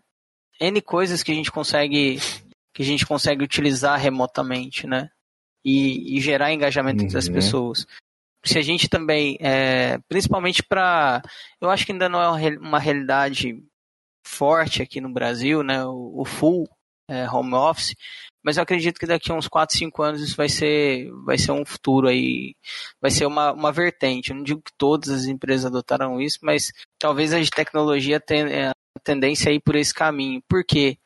N 0.59 0.81
coisas 0.81 1.23
que 1.23 1.31
a 1.31 1.35
gente 1.35 1.51
consegue 1.51 2.19
que 2.73 2.83
a 2.83 2.85
gente 2.85 3.05
consegue 3.05 3.43
utilizar 3.43 3.99
remotamente, 3.99 4.87
né? 4.87 5.09
E, 5.63 6.17
e 6.17 6.21
gerar 6.21 6.53
engajamento 6.53 7.03
uhum. 7.03 7.09
das 7.09 7.27
pessoas 7.27 7.85
se 8.43 8.57
a 8.57 8.61
gente 8.61 8.89
também, 8.89 9.37
é, 9.39 9.99
principalmente 10.09 10.63
para, 10.63 11.21
eu 11.59 11.69
acho 11.69 11.85
que 11.85 11.91
ainda 11.91 12.09
não 12.09 12.21
é 12.21 12.57
uma 12.57 12.79
realidade 12.79 13.63
forte 14.23 14.81
aqui 14.81 15.01
no 15.01 15.11
Brasil, 15.11 15.63
né, 15.63 15.83
o, 15.85 16.21
o 16.21 16.25
full 16.25 16.67
é, 17.09 17.29
home 17.29 17.53
office, 17.53 17.95
mas 18.43 18.57
eu 18.57 18.63
acredito 18.63 18.99
que 18.99 19.05
daqui 19.05 19.31
a 19.31 19.35
uns 19.35 19.47
4, 19.47 19.77
5 19.77 20.01
anos 20.01 20.21
isso 20.21 20.35
vai 20.35 20.49
ser, 20.49 21.11
vai 21.25 21.37
ser 21.37 21.51
um 21.51 21.65
futuro 21.65 22.07
aí, 22.07 22.55
vai 22.99 23.11
ser 23.11 23.25
uma, 23.25 23.51
uma 23.51 23.71
vertente. 23.71 24.31
Eu 24.31 24.37
não 24.37 24.43
digo 24.43 24.61
que 24.61 24.71
todas 24.77 25.09
as 25.09 25.25
empresas 25.25 25.65
adotaram 25.65 26.19
isso, 26.19 26.39
mas 26.41 26.71
talvez 26.97 27.33
a 27.33 27.55
tecnologia 27.55 28.19
tenha 28.19 28.47
é, 28.49 28.69
a 28.69 28.99
tendência 29.03 29.51
a 29.51 29.53
ir 29.53 29.59
por 29.59 29.75
esse 29.75 29.93
caminho. 29.93 30.41
Por 30.49 30.63
quê? 30.63 30.97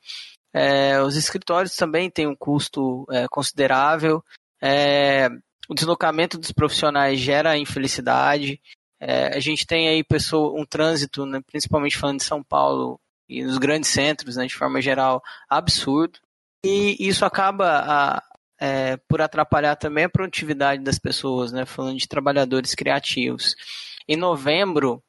É, 0.54 1.02
os 1.02 1.18
escritórios 1.18 1.76
também 1.76 2.10
têm 2.10 2.28
um 2.28 2.36
custo 2.36 3.06
é, 3.12 3.28
considerável, 3.28 4.24
é, 4.62 5.28
o 5.68 5.74
deslocamento 5.74 6.38
dos 6.38 6.52
profissionais 6.52 7.20
gera 7.20 7.58
infelicidade, 7.58 8.62
é, 9.00 9.36
a 9.36 9.40
gente 9.42 9.68
tem 9.68 9.90
aí 9.90 10.04
pessoa, 10.04 10.58
um 10.58 10.66
trânsito, 10.66 11.26
né, 11.26 11.42
principalmente 11.46 11.98
falando 11.98 12.20
de 12.20 12.24
São 12.24 12.42
Paulo, 12.42 12.98
e 13.28 13.44
nos 13.44 13.58
grandes 13.58 13.90
centros, 13.90 14.36
né, 14.36 14.46
de 14.46 14.56
forma 14.56 14.82
geral, 14.82 15.22
absurdo. 15.50 16.20
E 16.64 16.96
isso 17.00 17.26
acaba 17.26 17.84
a, 17.86 18.24
é, 18.60 18.98
por 19.08 19.22
atrapalhar 19.22 19.76
também 19.76 20.06
a 20.06 20.10
produtividade 20.10 20.84
das 20.84 21.00
pessoas, 21.00 21.52
né, 21.52 21.66
falando 21.66 21.98
de 21.98 22.08
trabalhadores 22.08 22.74
criativos. 22.74 23.56
Em 24.08 24.16
novembro 24.16 25.04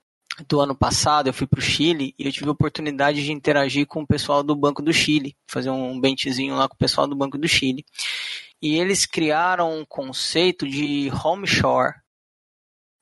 do 0.48 0.60
ano 0.60 0.74
passado, 0.74 1.28
eu 1.28 1.32
fui 1.32 1.46
para 1.46 1.58
o 1.58 1.62
Chile 1.62 2.14
e 2.18 2.26
eu 2.26 2.32
tive 2.32 2.48
a 2.48 2.52
oportunidade 2.52 3.24
de 3.24 3.32
interagir 3.32 3.86
com 3.86 4.02
o 4.02 4.06
pessoal 4.06 4.42
do 4.42 4.54
Banco 4.54 4.82
do 4.82 4.92
Chile, 4.92 5.36
fazer 5.46 5.70
um 5.70 5.98
bentezinho 5.98 6.56
lá 6.56 6.68
com 6.68 6.74
o 6.74 6.78
pessoal 6.78 7.06
do 7.06 7.16
Banco 7.16 7.38
do 7.38 7.48
Chile. 7.48 7.84
E 8.60 8.76
eles 8.76 9.06
criaram 9.06 9.80
um 9.80 9.84
conceito 9.84 10.66
de 10.66 11.10
home 11.24 11.46
shore. 11.46 11.94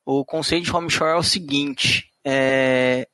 O 0.04 0.24
conceito 0.24 0.64
de 0.64 0.72
home 0.72 0.90
shore 0.90 1.12
é 1.12 1.18
o 1.18 1.22
seguinte: 1.22 2.10
é, 2.24 3.08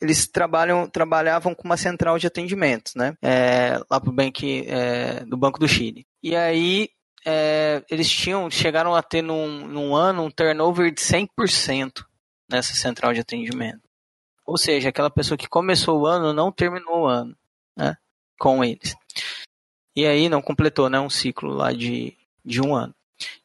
eles 0.00 0.26
trabalham, 0.26 0.88
trabalhavam 0.88 1.54
com 1.54 1.64
uma 1.64 1.76
central 1.76 2.18
de 2.18 2.26
atendimento, 2.26 2.92
né? 2.96 3.16
É, 3.22 3.80
lá 3.90 4.00
pro 4.00 4.12
bank, 4.12 4.66
é, 4.68 5.24
do 5.24 5.36
Banco 5.36 5.58
do 5.58 5.68
Chile. 5.68 6.06
E 6.22 6.36
aí 6.36 6.90
é, 7.24 7.82
eles 7.90 8.08
tinham, 8.08 8.50
chegaram 8.50 8.94
a 8.94 9.02
ter 9.02 9.22
num, 9.22 9.66
num 9.66 9.94
ano 9.94 10.24
um 10.24 10.30
turnover 10.30 10.92
de 10.92 11.00
100% 11.00 12.04
nessa 12.48 12.74
central 12.74 13.12
de 13.12 13.20
atendimento. 13.20 13.80
Ou 14.44 14.56
seja, 14.56 14.90
aquela 14.90 15.10
pessoa 15.10 15.36
que 15.36 15.48
começou 15.48 16.00
o 16.00 16.06
ano 16.06 16.32
não 16.32 16.52
terminou 16.52 17.02
o 17.02 17.06
ano, 17.06 17.36
né? 17.76 17.96
Com 18.38 18.62
eles. 18.62 18.94
E 19.94 20.06
aí 20.06 20.28
não 20.28 20.42
completou, 20.42 20.88
né? 20.88 21.00
Um 21.00 21.10
ciclo 21.10 21.52
lá 21.52 21.72
de, 21.72 22.16
de 22.44 22.60
um 22.60 22.74
ano. 22.74 22.94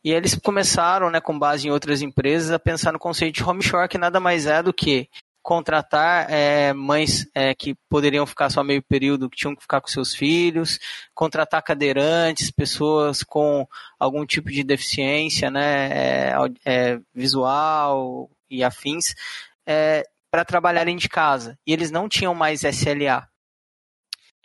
E 0.03 0.11
eles 0.11 0.35
começaram, 0.35 1.09
né, 1.09 1.21
com 1.21 1.39
base 1.39 1.67
em 1.67 1.71
outras 1.71 2.01
empresas, 2.01 2.51
a 2.51 2.59
pensar 2.59 2.91
no 2.91 2.99
conceito 2.99 3.35
de 3.35 3.43
home 3.43 3.63
shore, 3.63 3.87
que 3.87 3.97
nada 3.97 4.19
mais 4.19 4.45
é 4.45 4.61
do 4.61 4.73
que 4.73 5.09
contratar 5.41 6.29
é, 6.29 6.73
mães 6.73 7.27
é, 7.33 7.53
que 7.55 7.75
poderiam 7.89 8.25
ficar 8.25 8.49
só 8.49 8.63
meio 8.63 8.81
período, 8.81 9.29
que 9.29 9.37
tinham 9.37 9.55
que 9.55 9.61
ficar 9.61 9.81
com 9.81 9.87
seus 9.87 10.13
filhos, 10.13 10.79
contratar 11.13 11.63
cadeirantes, 11.63 12.51
pessoas 12.51 13.23
com 13.23 13.67
algum 13.99 14.25
tipo 14.25 14.49
de 14.51 14.63
deficiência 14.63 15.49
né, 15.49 15.89
é, 15.91 16.33
é 16.65 16.99
visual 17.13 18.29
e 18.49 18.63
afins, 18.63 19.15
é, 19.65 20.03
para 20.29 20.45
trabalharem 20.45 20.95
de 20.95 21.09
casa. 21.09 21.57
E 21.65 21.73
eles 21.73 21.91
não 21.91 22.07
tinham 22.07 22.35
mais 22.35 22.63
SLA. 22.63 23.27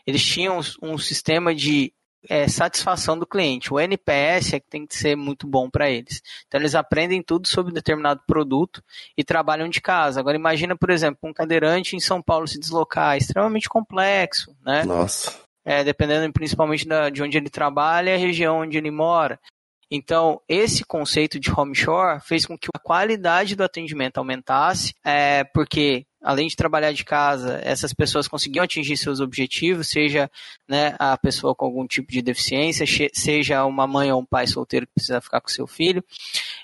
Eles 0.07 0.24
tinham 0.24 0.61
um 0.82 0.97
sistema 0.97 1.55
de 1.55 1.92
é, 2.29 2.49
satisfação 2.49 3.18
do 3.18 3.27
cliente. 3.27 3.72
O 3.72 3.81
NPS 3.81 4.55
é 4.55 4.61
que 4.61 4.68
tem 4.68 4.87
que 4.87 4.97
ser 4.97 5.16
muito 5.16 5.47
bom 5.47 5.70
para 5.70 5.91
eles. 5.91 6.22
Então 6.47 6.61
eles 6.61 6.74
aprendem 6.74 7.22
tudo 7.22 7.47
sobre 7.47 7.72
determinado 7.72 8.20
produto 8.27 8.83
e 9.16 9.24
trabalham 9.24 9.68
de 9.68 9.81
casa. 9.81 10.20
Agora 10.20 10.37
imagina, 10.37 10.77
por 10.77 10.91
exemplo, 10.91 11.18
um 11.24 11.33
cadeirante 11.33 11.97
em 11.97 12.01
São 12.01 12.22
Paulo 12.22 12.47
se 12.47 12.59
deslocar, 12.59 13.14
é 13.14 13.18
extremamente 13.18 13.68
complexo, 13.68 14.55
né? 14.64 14.85
Nossa. 14.85 15.35
É, 15.64 15.83
dependendo 15.83 16.33
principalmente 16.33 16.87
da, 16.87 17.11
de 17.11 17.22
onde 17.22 17.37
ele 17.37 17.51
trabalha 17.51 18.11
e 18.11 18.14
a 18.14 18.18
região 18.18 18.59
onde 18.61 18.79
ele 18.79 18.91
mora. 18.91 19.39
Então, 19.91 20.41
esse 20.49 20.85
conceito 20.85 21.39
de 21.39 21.51
home 21.51 21.74
shore 21.74 22.20
fez 22.20 22.45
com 22.45 22.59
que 22.59 22.68
a 22.74 22.79
qualidade 22.79 23.55
do 23.55 23.62
atendimento 23.62 24.18
aumentasse, 24.18 24.93
é, 25.05 25.45
porque 25.45 26.05
além 26.27 26.49
de 26.49 26.57
trabalhar 26.57 26.91
de 26.91 27.05
casa, 27.05 27.61
essas 27.62 27.95
pessoas 27.95 28.27
conseguiam 28.27 28.64
atingir 28.64 28.97
seus 28.97 29.20
objetivos, 29.20 29.87
seja 29.87 30.29
né, 30.68 30.97
a 30.99 31.16
pessoa 31.16 31.55
com 31.55 31.64
algum 31.64 31.87
tipo 31.87 32.11
de 32.11 32.20
deficiência, 32.20 32.85
seja 33.14 33.64
uma 33.64 33.87
mãe 33.87 34.11
ou 34.11 34.20
um 34.20 34.27
pai 34.27 34.45
solteiro 34.49 34.89
que 34.89 34.95
precisa 34.95 35.20
ficar 35.20 35.41
com 35.41 35.47
seu 35.47 35.68
filho, 35.68 36.05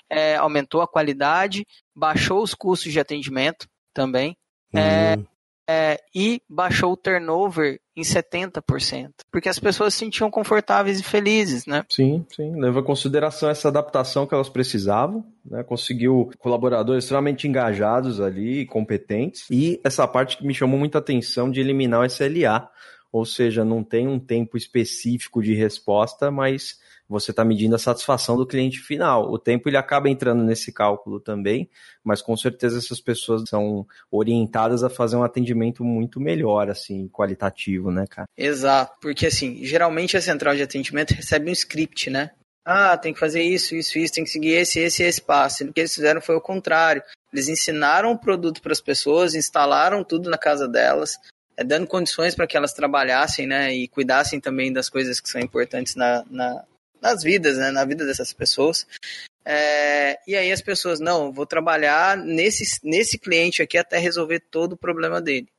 é, 0.09 0.35
aumentou 0.35 0.81
a 0.81 0.87
qualidade, 0.87 1.65
baixou 1.95 2.43
os 2.43 2.53
custos 2.53 2.91
de 2.91 2.99
atendimento 2.99 3.69
também, 3.93 4.35
é, 4.75 5.15
hum. 5.17 5.25
É, 5.69 5.99
e 6.13 6.41
baixou 6.49 6.93
o 6.93 6.97
turnover 6.97 7.79
em 7.95 8.01
70%, 8.01 9.11
porque 9.31 9.47
as 9.47 9.59
pessoas 9.59 9.93
se 9.93 9.99
sentiam 9.99 10.29
confortáveis 10.29 10.99
e 10.99 11.03
felizes, 11.03 11.65
né? 11.65 11.85
Sim, 11.89 12.25
sim, 12.35 12.59
leva 12.59 12.79
em 12.79 12.83
consideração 12.83 13.49
essa 13.49 13.67
adaptação 13.67 14.25
que 14.25 14.33
elas 14.33 14.49
precisavam, 14.49 15.23
né? 15.45 15.63
Conseguiu 15.63 16.31
colaboradores 16.39 17.03
extremamente 17.03 17.47
engajados 17.47 18.19
ali, 18.19 18.65
competentes, 18.65 19.45
e 19.49 19.79
essa 19.83 20.07
parte 20.07 20.37
que 20.37 20.45
me 20.45 20.53
chamou 20.53 20.79
muita 20.79 20.97
atenção 20.97 21.51
de 21.51 21.59
eliminar 21.61 22.01
o 22.01 22.05
SLA, 22.05 22.69
ou 23.11 23.25
seja, 23.25 23.63
não 23.63 23.83
tem 23.83 24.07
um 24.07 24.19
tempo 24.19 24.57
específico 24.57 25.41
de 25.41 25.53
resposta, 25.53 26.31
mas 26.31 26.79
você 27.07 27.31
está 27.31 27.43
medindo 27.43 27.75
a 27.75 27.79
satisfação 27.79 28.37
do 28.37 28.47
cliente 28.47 28.79
final. 28.79 29.31
O 29.31 29.37
tempo 29.37 29.69
ele 29.69 29.77
acaba 29.77 30.09
entrando 30.09 30.43
nesse 30.43 30.71
cálculo 30.71 31.19
também, 31.19 31.69
mas 32.03 32.21
com 32.21 32.35
certeza 32.35 32.77
essas 32.77 32.99
pessoas 32.99 33.43
são 33.47 33.85
orientadas 34.09 34.83
a 34.83 34.89
fazer 34.89 35.15
um 35.15 35.23
atendimento 35.23 35.83
muito 35.83 36.19
melhor, 36.19 36.69
assim, 36.69 37.07
qualitativo, 37.09 37.91
né, 37.91 38.05
cara? 38.09 38.27
Exato, 38.37 38.97
porque 39.01 39.27
assim, 39.27 39.63
geralmente 39.63 40.17
a 40.17 40.21
central 40.21 40.55
de 40.55 40.63
atendimento 40.63 41.13
recebe 41.13 41.49
um 41.49 41.53
script, 41.53 42.09
né? 42.09 42.31
Ah, 42.65 42.97
tem 42.97 43.13
que 43.13 43.19
fazer 43.19 43.41
isso, 43.41 43.75
isso, 43.75 43.99
isso, 43.99 44.13
tem 44.13 44.23
que 44.23 44.29
seguir 44.29 44.53
esse, 44.53 44.79
esse, 44.79 45.03
esse 45.03 45.21
passo. 45.21 45.65
O 45.65 45.73
que 45.73 45.81
eles 45.81 45.93
fizeram 45.93 46.21
foi 46.21 46.35
o 46.35 46.41
contrário. 46.41 47.03
Eles 47.31 47.49
ensinaram 47.49 48.11
o 48.11 48.17
produto 48.17 48.61
para 48.61 48.71
as 48.71 48.79
pessoas, 48.79 49.35
instalaram 49.35 50.03
tudo 50.03 50.29
na 50.29 50.37
casa 50.37 50.65
delas, 50.65 51.17
é, 51.57 51.63
dando 51.63 51.87
condições 51.87 52.35
para 52.35 52.47
que 52.47 52.55
elas 52.55 52.71
trabalhassem, 52.71 53.45
né, 53.45 53.73
e 53.73 53.87
cuidassem 53.87 54.39
também 54.39 54.71
das 54.71 54.89
coisas 54.89 55.19
que 55.19 55.29
são 55.29 55.41
importantes 55.41 55.95
na, 55.95 56.23
na, 56.29 56.63
nas 57.03 57.21
vidas, 57.21 57.57
né, 57.57 57.69
na 57.69 57.83
vida 57.83 58.05
dessas 58.05 58.31
pessoas. 58.31 58.87
É, 59.45 60.17
e 60.25 60.37
aí 60.37 60.51
as 60.53 60.61
pessoas, 60.61 61.01
não, 61.01 61.33
vou 61.33 61.45
trabalhar 61.45 62.15
nesse, 62.15 62.79
nesse 62.81 63.19
cliente 63.19 63.61
aqui 63.61 63.77
até 63.77 63.97
resolver 63.97 64.39
todo 64.39 64.73
o 64.73 64.77
problema 64.77 65.21
dele. 65.21 65.49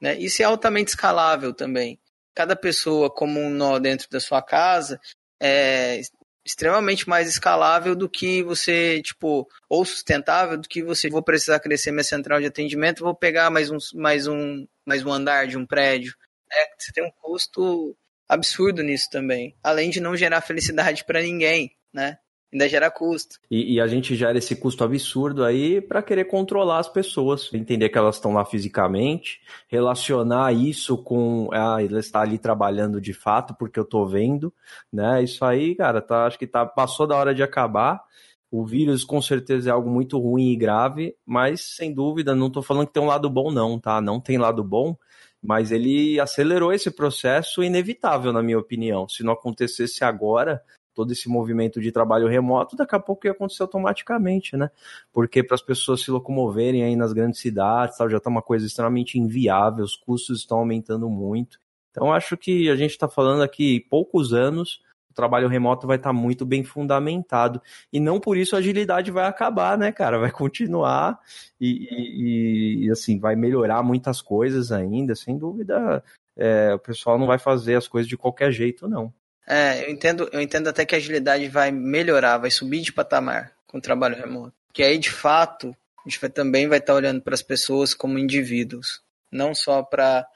Né? 0.00 0.18
Isso 0.18 0.42
é 0.42 0.44
altamente 0.44 0.90
escalável 0.90 1.54
também. 1.54 2.00
Cada 2.34 2.56
pessoa, 2.56 3.08
como 3.08 3.40
um 3.40 3.48
nó 3.48 3.78
dentro 3.78 4.08
da 4.10 4.18
sua 4.18 4.42
casa, 4.42 5.00
é 5.40 6.00
extremamente 6.44 7.08
mais 7.08 7.28
escalável 7.28 7.94
do 7.94 8.08
que 8.08 8.42
você, 8.42 9.00
tipo, 9.02 9.48
ou 9.68 9.84
sustentável 9.84 10.56
do 10.56 10.68
que 10.68 10.82
você, 10.82 11.08
vou 11.08 11.22
precisar 11.22 11.60
crescer 11.60 11.92
minha 11.92 12.02
central 12.02 12.40
de 12.40 12.46
atendimento, 12.46 13.04
vou 13.04 13.14
pegar 13.14 13.50
mais 13.50 13.70
um, 13.70 13.76
mais 13.94 14.26
um, 14.26 14.66
mais 14.84 15.04
um 15.04 15.12
andar 15.12 15.46
de 15.46 15.56
um 15.56 15.66
prédio. 15.66 16.14
É, 16.50 16.70
você 16.76 16.90
tem 16.92 17.04
um 17.04 17.10
custo 17.20 17.94
absurdo 18.28 18.82
nisso 18.82 19.08
também. 19.10 19.54
Além 19.62 19.90
de 19.90 20.00
não 20.00 20.16
gerar 20.16 20.40
felicidade 20.40 21.04
para 21.04 21.22
ninguém. 21.22 21.72
né? 21.92 22.18
ainda 22.52 22.68
gera 22.68 22.90
custo. 22.90 23.38
E, 23.50 23.74
e, 23.74 23.80
a 23.80 23.86
gente 23.86 24.14
gera 24.16 24.38
esse 24.38 24.56
custo 24.56 24.82
absurdo 24.82 25.44
aí 25.44 25.80
para 25.80 26.02
querer 26.02 26.24
controlar 26.24 26.78
as 26.78 26.88
pessoas, 26.88 27.52
entender 27.52 27.88
que 27.88 27.98
elas 27.98 28.16
estão 28.16 28.32
lá 28.32 28.44
fisicamente, 28.44 29.40
relacionar 29.68 30.52
isso 30.52 30.96
com 30.96 31.48
ah, 31.52 31.82
ele 31.82 31.98
está 31.98 32.20
ali 32.20 32.38
trabalhando 32.38 33.00
de 33.00 33.12
fato 33.12 33.54
porque 33.54 33.78
eu 33.78 33.84
tô 33.84 34.06
vendo, 34.06 34.52
né? 34.92 35.22
Isso 35.22 35.44
aí, 35.44 35.74
cara, 35.74 36.00
tá, 36.00 36.26
acho 36.26 36.38
que 36.38 36.46
tá 36.46 36.64
passou 36.64 37.06
da 37.06 37.16
hora 37.16 37.34
de 37.34 37.42
acabar. 37.42 38.02
O 38.50 38.64
vírus 38.64 39.04
com 39.04 39.20
certeza 39.20 39.68
é 39.68 39.72
algo 39.72 39.90
muito 39.90 40.18
ruim 40.18 40.52
e 40.52 40.56
grave, 40.56 41.14
mas 41.26 41.76
sem 41.76 41.92
dúvida, 41.92 42.34
não 42.34 42.46
estou 42.46 42.62
falando 42.62 42.86
que 42.86 42.94
tem 42.94 43.02
um 43.02 43.06
lado 43.06 43.28
bom 43.28 43.52
não, 43.52 43.78
tá? 43.78 44.00
Não 44.00 44.18
tem 44.18 44.38
lado 44.38 44.64
bom, 44.64 44.96
mas 45.42 45.70
ele 45.70 46.18
acelerou 46.20 46.72
esse 46.72 46.90
processo 46.90 47.62
inevitável, 47.62 48.32
na 48.32 48.42
minha 48.42 48.58
opinião. 48.58 49.08
Se 49.08 49.22
não 49.22 49.32
acontecesse 49.32 50.04
agora, 50.04 50.62
todo 50.94 51.12
esse 51.12 51.28
movimento 51.28 51.80
de 51.80 51.92
trabalho 51.92 52.26
remoto, 52.26 52.74
daqui 52.74 52.96
a 52.96 52.98
pouco 52.98 53.26
ia 53.26 53.30
acontecer 53.30 53.62
automaticamente, 53.62 54.56
né? 54.56 54.68
Porque 55.12 55.44
para 55.44 55.54
as 55.54 55.62
pessoas 55.62 56.00
se 56.00 56.10
locomoverem 56.10 56.82
aí 56.82 56.96
nas 56.96 57.12
grandes 57.12 57.40
cidades, 57.40 57.96
tal, 57.96 58.10
já 58.10 58.16
está 58.16 58.28
uma 58.28 58.42
coisa 58.42 58.66
extremamente 58.66 59.16
inviável, 59.16 59.84
os 59.84 59.94
custos 59.94 60.40
estão 60.40 60.58
aumentando 60.58 61.08
muito. 61.08 61.60
Então 61.92 62.12
acho 62.12 62.36
que 62.36 62.68
a 62.68 62.74
gente 62.74 62.90
está 62.90 63.08
falando 63.08 63.42
aqui 63.42 63.86
poucos 63.88 64.32
anos, 64.32 64.82
trabalho 65.18 65.48
remoto 65.48 65.86
vai 65.86 65.96
estar 65.96 66.10
tá 66.10 66.12
muito 66.12 66.46
bem 66.46 66.62
fundamentado. 66.62 67.60
E 67.92 67.98
não 67.98 68.20
por 68.20 68.36
isso 68.36 68.54
a 68.54 68.60
agilidade 68.60 69.10
vai 69.10 69.26
acabar, 69.26 69.76
né, 69.76 69.90
cara? 69.90 70.18
Vai 70.18 70.30
continuar 70.30 71.18
e, 71.60 71.88
e, 71.90 72.86
e 72.86 72.90
assim, 72.90 73.18
vai 73.18 73.34
melhorar 73.34 73.82
muitas 73.82 74.22
coisas 74.22 74.70
ainda, 74.70 75.14
sem 75.14 75.36
dúvida. 75.36 76.02
É, 76.36 76.72
o 76.72 76.78
pessoal 76.78 77.18
não 77.18 77.26
vai 77.26 77.38
fazer 77.38 77.74
as 77.74 77.88
coisas 77.88 78.08
de 78.08 78.16
qualquer 78.16 78.52
jeito, 78.52 78.86
não. 78.86 79.12
É, 79.46 79.84
eu 79.84 79.90
entendo, 79.90 80.28
eu 80.32 80.40
entendo 80.40 80.68
até 80.68 80.84
que 80.84 80.94
a 80.94 80.98
agilidade 80.98 81.48
vai 81.48 81.72
melhorar, 81.72 82.38
vai 82.38 82.50
subir 82.50 82.80
de 82.80 82.92
patamar 82.92 83.52
com 83.66 83.78
o 83.78 83.80
trabalho 83.80 84.16
remoto. 84.16 84.52
Que 84.72 84.82
aí, 84.82 84.98
de 84.98 85.10
fato, 85.10 85.74
a 85.98 86.08
gente 86.08 86.20
vai, 86.20 86.30
também 86.30 86.68
vai 86.68 86.78
estar 86.78 86.94
olhando 86.94 87.20
para 87.20 87.34
as 87.34 87.42
pessoas 87.42 87.92
como 87.92 88.18
indivíduos, 88.18 89.02
não 89.32 89.54
só 89.54 89.82
para 89.82 90.26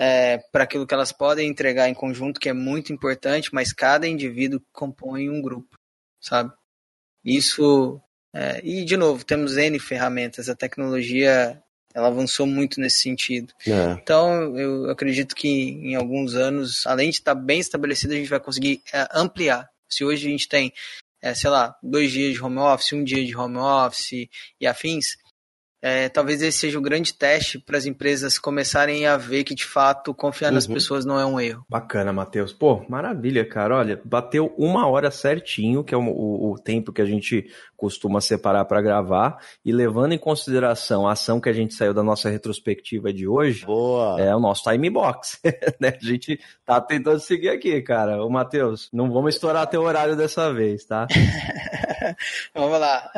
é, 0.00 0.38
para 0.50 0.64
aquilo 0.64 0.86
que 0.86 0.94
elas 0.94 1.12
podem 1.12 1.46
entregar 1.46 1.86
em 1.86 1.92
conjunto, 1.92 2.40
que 2.40 2.48
é 2.48 2.54
muito 2.54 2.90
importante, 2.90 3.50
mas 3.52 3.70
cada 3.70 4.08
indivíduo 4.08 4.62
compõe 4.72 5.28
um 5.28 5.42
grupo, 5.42 5.76
sabe? 6.18 6.50
Isso. 7.22 8.00
É, 8.34 8.62
e, 8.64 8.82
de 8.82 8.96
novo, 8.96 9.22
temos 9.26 9.58
N 9.58 9.78
ferramentas, 9.78 10.48
a 10.48 10.56
tecnologia 10.56 11.62
ela 11.92 12.08
avançou 12.08 12.46
muito 12.46 12.80
nesse 12.80 13.00
sentido. 13.00 13.52
É. 13.66 13.92
Então, 13.92 14.56
eu 14.58 14.88
acredito 14.88 15.34
que 15.34 15.48
em 15.48 15.96
alguns 15.96 16.34
anos, 16.34 16.86
além 16.86 17.10
de 17.10 17.16
estar 17.16 17.34
bem 17.34 17.60
estabelecido, 17.60 18.14
a 18.14 18.16
gente 18.16 18.30
vai 18.30 18.40
conseguir 18.40 18.80
é, 18.94 19.06
ampliar. 19.12 19.68
Se 19.86 20.02
hoje 20.02 20.26
a 20.26 20.30
gente 20.30 20.48
tem, 20.48 20.72
é, 21.20 21.34
sei 21.34 21.50
lá, 21.50 21.76
dois 21.82 22.10
dias 22.10 22.32
de 22.32 22.42
home 22.42 22.58
office, 22.58 22.94
um 22.94 23.04
dia 23.04 23.22
de 23.22 23.36
home 23.36 23.58
office 23.58 24.30
e 24.58 24.66
afins, 24.66 25.18
é, 25.82 26.08
talvez 26.08 26.42
esse 26.42 26.58
seja 26.58 26.78
o 26.78 26.82
grande 26.82 27.14
teste 27.14 27.58
para 27.58 27.78
as 27.78 27.86
empresas 27.86 28.38
começarem 28.38 29.06
a 29.06 29.16
ver 29.16 29.44
que 29.44 29.54
de 29.54 29.64
fato 29.64 30.14
confiar 30.14 30.48
uhum. 30.48 30.54
nas 30.54 30.66
pessoas 30.66 31.04
não 31.04 31.18
é 31.18 31.24
um 31.24 31.40
erro. 31.40 31.64
Bacana, 31.68 32.12
Matheus. 32.12 32.52
Pô, 32.52 32.84
maravilha, 32.88 33.44
cara. 33.44 33.76
Olha, 33.76 34.00
bateu 34.04 34.54
uma 34.58 34.86
hora 34.86 35.10
certinho, 35.10 35.82
que 35.82 35.94
é 35.94 35.96
o, 35.96 36.02
o, 36.02 36.52
o 36.52 36.58
tempo 36.58 36.92
que 36.92 37.00
a 37.00 37.06
gente 37.06 37.46
costuma 37.76 38.20
separar 38.20 38.66
para 38.66 38.82
gravar, 38.82 39.38
e 39.64 39.72
levando 39.72 40.12
em 40.12 40.18
consideração 40.18 41.08
a 41.08 41.12
ação 41.12 41.40
que 41.40 41.48
a 41.48 41.52
gente 41.52 41.72
saiu 41.72 41.94
da 41.94 42.02
nossa 42.02 42.28
retrospectiva 42.28 43.10
de 43.10 43.26
hoje, 43.26 43.64
Boa. 43.64 44.20
é 44.20 44.36
o 44.36 44.40
nosso 44.40 44.70
time 44.70 44.90
box. 44.90 45.40
né? 45.80 45.96
A 46.00 46.04
gente 46.04 46.38
tá 46.66 46.78
tentando 46.78 47.20
seguir 47.20 47.48
aqui, 47.48 47.80
cara. 47.80 48.22
Ô, 48.22 48.28
Matheus, 48.28 48.90
não 48.92 49.10
vamos 49.10 49.34
estourar 49.34 49.66
teu 49.66 49.80
horário 49.80 50.14
dessa 50.14 50.52
vez, 50.52 50.84
tá? 50.84 51.06
vamos 52.54 52.78
lá. 52.78 53.10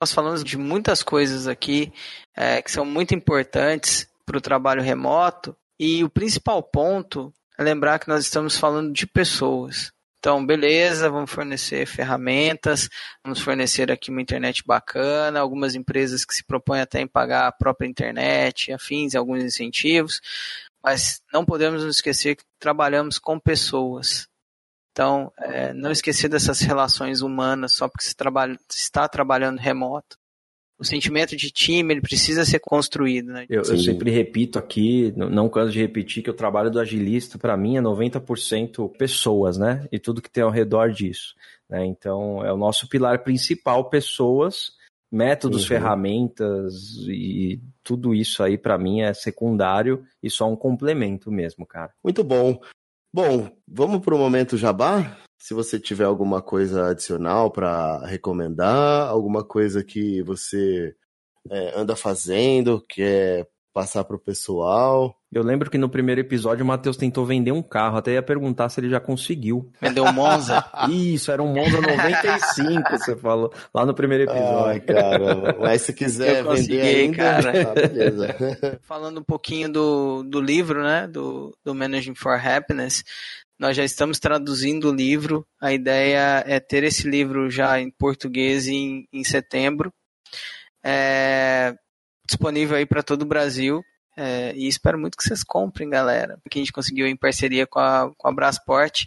Nós 0.00 0.12
falamos 0.12 0.44
de 0.44 0.58
muitas 0.58 1.02
coisas 1.02 1.48
aqui 1.48 1.92
é, 2.36 2.60
que 2.60 2.70
são 2.70 2.84
muito 2.84 3.14
importantes 3.14 4.06
para 4.26 4.36
o 4.36 4.40
trabalho 4.40 4.82
remoto 4.82 5.56
e 5.78 6.04
o 6.04 6.10
principal 6.10 6.62
ponto 6.62 7.32
é 7.58 7.62
lembrar 7.62 7.98
que 7.98 8.08
nós 8.08 8.24
estamos 8.24 8.58
falando 8.58 8.92
de 8.92 9.06
pessoas. 9.06 9.92
Então, 10.18 10.44
beleza, 10.44 11.08
vamos 11.08 11.30
fornecer 11.30 11.86
ferramentas, 11.86 12.88
vamos 13.22 13.40
fornecer 13.40 13.92
aqui 13.92 14.10
uma 14.10 14.20
internet 14.20 14.62
bacana, 14.66 15.40
algumas 15.40 15.74
empresas 15.74 16.24
que 16.24 16.34
se 16.34 16.44
propõem 16.44 16.80
até 16.80 17.00
em 17.00 17.06
pagar 17.06 17.46
a 17.46 17.52
própria 17.52 17.86
internet, 17.86 18.72
afins, 18.72 19.14
alguns 19.14 19.42
incentivos, 19.42 20.20
mas 20.82 21.22
não 21.32 21.44
podemos 21.44 21.84
nos 21.84 21.96
esquecer 21.96 22.36
que 22.36 22.44
trabalhamos 22.58 23.18
com 23.18 23.38
pessoas. 23.38 24.28
Então, 24.96 25.30
é, 25.38 25.74
não 25.74 25.90
esquecer 25.90 26.26
dessas 26.26 26.62
relações 26.62 27.20
humanas 27.20 27.74
só 27.74 27.86
porque 27.86 28.02
você 28.02 28.14
trabalha, 28.14 28.58
está 28.70 29.06
trabalhando 29.06 29.58
remoto. 29.58 30.16
O 30.78 30.84
sentimento 30.86 31.36
de 31.36 31.50
time 31.50 31.92
ele 31.92 32.00
precisa 32.00 32.46
ser 32.46 32.60
construído. 32.60 33.26
Né? 33.26 33.44
Eu, 33.46 33.60
eu, 33.60 33.76
sempre 33.76 34.10
repito 34.10 34.58
aqui, 34.58 35.12
não 35.14 35.50
canso 35.50 35.70
de 35.72 35.80
repetir, 35.80 36.22
que 36.22 36.30
o 36.30 36.34
trabalho 36.34 36.70
do 36.70 36.80
agilista, 36.80 37.36
para 37.36 37.58
mim, 37.58 37.76
é 37.76 37.82
90% 37.82 38.90
pessoas, 38.96 39.58
né? 39.58 39.86
E 39.92 39.98
tudo 39.98 40.22
que 40.22 40.30
tem 40.30 40.42
ao 40.42 40.50
redor 40.50 40.90
disso. 40.90 41.34
Né? 41.68 41.84
Então, 41.84 42.42
é 42.42 42.50
o 42.50 42.56
nosso 42.56 42.88
pilar 42.88 43.22
principal, 43.22 43.90
pessoas, 43.90 44.72
métodos, 45.12 45.62
uhum. 45.62 45.68
ferramentas 45.68 46.74
e 47.06 47.60
tudo 47.84 48.14
isso 48.14 48.42
aí, 48.42 48.56
para 48.56 48.78
mim, 48.78 49.02
é 49.02 49.12
secundário 49.12 50.06
e 50.22 50.30
só 50.30 50.50
um 50.50 50.56
complemento 50.56 51.30
mesmo, 51.30 51.66
cara. 51.66 51.92
Muito 52.02 52.24
bom. 52.24 52.58
Bom, 53.12 53.50
vamos 53.66 54.04
para 54.04 54.14
o 54.14 54.18
momento 54.18 54.56
jabá? 54.56 55.16
Se 55.38 55.54
você 55.54 55.78
tiver 55.78 56.04
alguma 56.04 56.42
coisa 56.42 56.88
adicional 56.90 57.50
para 57.50 58.04
recomendar, 58.06 59.08
alguma 59.08 59.44
coisa 59.44 59.82
que 59.84 60.22
você 60.22 60.94
é, 61.50 61.78
anda 61.78 61.96
fazendo, 61.96 62.84
quer 62.88 63.48
passar 63.76 64.04
para 64.04 64.16
o 64.16 64.18
pessoal. 64.18 65.14
Eu 65.30 65.42
lembro 65.42 65.70
que 65.70 65.76
no 65.76 65.86
primeiro 65.86 66.22
episódio 66.22 66.64
o 66.64 66.66
Matheus 66.66 66.96
tentou 66.96 67.26
vender 67.26 67.52
um 67.52 67.62
carro, 67.62 67.98
até 67.98 68.12
ia 68.12 68.22
perguntar 68.22 68.70
se 68.70 68.80
ele 68.80 68.88
já 68.88 68.98
conseguiu. 68.98 69.70
Vendeu 69.82 70.04
um 70.04 70.12
Monza? 70.14 70.64
Isso, 70.88 71.30
era 71.30 71.42
um 71.42 71.52
Monza 71.52 71.78
95, 71.78 72.90
você 72.92 73.14
falou, 73.14 73.52
lá 73.74 73.84
no 73.84 73.92
primeiro 73.92 74.24
episódio. 74.24 74.66
Ai, 74.66 74.80
caramba. 74.80 75.56
Mas 75.60 75.82
se 75.82 75.92
quiser 75.92 76.38
Eu 76.38 76.54
vender 76.54 76.80
ainda, 76.80 77.16
cara. 77.18 77.64
Tá, 77.66 77.74
beleza. 77.74 78.36
Falando 78.80 79.20
um 79.20 79.24
pouquinho 79.24 79.70
do, 79.70 80.22
do 80.22 80.40
livro, 80.40 80.82
né, 80.82 81.06
do, 81.06 81.54
do 81.62 81.74
Managing 81.74 82.14
for 82.14 82.32
Happiness, 82.32 83.04
nós 83.58 83.76
já 83.76 83.84
estamos 83.84 84.18
traduzindo 84.18 84.88
o 84.88 84.94
livro. 84.94 85.46
A 85.60 85.70
ideia 85.70 86.42
é 86.46 86.58
ter 86.58 86.82
esse 86.82 87.06
livro 87.06 87.50
já 87.50 87.78
em 87.78 87.90
português 87.90 88.68
em, 88.68 89.06
em 89.12 89.22
setembro. 89.22 89.92
É, 90.82 91.74
disponível 92.26 92.76
aí 92.76 92.86
para 92.86 93.02
todo 93.02 93.22
o 93.22 93.26
Brasil. 93.26 93.84
É, 94.18 94.54
e 94.56 94.66
espero 94.66 94.98
muito 94.98 95.16
que 95.16 95.22
vocês 95.22 95.44
comprem, 95.44 95.90
galera. 95.90 96.38
Que 96.50 96.58
a 96.58 96.62
gente 96.62 96.72
conseguiu 96.72 97.06
em 97.06 97.16
parceria 97.16 97.66
com 97.66 97.78
a, 97.78 98.10
com 98.16 98.28
a 98.28 98.32
Brasport. 98.32 99.04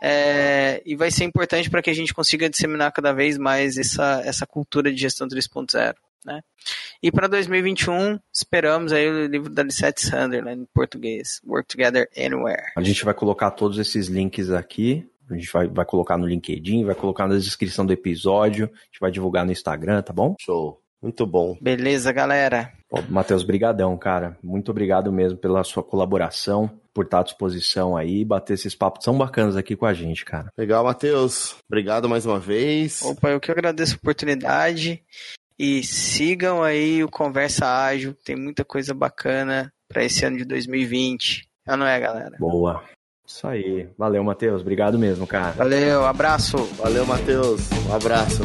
É, 0.00 0.80
e 0.86 0.94
vai 0.94 1.10
ser 1.10 1.24
importante 1.24 1.68
para 1.68 1.82
que 1.82 1.90
a 1.90 1.94
gente 1.94 2.14
consiga 2.14 2.48
disseminar 2.48 2.92
cada 2.92 3.12
vez 3.12 3.36
mais 3.36 3.76
essa, 3.76 4.22
essa 4.24 4.46
cultura 4.46 4.92
de 4.92 5.00
gestão 5.00 5.26
3.0. 5.26 5.94
Né? 6.24 6.40
E 7.02 7.10
para 7.10 7.26
2021, 7.26 8.18
esperamos 8.32 8.92
aí 8.92 9.08
o 9.08 9.26
livro 9.26 9.50
da 9.50 9.62
Lisette 9.62 10.02
Sunderland 10.02 10.62
em 10.62 10.66
português, 10.74 11.40
Work 11.46 11.68
Together 11.68 12.08
Anywhere. 12.16 12.72
A 12.76 12.82
gente 12.82 13.04
vai 13.04 13.14
colocar 13.14 13.50
todos 13.50 13.78
esses 13.78 14.08
links 14.08 14.50
aqui. 14.50 15.08
A 15.30 15.34
gente 15.34 15.50
vai, 15.52 15.68
vai 15.68 15.84
colocar 15.84 16.16
no 16.16 16.26
LinkedIn, 16.26 16.84
vai 16.84 16.94
colocar 16.94 17.26
na 17.28 17.36
descrição 17.36 17.84
do 17.84 17.92
episódio, 17.92 18.64
a 18.72 18.84
gente 18.84 19.00
vai 19.00 19.10
divulgar 19.10 19.44
no 19.44 19.52
Instagram, 19.52 20.00
tá 20.00 20.12
bom? 20.12 20.34
Show. 20.40 20.80
Muito 21.02 21.26
bom. 21.26 21.56
Beleza, 21.60 22.12
galera. 22.12 22.72
Matheus, 23.08 23.42
brigadão, 23.42 23.96
cara. 23.96 24.36
Muito 24.42 24.70
obrigado 24.70 25.12
mesmo 25.12 25.38
pela 25.38 25.62
sua 25.62 25.82
colaboração, 25.82 26.70
por 26.92 27.04
estar 27.04 27.20
à 27.20 27.22
disposição 27.22 27.96
aí, 27.96 28.24
bater 28.24 28.54
esses 28.54 28.74
papos 28.74 29.04
tão 29.04 29.16
bacanas 29.16 29.56
aqui 29.56 29.76
com 29.76 29.86
a 29.86 29.94
gente, 29.94 30.24
cara. 30.24 30.52
Legal, 30.56 30.84
Matheus. 30.84 31.56
Obrigado 31.68 32.08
mais 32.08 32.26
uma 32.26 32.40
vez. 32.40 33.02
Opa, 33.02 33.30
eu 33.30 33.40
que 33.40 33.50
agradeço 33.50 33.94
a 33.94 33.98
oportunidade. 33.98 35.02
E 35.58 35.82
sigam 35.82 36.62
aí 36.62 37.02
o 37.02 37.10
Conversa 37.10 37.66
Ágil, 37.66 38.14
tem 38.24 38.36
muita 38.36 38.64
coisa 38.64 38.94
bacana 38.94 39.72
para 39.88 40.04
esse 40.04 40.24
ano 40.24 40.36
de 40.36 40.44
2020. 40.44 41.48
É 41.66 41.76
não 41.76 41.86
é, 41.86 41.98
galera? 41.98 42.36
Boa. 42.38 42.82
Isso 43.26 43.46
aí. 43.46 43.88
Valeu, 43.98 44.24
Matheus. 44.24 44.62
Obrigado 44.62 44.98
mesmo, 44.98 45.26
cara. 45.26 45.52
Valeu, 45.52 46.06
abraço. 46.06 46.56
Valeu, 46.76 47.04
Matheus. 47.04 47.60
Um 47.86 47.94
abraço. 47.94 48.42